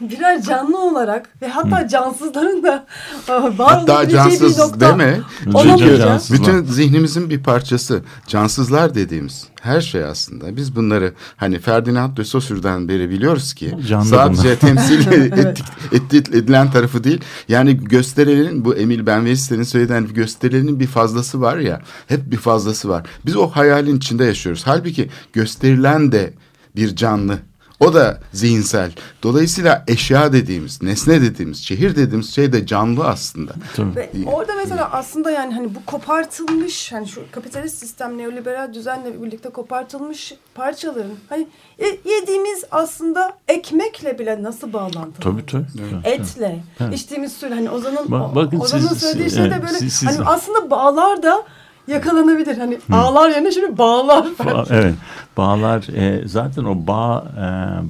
birer 0.01 0.41
canlı 0.41 0.79
olarak 0.79 1.29
ve 1.41 1.47
hatta 1.47 1.87
cansızların 1.87 2.63
da 2.63 2.85
e, 3.29 3.33
var 3.33 3.51
Hatta 3.57 3.93
olabileceği 3.93 4.25
bir 4.25 4.39
cansız 4.39 4.57
nokta 4.57 4.79
deme. 4.79 5.19
olamayacak. 5.53 6.21
Çünkü 6.27 6.41
bütün 6.43 6.63
zihnimizin 6.63 7.29
bir 7.29 7.43
parçası. 7.43 8.01
Cansızlar 8.27 8.95
dediğimiz 8.95 9.47
her 9.61 9.81
şey 9.81 10.03
aslında. 10.03 10.55
Biz 10.57 10.75
bunları 10.75 11.13
hani 11.37 11.59
Ferdinand 11.59 12.17
de 12.17 12.23
Saussure'dan 12.25 12.87
beri 12.87 13.09
biliyoruz 13.09 13.53
ki 13.53 13.77
Canlı 13.87 14.05
sadece 14.05 14.43
bunlar. 14.43 14.55
temsil 14.55 15.11
ettik, 15.37 15.65
etti- 15.91 16.37
edilen 16.37 16.71
tarafı 16.71 17.03
değil. 17.03 17.21
Yani 17.47 17.77
gösterilerin 17.83 18.65
bu 18.65 18.75
Emil 18.75 19.05
Benvenista'nın 19.05 19.63
söylediği 19.63 20.09
bir 20.09 20.13
gösterilerin 20.13 20.79
bir 20.79 20.87
fazlası 20.87 21.41
var 21.41 21.57
ya. 21.57 21.81
Hep 22.07 22.31
bir 22.31 22.37
fazlası 22.37 22.89
var. 22.89 23.05
Biz 23.25 23.35
o 23.35 23.47
hayalin 23.47 23.97
içinde 23.97 24.25
yaşıyoruz. 24.25 24.61
Halbuki 24.65 25.09
gösterilen 25.33 26.11
de 26.11 26.33
bir 26.75 26.95
canlı. 26.95 27.37
O 27.79 27.93
da 27.93 28.19
zihinsel. 28.33 28.91
Dolayısıyla 29.23 29.83
eşya 29.87 30.33
dediğimiz, 30.33 30.81
nesne 30.81 31.21
dediğimiz, 31.21 31.63
şehir 31.63 31.95
dediğimiz 31.95 32.35
şey 32.35 32.53
de 32.53 32.65
canlı 32.65 33.07
aslında. 33.07 33.51
Tabii. 33.75 33.95
Ve 33.95 34.09
orada 34.25 34.51
mesela 34.55 34.89
aslında 34.91 35.31
yani 35.31 35.53
hani 35.53 35.75
bu 35.75 35.85
kopartılmış 35.85 36.91
hani 36.91 37.07
şu 37.07 37.21
kapitalist 37.31 37.77
sistem 37.77 38.17
neoliberal 38.17 38.73
düzenle 38.73 39.23
birlikte 39.23 39.49
kopartılmış 39.49 40.33
parçaların 40.55 41.11
hani 41.29 41.47
ye- 41.79 41.99
yediğimiz 42.15 42.63
aslında 42.71 43.33
ekmekle 43.47 44.19
bile 44.19 44.43
nasıl 44.43 44.73
bağlantılı? 44.73 45.19
Tabii 45.19 45.45
tabii. 45.45 45.65
Etle, 46.03 46.63
Evet. 46.79 46.93
içtiğimiz 46.93 47.31
suyla 47.33 47.55
hani 47.57 47.69
Ozan'ın 47.69 48.11
Ozan'ın 48.59 48.87
siz- 48.87 48.97
söylediği 48.99 49.29
siz- 49.29 49.37
şey 49.39 49.49
de 49.51 49.61
böyle 49.63 49.77
siz- 49.79 49.93
siz- 49.93 50.09
hani 50.09 50.25
aslında 50.27 50.69
bağlar 50.69 51.23
da 51.23 51.43
yakalanabilir. 51.91 52.57
Hani 52.57 52.79
ağlar 52.91 53.29
yerine 53.29 53.51
şimdi 53.51 53.77
bağlar. 53.77 54.25
Ba- 54.25 54.67
evet. 54.69 54.95
Bağlar 55.37 55.87
e, 55.95 56.27
zaten 56.27 56.63
o 56.63 56.87
bağ 56.87 57.25
e, 57.37 57.45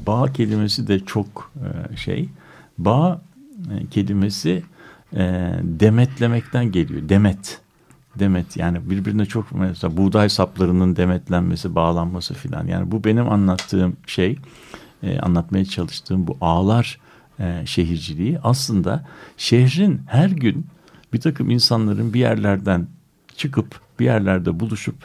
bağ 0.07 0.33
kelimesi 0.33 0.87
de 0.87 0.99
çok 0.99 1.51
e, 1.55 1.97
şey. 1.97 2.29
Bağ 2.77 3.21
e, 3.71 3.87
kelimesi 3.87 4.63
e, 5.15 5.51
demetlemekten 5.63 6.71
geliyor. 6.71 7.09
Demet. 7.09 7.59
Demet 8.19 8.57
yani 8.57 8.89
birbirine 8.89 9.25
çok 9.25 9.51
mesela 9.51 9.97
buğday 9.97 10.29
saplarının 10.29 10.95
demetlenmesi, 10.95 11.75
bağlanması 11.75 12.33
filan. 12.33 12.67
Yani 12.67 12.91
bu 12.91 13.03
benim 13.03 13.29
anlattığım 13.29 13.97
şey, 14.07 14.37
e, 15.03 15.19
anlatmaya 15.19 15.65
çalıştığım 15.65 16.27
bu 16.27 16.37
ağlar 16.41 16.99
e, 17.39 17.65
şehirciliği 17.65 18.39
aslında 18.43 19.05
şehrin 19.37 20.01
her 20.07 20.29
gün 20.29 20.65
bir 21.13 21.21
takım 21.21 21.49
insanların 21.49 22.13
bir 22.13 22.19
yerlerden 22.19 22.87
çıkıp 23.37 23.79
bir 24.01 24.05
yerlerde 24.05 24.59
buluşup 24.59 24.95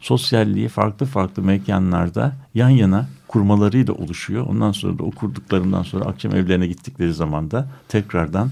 sosyalliği 0.00 0.68
farklı 0.68 1.06
farklı 1.06 1.42
mekanlarda 1.42 2.32
yan 2.54 2.68
yana 2.68 3.08
kurmalarıyla 3.28 3.94
oluşuyor. 3.94 4.46
Ondan 4.46 4.72
sonra 4.72 4.98
da 4.98 5.02
o 5.02 5.10
kurduklarından 5.10 5.82
sonra 5.82 6.04
akşam 6.04 6.34
evlerine 6.34 6.66
gittikleri 6.66 7.14
zaman 7.14 7.50
da 7.50 7.68
tekrardan 7.88 8.50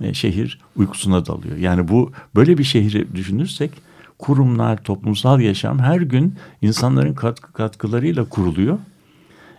e, 0.00 0.14
şehir 0.14 0.60
uykusuna 0.76 1.26
dalıyor. 1.26 1.56
Yani 1.56 1.88
bu 1.88 2.12
böyle 2.34 2.58
bir 2.58 2.64
şehri 2.64 3.14
düşünürsek 3.14 3.70
kurumlar, 4.18 4.84
toplumsal 4.84 5.40
yaşam 5.40 5.78
her 5.78 6.00
gün 6.00 6.34
insanların 6.62 7.14
katkı 7.14 7.52
katkılarıyla 7.52 8.24
kuruluyor. 8.24 8.78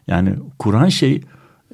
Yani 0.08 0.36
kuran 0.60 0.90
şey 0.90 1.22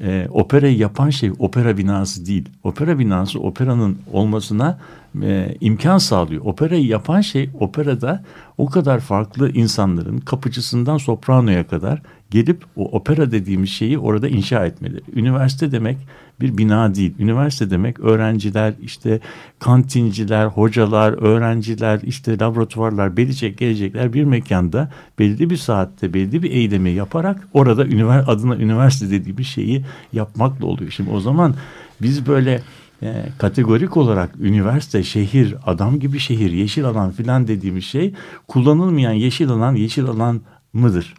e, 0.02 0.28
operayı 0.30 0.78
yapan 0.78 1.10
şey 1.10 1.32
opera 1.40 1.78
binası 1.78 2.26
değil. 2.26 2.50
Opera 2.64 3.00
binası 3.00 3.40
operanın 3.40 3.98
olmasına 4.14 4.80
e, 5.22 5.56
imkan 5.62 5.98
sağlıyor. 5.98 6.46
Operayı 6.46 6.86
yapan 6.86 7.22
şey 7.22 7.50
operada 7.60 8.24
o 8.58 8.66
kadar 8.66 9.00
farklı 9.00 9.52
insanların 9.52 10.18
kapıcısından 10.18 10.98
sopranoya 10.98 11.68
kadar 11.68 12.02
gelip 12.32 12.66
o 12.76 12.84
opera 12.86 13.32
dediğimiz 13.32 13.70
şeyi 13.70 14.00
orada 14.00 14.28
inşa 14.28 14.66
etmeli. 14.66 15.02
Üniversite 15.16 15.72
demek 15.72 15.98
bir 16.42 16.58
bina 16.58 16.96
değil. 16.96 17.14
Üniversite 17.20 17.70
demek 17.70 18.00
öğrenciler, 18.00 18.74
işte 18.82 19.20
kantinciler, 19.60 20.46
hocalar, 20.46 21.12
öğrenciler, 21.12 22.00
işte 22.04 22.40
laboratuvarlar, 22.40 23.08
gelecek 23.08 23.58
gelecekler 23.58 24.14
bir 24.14 24.24
mekanda 24.24 24.92
belli 25.20 25.50
bir 25.50 25.58
saatte 25.58 26.14
belli 26.14 26.44
bir 26.44 26.52
eylemi 26.52 26.90
yaparak 26.90 27.48
orada 27.54 27.86
ünivers 27.86 28.30
adına 28.30 28.56
üniversite 28.56 29.12
dediğimiz 29.12 29.48
şeyi 29.48 29.86
yapmakla 30.14 30.66
oluyor. 30.66 30.92
Şimdi 30.92 31.10
o 31.10 31.20
zaman 31.20 31.56
biz 32.02 32.28
böyle 32.28 32.62
e, 33.04 33.26
kategorik 33.38 33.98
olarak 33.98 34.30
üniversite, 34.40 35.04
şehir, 35.04 35.56
adam 35.66 36.00
gibi 36.00 36.20
şehir, 36.20 36.52
yeşil 36.52 36.86
alan 36.86 37.12
filan 37.12 37.48
dediğimiz 37.48 37.86
şey 37.86 38.14
kullanılmayan 38.48 39.12
yeşil 39.14 39.50
alan 39.50 39.76
yeşil 39.76 40.06
alan 40.06 40.42
mıdır? 40.74 41.14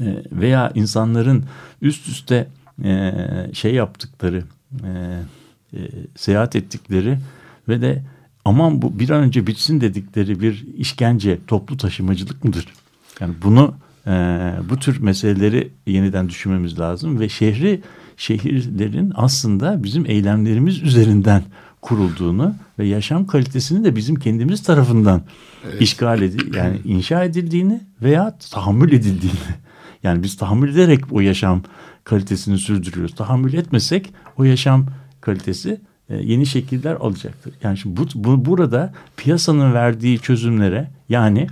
E, 0.00 0.04
veya 0.32 0.72
insanların 0.74 1.44
üst 1.82 2.08
üste 2.08 2.48
e, 2.84 3.12
şey 3.52 3.74
yaptıkları, 3.74 4.44
e, 4.84 4.88
e, 5.76 5.78
seyahat 6.16 6.56
ettikleri 6.56 7.18
ve 7.68 7.82
de 7.82 8.02
aman 8.44 8.82
bu 8.82 8.98
bir 8.98 9.10
an 9.10 9.22
önce 9.22 9.46
bitsin 9.46 9.80
dedikleri 9.80 10.40
bir 10.40 10.66
işkence, 10.76 11.38
toplu 11.46 11.76
taşımacılık 11.76 12.44
mıdır? 12.44 12.66
Yani 13.20 13.34
bunu 13.42 13.74
e, 14.06 14.10
bu 14.70 14.76
tür 14.76 15.00
meseleleri 15.00 15.70
yeniden 15.86 16.28
düşünmemiz 16.28 16.78
lazım 16.78 17.20
ve 17.20 17.28
şehri 17.28 17.80
şehirlerin 18.16 19.12
aslında 19.14 19.84
bizim 19.84 20.06
eylemlerimiz 20.06 20.82
üzerinden 20.82 21.42
kurulduğunu 21.80 22.54
ve 22.78 22.86
yaşam 22.86 23.26
kalitesini 23.26 23.84
de 23.84 23.96
bizim 23.96 24.14
kendimiz 24.14 24.62
tarafından 24.62 25.22
evet. 25.64 25.82
işgal 25.82 26.22
edil 26.22 26.54
yani 26.54 26.80
inşa 26.84 27.24
edildiğini 27.24 27.80
veya 28.02 28.38
tahammül 28.50 28.92
edildiğini 28.92 29.38
yani 30.02 30.22
biz 30.22 30.36
tahammül 30.36 30.72
ederek 30.72 31.00
o 31.10 31.20
yaşam 31.20 31.62
kalitesini 32.04 32.58
sürdürüyoruz. 32.58 33.14
Tahammül 33.14 33.54
etmesek 33.54 34.12
o 34.38 34.44
yaşam 34.44 34.86
kalitesi 35.20 35.80
e, 36.08 36.16
yeni 36.16 36.46
şekiller 36.46 36.94
alacaktır. 36.94 37.54
Yani 37.62 37.78
şimdi 37.78 37.96
bu, 37.96 38.06
bu 38.14 38.44
burada 38.44 38.92
piyasanın 39.16 39.74
verdiği 39.74 40.18
çözümlere 40.18 40.90
yani 41.08 41.46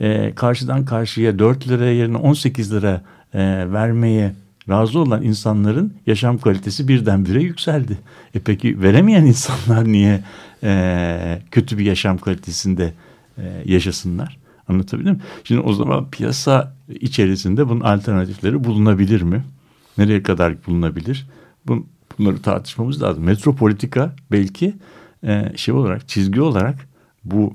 e, 0.00 0.34
karşıdan 0.34 0.84
karşıya 0.84 1.38
4 1.38 1.68
lira 1.68 1.86
yerine 1.86 2.16
18 2.16 2.72
lira 2.72 3.02
e, 3.34 3.72
vermeye 3.72 4.32
razı 4.68 4.98
olan 4.98 5.22
insanların 5.22 5.94
yaşam 6.06 6.38
kalitesi 6.38 6.88
birdenbire 6.88 7.42
yükseldi. 7.42 7.98
E 8.34 8.40
peki 8.40 8.82
veremeyen 8.82 9.26
insanlar 9.26 9.84
niye 9.84 10.20
e, 10.62 11.42
kötü 11.50 11.78
bir 11.78 11.84
yaşam 11.84 12.18
kalitesinde 12.18 12.92
e, 13.38 13.42
yaşasınlar? 13.64 14.38
Anlatabildim 14.68 15.12
mi? 15.12 15.20
Şimdi 15.44 15.60
o 15.60 15.72
zaman 15.72 16.10
piyasa 16.10 16.74
içerisinde 17.00 17.68
bunun 17.68 17.80
alternatifleri 17.80 18.64
bulunabilir 18.64 19.22
mi? 19.22 19.44
Nereye 19.98 20.22
kadar 20.22 20.66
bulunabilir? 20.66 21.28
Bun, 21.66 21.86
bunları 22.18 22.42
tartışmamız 22.42 23.02
lazım. 23.02 23.24
Metropolitika 23.24 24.16
belki 24.32 24.76
e, 25.26 25.52
şey 25.56 25.74
olarak, 25.74 26.08
çizgi 26.08 26.40
olarak 26.40 26.88
bu 27.24 27.54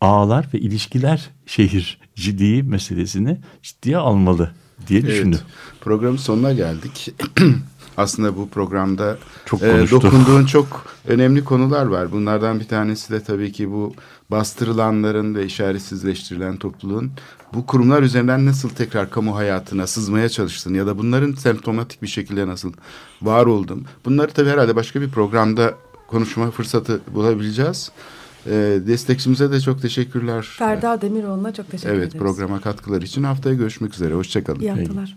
ağlar 0.00 0.48
ve 0.54 0.58
ilişkiler 0.58 1.30
şehirciliği 1.46 2.62
meselesini 2.62 3.38
ciddiye 3.62 3.96
almalı 3.96 4.50
diye 4.88 5.00
evet, 5.00 5.10
düşündüm. 5.10 5.40
Programın 5.80 6.16
sonuna 6.16 6.52
geldik. 6.52 7.14
Aslında 7.96 8.36
bu 8.36 8.48
programda 8.48 9.18
çok 9.46 9.62
e, 9.62 9.90
dokunduğun 9.90 10.46
çok 10.46 10.86
önemli 11.06 11.44
konular 11.44 11.86
var. 11.86 12.12
Bunlardan 12.12 12.60
bir 12.60 12.68
tanesi 12.68 13.12
de 13.12 13.22
tabii 13.22 13.52
ki 13.52 13.70
bu 13.70 13.94
bastırılanların 14.30 15.34
ve 15.34 15.46
işaretsizleştirilen 15.46 16.56
topluluğun 16.56 17.12
bu 17.54 17.66
kurumlar 17.66 18.02
üzerinden 18.02 18.46
nasıl 18.46 18.68
tekrar 18.68 19.10
kamu 19.10 19.36
hayatına 19.36 19.86
sızmaya 19.86 20.28
çalıştığını 20.28 20.76
ya 20.76 20.86
da 20.86 20.98
bunların 20.98 21.32
semptomatik 21.32 22.02
bir 22.02 22.06
şekilde 22.06 22.46
nasıl 22.46 22.72
var 23.22 23.46
oldum. 23.46 23.84
Bunları 24.04 24.30
tabii 24.30 24.50
herhalde 24.50 24.76
başka 24.76 25.00
bir 25.00 25.10
programda 25.10 25.74
konuşma 26.08 26.50
fırsatı 26.50 27.00
bulabileceğiz. 27.14 27.92
E, 28.46 28.52
destekçimize 28.86 29.52
de 29.52 29.60
çok 29.60 29.82
teşekkürler. 29.82 30.48
Ferda 30.58 31.00
Demiroğlu'na 31.00 31.54
çok 31.54 31.70
teşekkür 31.70 31.88
evet, 31.88 31.98
ederiz. 31.98 32.14
Evet 32.14 32.22
programa 32.22 32.60
katkılar 32.60 33.02
için 33.02 33.22
haftaya 33.22 33.54
görüşmek 33.54 33.94
üzere. 33.94 34.14
Hoşçakalın. 34.14 34.60
İyi 34.60 34.70
haftalar. 34.70 35.16